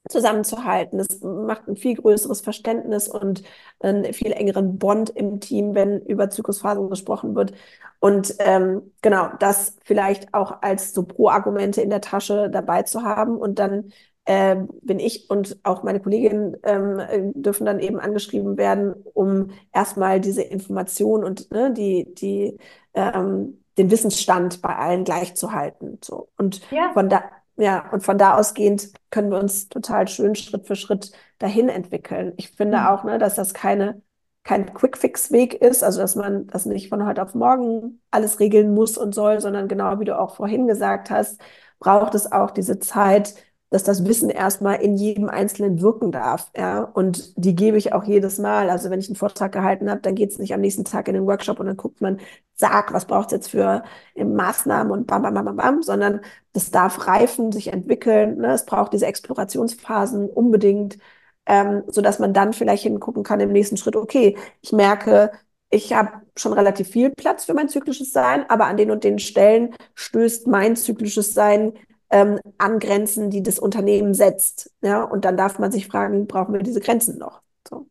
zusammenzuhalten. 0.09 0.99
Es 0.99 1.21
macht 1.21 1.67
ein 1.67 1.75
viel 1.75 1.95
größeres 1.95 2.41
Verständnis 2.41 3.07
und 3.07 3.43
einen 3.79 4.13
viel 4.13 4.31
engeren 4.31 4.77
Bond 4.77 5.09
im 5.09 5.39
Team, 5.39 5.75
wenn 5.75 5.99
über 6.01 6.29
Zyklusphasen 6.29 6.89
gesprochen 6.89 7.35
wird. 7.35 7.53
Und 7.99 8.35
ähm, 8.39 8.93
genau, 9.01 9.29
das 9.39 9.75
vielleicht 9.83 10.33
auch 10.33 10.61
als 10.61 10.93
so 10.93 11.03
Pro-Argumente 11.03 11.81
in 11.81 11.89
der 11.89 12.01
Tasche 12.01 12.49
dabei 12.49 12.83
zu 12.83 13.03
haben 13.03 13.37
und 13.37 13.59
dann 13.59 13.91
äh, 14.27 14.57
bin 14.81 14.99
ich 14.99 15.29
und 15.29 15.57
auch 15.63 15.83
meine 15.83 16.01
Kolleginnen 16.01 16.57
ähm, 16.63 17.31
dürfen 17.33 17.65
dann 17.65 17.79
eben 17.79 17.97
angeschrieben 17.97 18.57
werden, 18.57 18.93
um 19.13 19.51
erstmal 19.73 20.19
diese 20.19 20.41
Information 20.41 21.23
und 21.23 21.49
ne, 21.49 21.71
die, 21.71 22.13
die, 22.13 22.57
ähm, 22.93 23.63
den 23.77 23.89
Wissensstand 23.89 24.61
bei 24.61 24.75
allen 24.75 25.05
gleich 25.05 25.35
zu 25.35 25.53
halten. 25.53 25.99
So. 26.03 26.27
Und 26.37 26.59
ja. 26.71 26.91
von 26.91 27.07
da, 27.07 27.23
ja, 27.55 27.89
und 27.93 28.03
von 28.03 28.17
da 28.17 28.37
ausgehend 28.37 28.91
können 29.11 29.31
wir 29.31 29.39
uns 29.39 29.69
total 29.69 30.09
schön 30.09 30.35
Schritt 30.35 30.67
für 30.67 30.75
Schritt 30.75 31.13
dahin 31.39 31.69
entwickeln. 31.69 32.33
Ich 32.35 32.51
finde 32.51 32.79
mhm. 32.79 32.85
auch, 32.85 33.05
ne, 33.05 33.19
dass 33.19 33.35
das 33.35 33.53
keine 33.53 34.01
kein 34.43 34.73
Quick-Fix-Weg 34.73 35.55
ist, 35.55 35.83
also 35.83 35.99
dass 35.99 36.15
man 36.15 36.47
das 36.47 36.65
nicht 36.65 36.87
von 36.87 37.05
heute 37.05 37.21
auf 37.21 37.35
morgen 37.35 38.01
alles 38.11 38.39
regeln 38.39 38.73
muss 38.73 38.97
und 38.97 39.13
soll, 39.13 39.41
sondern 39.41 39.67
genau 39.67 39.99
wie 39.99 40.05
du 40.05 40.17
auch 40.17 40.35
vorhin 40.35 40.67
gesagt 40.67 41.09
hast, 41.09 41.41
braucht 41.79 42.15
es 42.15 42.31
auch 42.31 42.51
diese 42.51 42.79
Zeit, 42.79 43.35
dass 43.69 43.83
das 43.83 44.05
Wissen 44.05 44.29
erstmal 44.29 44.81
in 44.81 44.95
jedem 44.95 45.29
Einzelnen 45.29 45.81
wirken 45.81 46.11
darf. 46.11 46.51
Ja? 46.55 46.81
Und 46.83 47.33
die 47.37 47.55
gebe 47.55 47.77
ich 47.77 47.93
auch 47.93 48.05
jedes 48.05 48.37
Mal. 48.37 48.69
Also 48.69 48.89
wenn 48.89 48.99
ich 48.99 49.09
einen 49.09 49.15
Vortrag 49.15 49.51
gehalten 49.51 49.89
habe, 49.89 50.01
dann 50.01 50.15
geht 50.15 50.31
es 50.31 50.39
nicht 50.39 50.53
am 50.53 50.61
nächsten 50.61 50.85
Tag 50.85 51.07
in 51.07 51.15
den 51.15 51.27
Workshop 51.27 51.59
und 51.59 51.65
dann 51.65 51.77
guckt 51.77 51.99
man, 52.01 52.19
sag, 52.55 52.93
was 52.93 53.05
braucht 53.05 53.27
es 53.27 53.33
jetzt 53.33 53.49
für 53.51 53.83
Maßnahmen 54.15 54.91
und 54.91 55.07
bam, 55.07 55.21
bam, 55.21 55.33
bam, 55.33 55.45
bam, 55.45 55.55
bam, 55.57 55.83
sondern 55.83 56.21
das 56.53 56.71
darf 56.71 57.07
reifen, 57.07 57.51
sich 57.51 57.73
entwickeln. 57.73 58.37
Ne? 58.37 58.53
Es 58.53 58.65
braucht 58.65 58.93
diese 58.93 59.05
Explorationsphasen 59.05 60.29
unbedingt, 60.29 60.97
ähm, 61.45 61.83
sodass 61.87 62.19
man 62.19 62.33
dann 62.33 62.53
vielleicht 62.53 62.83
hingucken 62.83 63.23
kann 63.23 63.39
im 63.39 63.51
nächsten 63.51 63.77
Schritt, 63.77 63.95
okay, 63.95 64.37
ich 64.61 64.71
merke, 64.71 65.31
ich 65.69 65.93
habe 65.93 66.21
schon 66.37 66.53
relativ 66.53 66.89
viel 66.89 67.09
Platz 67.09 67.45
für 67.45 67.53
mein 67.53 67.69
zyklisches 67.69 68.13
Sein, 68.13 68.49
aber 68.49 68.65
an 68.67 68.77
den 68.77 68.91
und 68.91 69.03
den 69.03 69.19
Stellen 69.19 69.75
stößt 69.95 70.47
mein 70.47 70.75
zyklisches 70.75 71.33
Sein 71.33 71.73
ähm, 72.09 72.39
an 72.57 72.79
Grenzen, 72.79 73.29
die 73.29 73.43
das 73.43 73.59
Unternehmen 73.59 74.13
setzt. 74.13 74.71
Ja? 74.81 75.03
Und 75.03 75.25
dann 75.25 75.37
darf 75.37 75.59
man 75.59 75.71
sich 75.71 75.87
fragen, 75.87 76.27
brauchen 76.27 76.53
wir 76.53 76.61
diese 76.63 76.79
Grenzen 76.79 77.17
noch? 77.17 77.41
So. 77.67 77.87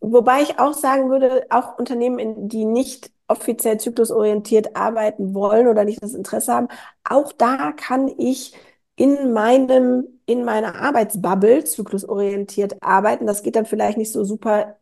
Wobei 0.00 0.42
ich 0.42 0.58
auch 0.58 0.74
sagen 0.74 1.10
würde, 1.10 1.46
auch 1.50 1.78
Unternehmen, 1.78 2.48
die 2.48 2.64
nicht 2.64 3.10
offiziell 3.28 3.78
zyklusorientiert 3.78 4.76
arbeiten 4.76 5.34
wollen 5.34 5.68
oder 5.68 5.84
nicht 5.84 6.02
das 6.02 6.14
Interesse 6.14 6.52
haben, 6.52 6.68
auch 7.04 7.32
da 7.32 7.72
kann 7.72 8.08
ich 8.18 8.54
in 8.96 9.32
meinem, 9.32 10.20
in 10.26 10.44
meiner 10.44 10.74
Arbeitsbubble 10.74 11.64
zyklusorientiert 11.64 12.82
arbeiten. 12.82 13.26
Das 13.26 13.42
geht 13.42 13.56
dann 13.56 13.66
vielleicht 13.66 13.98
nicht 13.98 14.12
so 14.12 14.24
super 14.24 14.79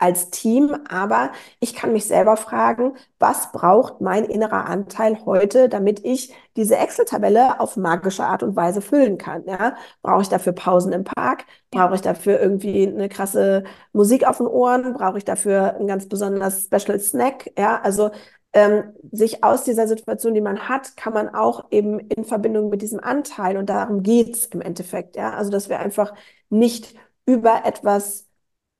als 0.00 0.30
Team, 0.30 0.76
aber 0.88 1.30
ich 1.60 1.74
kann 1.74 1.92
mich 1.92 2.06
selber 2.06 2.36
fragen, 2.36 2.94
was 3.18 3.52
braucht 3.52 4.00
mein 4.00 4.24
innerer 4.24 4.66
Anteil 4.66 5.24
heute, 5.26 5.68
damit 5.68 6.04
ich 6.04 6.34
diese 6.56 6.76
Excel-Tabelle 6.76 7.60
auf 7.60 7.76
magische 7.76 8.24
Art 8.24 8.42
und 8.42 8.56
Weise 8.56 8.80
füllen 8.80 9.18
kann. 9.18 9.44
Ja? 9.46 9.76
Brauche 10.02 10.22
ich 10.22 10.28
dafür 10.28 10.52
Pausen 10.52 10.92
im 10.92 11.04
Park? 11.04 11.44
Brauche 11.70 11.94
ich 11.94 12.00
dafür 12.00 12.40
irgendwie 12.40 12.86
eine 12.88 13.08
krasse 13.08 13.64
Musik 13.92 14.26
auf 14.26 14.38
den 14.38 14.46
Ohren? 14.46 14.94
Brauche 14.94 15.18
ich 15.18 15.24
dafür 15.24 15.76
ein 15.76 15.86
ganz 15.86 16.08
besonders 16.08 16.64
Special 16.64 16.98
Snack? 16.98 17.50
Ja, 17.58 17.80
also 17.82 18.10
ähm, 18.52 18.94
sich 19.12 19.44
aus 19.44 19.64
dieser 19.64 19.86
Situation, 19.86 20.34
die 20.34 20.40
man 20.40 20.68
hat, 20.68 20.96
kann 20.96 21.12
man 21.12 21.28
auch 21.28 21.66
eben 21.70 22.00
in 22.00 22.24
Verbindung 22.24 22.68
mit 22.70 22.82
diesem 22.82 23.00
Anteil 23.00 23.56
und 23.56 23.68
darum 23.70 24.02
geht's 24.02 24.46
im 24.46 24.60
Endeffekt. 24.60 25.16
Ja, 25.16 25.34
also 25.34 25.50
dass 25.50 25.68
wir 25.68 25.78
einfach 25.78 26.14
nicht 26.48 26.94
über 27.26 27.64
etwas 27.64 28.29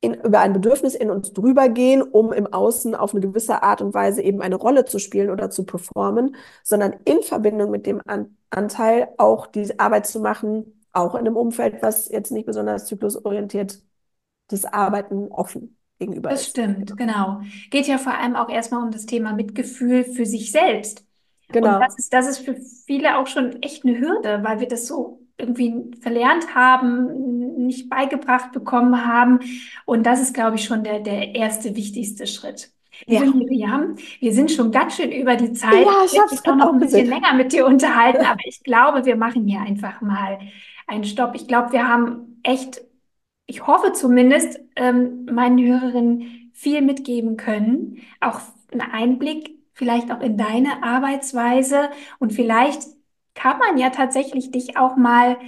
in, 0.00 0.14
über 0.14 0.40
ein 0.40 0.52
Bedürfnis 0.52 0.94
in 0.94 1.10
uns 1.10 1.32
drüber 1.32 1.68
gehen, 1.68 2.02
um 2.02 2.32
im 2.32 2.46
Außen 2.46 2.94
auf 2.94 3.12
eine 3.12 3.20
gewisse 3.20 3.62
Art 3.62 3.82
und 3.82 3.92
Weise 3.94 4.22
eben 4.22 4.40
eine 4.40 4.56
Rolle 4.56 4.84
zu 4.86 4.98
spielen 4.98 5.30
oder 5.30 5.50
zu 5.50 5.64
performen, 5.64 6.36
sondern 6.62 6.94
in 7.04 7.22
Verbindung 7.22 7.70
mit 7.70 7.86
dem 7.86 8.00
An 8.06 8.36
Anteil 8.52 9.08
auch 9.16 9.46
diese 9.46 9.78
Arbeit 9.78 10.06
zu 10.08 10.18
machen, 10.20 10.82
auch 10.92 11.14
in 11.14 11.20
einem 11.20 11.36
Umfeld, 11.36 11.82
was 11.82 12.08
jetzt 12.10 12.32
nicht 12.32 12.46
besonders 12.46 12.86
zyklusorientiert 12.86 13.80
das 14.48 14.64
Arbeiten 14.64 15.28
offen 15.28 15.76
gegenüber 15.98 16.30
das 16.30 16.40
ist. 16.42 16.58
Das 16.58 16.64
stimmt, 16.64 16.96
genau. 16.96 17.40
Geht 17.70 17.86
ja 17.86 17.98
vor 17.98 18.14
allem 18.14 18.36
auch 18.36 18.48
erstmal 18.48 18.82
um 18.82 18.90
das 18.90 19.06
Thema 19.06 19.32
Mitgefühl 19.32 20.04
für 20.04 20.26
sich 20.26 20.52
selbst. 20.52 21.04
Genau. 21.48 21.76
Und 21.76 21.80
das 21.80 21.98
ist, 21.98 22.12
das 22.12 22.28
ist 22.28 22.38
für 22.38 22.56
viele 22.86 23.18
auch 23.18 23.26
schon 23.26 23.62
echt 23.62 23.84
eine 23.84 23.98
Hürde, 23.98 24.42
weil 24.44 24.60
wir 24.60 24.68
das 24.68 24.86
so 24.86 25.19
irgendwie 25.40 25.90
verlernt 26.00 26.54
haben, 26.54 27.66
nicht 27.66 27.88
beigebracht 27.88 28.52
bekommen 28.52 29.06
haben. 29.06 29.40
Und 29.84 30.04
das 30.04 30.20
ist, 30.20 30.34
glaube 30.34 30.56
ich, 30.56 30.64
schon 30.64 30.84
der, 30.84 31.00
der 31.00 31.34
erste 31.34 31.74
wichtigste 31.76 32.26
Schritt. 32.26 32.70
Ja. 33.06 33.20
Miriam, 33.24 33.96
wir 34.20 34.32
sind 34.32 34.50
schon 34.50 34.72
ganz 34.72 34.96
schön 34.96 35.10
über 35.10 35.36
die 35.36 35.52
Zeit. 35.52 35.86
Ja, 35.86 36.04
ich 36.04 36.18
habe 36.18 36.30
mich 36.30 36.44
noch 36.44 36.72
ein 36.72 36.80
bisschen 36.80 37.06
länger 37.06 37.32
mit 37.34 37.52
dir 37.52 37.66
unterhalten, 37.66 38.24
aber 38.24 38.40
ich 38.44 38.62
glaube, 38.62 39.06
wir 39.06 39.16
machen 39.16 39.46
hier 39.46 39.60
einfach 39.60 40.00
mal 40.00 40.38
einen 40.86 41.04
Stopp. 41.04 41.34
Ich 41.34 41.48
glaube, 41.48 41.72
wir 41.72 41.88
haben 41.88 42.40
echt, 42.42 42.82
ich 43.46 43.66
hoffe 43.66 43.92
zumindest, 43.92 44.60
ähm, 44.76 45.26
meinen 45.32 45.58
Hörerinnen 45.64 46.50
viel 46.52 46.82
mitgeben 46.82 47.36
können. 47.36 48.02
Auch 48.20 48.40
einen 48.70 48.82
Einblick 48.82 49.60
vielleicht 49.80 50.12
auch 50.12 50.20
in 50.20 50.36
deine 50.36 50.82
Arbeitsweise 50.82 51.88
und 52.18 52.34
vielleicht 52.34 52.82
kann 53.34 53.58
man 53.58 53.78
ja 53.78 53.90
tatsächlich 53.90 54.50
dich 54.50 54.76
auch 54.76 54.96
mal 54.96 55.38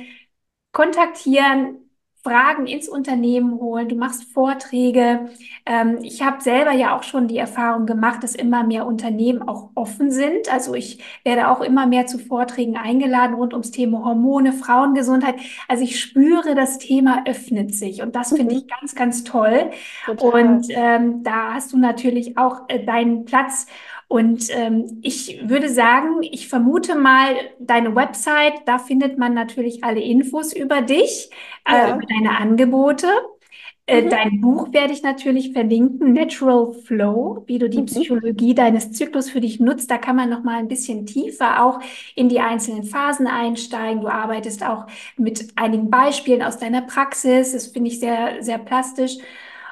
kontaktieren, 0.73 1.83
Fragen 2.23 2.69
ins 2.69 2.89
Unternehmen 2.89 3.59
holen. 3.59 3.89
Du 3.89 3.97
machst 3.97 4.33
Vorträge. 4.33 5.31
Ähm, 5.67 5.99
ich 6.03 6.23
habe 6.23 6.41
selber 6.41 6.71
ja 6.71 6.97
auch 6.97 7.03
schon 7.03 7.27
die 7.27 7.37
Erfahrung 7.37 7.85
gemacht, 7.85 8.23
dass 8.23 8.37
immer 8.37 8.63
mehr 8.63 8.87
Unternehmen 8.87 9.43
auch 9.43 9.71
offen 9.75 10.13
sind. 10.13 10.53
Also 10.53 10.75
ich 10.75 11.03
werde 11.25 11.49
auch 11.49 11.61
immer 11.61 11.87
mehr 11.87 12.07
zu 12.07 12.19
Vorträgen 12.19 12.77
eingeladen 12.77 13.35
rund 13.35 13.55
ums 13.55 13.73
Thema 13.73 14.05
Hormone, 14.05 14.53
Frauengesundheit. 14.53 15.35
Also 15.67 15.83
ich 15.83 15.99
spüre, 15.99 16.55
das 16.55 16.79
Thema 16.79 17.25
öffnet 17.27 17.75
sich 17.75 18.03
und 18.03 18.15
das 18.15 18.31
mhm. 18.31 18.37
finde 18.37 18.55
ich 18.55 18.69
ganz, 18.69 18.95
ganz 18.95 19.25
toll. 19.25 19.73
Total. 20.07 20.31
Und 20.31 20.67
ähm, 20.71 21.25
da 21.25 21.55
hast 21.55 21.73
du 21.73 21.77
natürlich 21.77 22.39
auch 22.39 22.69
äh, 22.69 22.85
deinen 22.85 23.25
Platz. 23.25 23.67
Und 24.13 24.49
ähm, 24.51 24.99
ich 25.01 25.41
würde 25.49 25.71
sagen, 25.71 26.19
ich 26.21 26.47
vermute 26.47 26.97
mal, 26.97 27.35
deine 27.59 27.97
Website, 27.97 28.53
da 28.67 28.77
findet 28.77 29.17
man 29.17 29.33
natürlich 29.33 29.85
alle 29.85 30.03
Infos 30.03 30.53
über 30.53 30.83
dich, 30.83 31.31
äh, 31.67 31.73
ja. 31.73 31.87
äh, 31.87 31.91
über 31.93 32.03
deine 32.07 32.37
Angebote. 32.37 33.07
Äh, 33.87 34.03
mhm. 34.03 34.11
Dein 34.11 34.41
Buch 34.43 34.71
werde 34.75 34.93
ich 34.93 35.03
natürlich 35.03 35.55
verlinken, 35.55 36.13
Natural 36.13 36.75
Flow, 36.85 37.45
wie 37.47 37.59
du 37.59 37.71
die 37.71 37.81
mhm. 37.81 37.87
Psychologie 37.87 38.55
deines 38.55 38.93
Zyklus 38.93 39.31
für 39.31 39.41
dich 39.41 39.61
nutzt. 39.61 39.91
Da 39.91 39.97
kann 39.97 40.17
man 40.17 40.29
noch 40.29 40.45
mal 40.45 40.59
ein 40.59 40.69
bisschen 40.69 41.07
tiefer 41.07 41.65
auch 41.65 41.81
in 42.15 42.29
die 42.29 42.41
einzelnen 42.41 42.85
Phasen 42.85 43.27
einsteigen. 43.27 44.03
Du 44.03 44.09
arbeitest 44.09 44.63
auch 44.63 44.89
mit 45.17 45.55
einigen 45.57 45.89
Beispielen 45.89 46.43
aus 46.43 46.59
deiner 46.59 46.83
Praxis. 46.83 47.53
Das 47.53 47.69
finde 47.69 47.89
ich 47.89 47.99
sehr, 47.99 48.43
sehr 48.43 48.59
plastisch. 48.59 49.17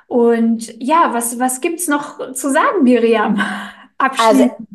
Und 0.06 0.74
ja, 0.82 1.10
was, 1.12 1.38
was 1.38 1.60
gibt's 1.60 1.88
noch 1.88 2.32
zu 2.32 2.50
sagen, 2.50 2.84
Miriam? 2.84 3.38
Abschließen? 4.00 4.50
Also, 4.50 4.66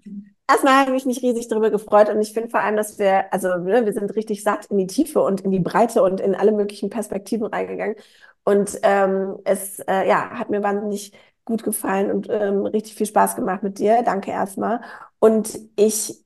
erstmal 0.49 0.85
habe 0.85 0.95
ich 0.95 1.05
mich 1.05 1.21
riesig 1.21 1.47
darüber 1.47 1.71
gefreut 1.71 2.09
und 2.09 2.21
ich 2.21 2.33
finde 2.33 2.49
vor 2.49 2.61
allem, 2.61 2.77
dass 2.77 2.99
wir, 2.99 3.33
also 3.33 3.55
ne, 3.57 3.85
wir 3.85 3.93
sind 3.93 4.15
richtig 4.15 4.43
satt 4.43 4.67
in 4.67 4.77
die 4.77 4.87
Tiefe 4.87 5.21
und 5.21 5.41
in 5.41 5.51
die 5.51 5.59
Breite 5.59 6.03
und 6.03 6.19
in 6.19 6.35
alle 6.35 6.51
möglichen 6.51 6.89
Perspektiven 6.89 7.47
reingegangen. 7.47 7.95
Und 8.43 8.79
ähm, 8.83 9.37
es 9.43 9.79
äh, 9.79 10.07
ja, 10.07 10.29
hat 10.31 10.49
mir 10.49 10.61
wahnsinnig 10.61 11.11
gut 11.45 11.63
gefallen 11.63 12.11
und 12.11 12.27
ähm, 12.29 12.65
richtig 12.65 12.95
viel 12.95 13.05
Spaß 13.07 13.35
gemacht 13.35 13.63
mit 13.63 13.79
dir. 13.79 14.03
Danke 14.03 14.31
erstmal. 14.31 14.81
Und 15.19 15.59
ich 15.75 16.23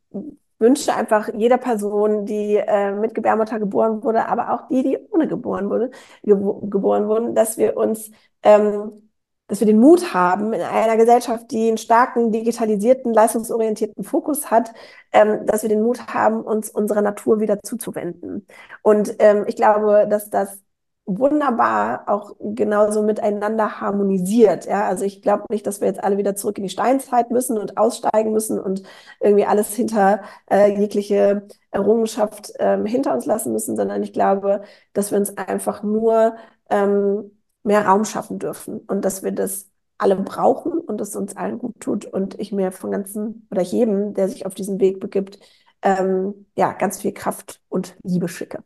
wünsche 0.59 0.93
einfach 0.93 1.29
jeder 1.33 1.57
Person, 1.57 2.25
die 2.25 2.57
äh, 2.57 2.91
mit 2.93 3.15
Gebärmutter 3.15 3.59
geboren 3.59 4.03
wurde, 4.03 4.27
aber 4.27 4.53
auch 4.53 4.67
die, 4.67 4.83
die 4.83 4.97
ohne 5.11 5.27
geboren 5.27 5.69
wurde, 5.69 5.91
gebo 6.23 6.55
geboren 6.67 7.07
wurden, 7.07 7.35
dass 7.35 7.57
wir 7.57 7.77
uns, 7.77 8.11
ähm, 8.43 9.08
dass 9.49 9.59
wir 9.59 9.67
den 9.67 9.79
Mut 9.79 10.13
haben, 10.13 10.53
in 10.53 10.61
einer 10.61 10.95
Gesellschaft, 10.95 11.51
die 11.51 11.67
einen 11.67 11.77
starken, 11.77 12.31
digitalisierten, 12.31 13.13
leistungsorientierten 13.13 14.03
Fokus 14.03 14.49
hat, 14.51 14.73
ähm, 15.11 15.45
dass 15.45 15.63
wir 15.63 15.69
den 15.69 15.81
Mut 15.83 16.07
haben, 16.07 16.41
uns 16.41 16.69
unserer 16.69 17.01
Natur 17.01 17.39
wieder 17.41 17.59
zuzuwenden. 17.63 18.47
Und 18.83 19.15
ähm, 19.19 19.45
ich 19.47 19.55
glaube, 19.55 20.07
dass 20.09 20.29
das 20.29 20.59
wunderbar 21.05 22.03
auch 22.07 22.35
genauso 22.39 23.01
miteinander 23.01 23.81
harmonisiert. 23.81 24.65
Ja, 24.65 24.85
also 24.87 25.05
ich 25.05 25.21
glaube 25.23 25.45
nicht, 25.49 25.65
dass 25.65 25.81
wir 25.81 25.87
jetzt 25.87 26.03
alle 26.03 26.17
wieder 26.17 26.35
zurück 26.35 26.57
in 26.57 26.63
die 26.63 26.69
Steinzeit 26.69 27.31
müssen 27.31 27.57
und 27.57 27.77
aussteigen 27.77 28.31
müssen 28.31 28.59
und 28.59 28.83
irgendwie 29.19 29.45
alles 29.45 29.73
hinter 29.73 30.21
äh, 30.51 30.69
jegliche 30.79 31.47
Errungenschaft 31.71 32.53
ähm, 32.59 32.85
hinter 32.85 33.13
uns 33.13 33.25
lassen 33.25 33.51
müssen, 33.53 33.75
sondern 33.75 34.03
ich 34.03 34.13
glaube, 34.13 34.61
dass 34.93 35.11
wir 35.11 35.17
uns 35.17 35.35
einfach 35.37 35.81
nur 35.81 36.35
ähm, 36.69 37.31
mehr 37.63 37.85
Raum 37.85 38.05
schaffen 38.05 38.39
dürfen 38.39 38.79
und 38.79 39.03
dass 39.03 39.23
wir 39.23 39.31
das 39.31 39.69
alle 39.97 40.15
brauchen 40.15 40.73
und 40.73 41.01
es 41.01 41.15
uns 41.15 41.35
allen 41.35 41.59
gut 41.59 41.79
tut 41.79 42.05
und 42.05 42.39
ich 42.39 42.51
mir 42.51 42.71
von 42.71 42.91
ganzen 42.91 43.47
oder 43.51 43.61
jedem, 43.61 44.13
der 44.13 44.29
sich 44.29 44.45
auf 44.45 44.53
diesen 44.55 44.79
Weg 44.79 44.99
begibt, 44.99 45.39
ähm, 45.81 46.45
ja, 46.57 46.73
ganz 46.73 47.01
viel 47.01 47.13
Kraft 47.13 47.61
und 47.69 47.95
Liebe 48.03 48.27
schicke. 48.27 48.63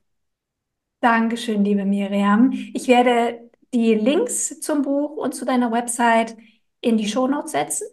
Dankeschön, 1.02 1.66
liebe 1.66 1.86
Miriam. 1.86 2.52
Ich 2.74 2.88
werde 2.88 3.50
die 3.74 3.96
Links 3.96 4.60
zum 4.62 4.84
Buch 4.84 5.18
und 5.18 5.34
zu 5.34 5.44
deiner 5.44 5.72
Website 5.72 6.38
in 6.82 6.98
die 6.98 7.08
Shownotes 7.08 7.52
setzen 7.52 7.88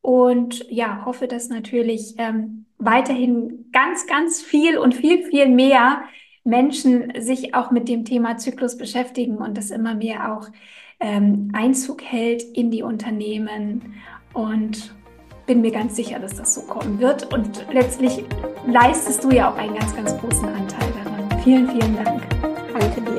und 0.00 0.70
ja, 0.70 1.04
hoffe, 1.04 1.26
dass 1.26 1.48
natürlich 1.48 2.14
ähm, 2.18 2.66
weiterhin 2.78 3.70
ganz, 3.72 4.06
ganz 4.06 4.42
viel 4.42 4.78
und 4.78 4.94
viel, 4.94 5.24
viel 5.24 5.48
mehr 5.48 6.02
Menschen 6.46 7.12
sich 7.18 7.54
auch 7.54 7.70
mit 7.70 7.88
dem 7.88 8.04
Thema 8.04 8.38
Zyklus 8.38 8.78
beschäftigen 8.78 9.38
und 9.38 9.58
das 9.58 9.70
immer 9.70 9.94
mehr 9.94 10.32
auch 10.32 10.48
ähm, 11.00 11.50
Einzug 11.52 12.02
hält 12.02 12.42
in 12.42 12.70
die 12.70 12.82
Unternehmen 12.82 13.94
und 14.32 14.94
bin 15.46 15.60
mir 15.60 15.70
ganz 15.70 15.96
sicher, 15.96 16.18
dass 16.18 16.34
das 16.34 16.54
so 16.54 16.62
kommen 16.62 16.98
wird. 16.98 17.32
Und 17.32 17.66
letztlich 17.72 18.24
leistest 18.66 19.24
du 19.24 19.30
ja 19.30 19.50
auch 19.50 19.56
einen 19.56 19.74
ganz, 19.74 19.94
ganz 19.94 20.16
großen 20.18 20.48
Anteil 20.48 20.88
daran. 21.04 21.40
Vielen, 21.42 21.68
vielen 21.68 21.96
Dank. 21.96 22.22
Danke 22.78 23.00
dir. 23.00 23.15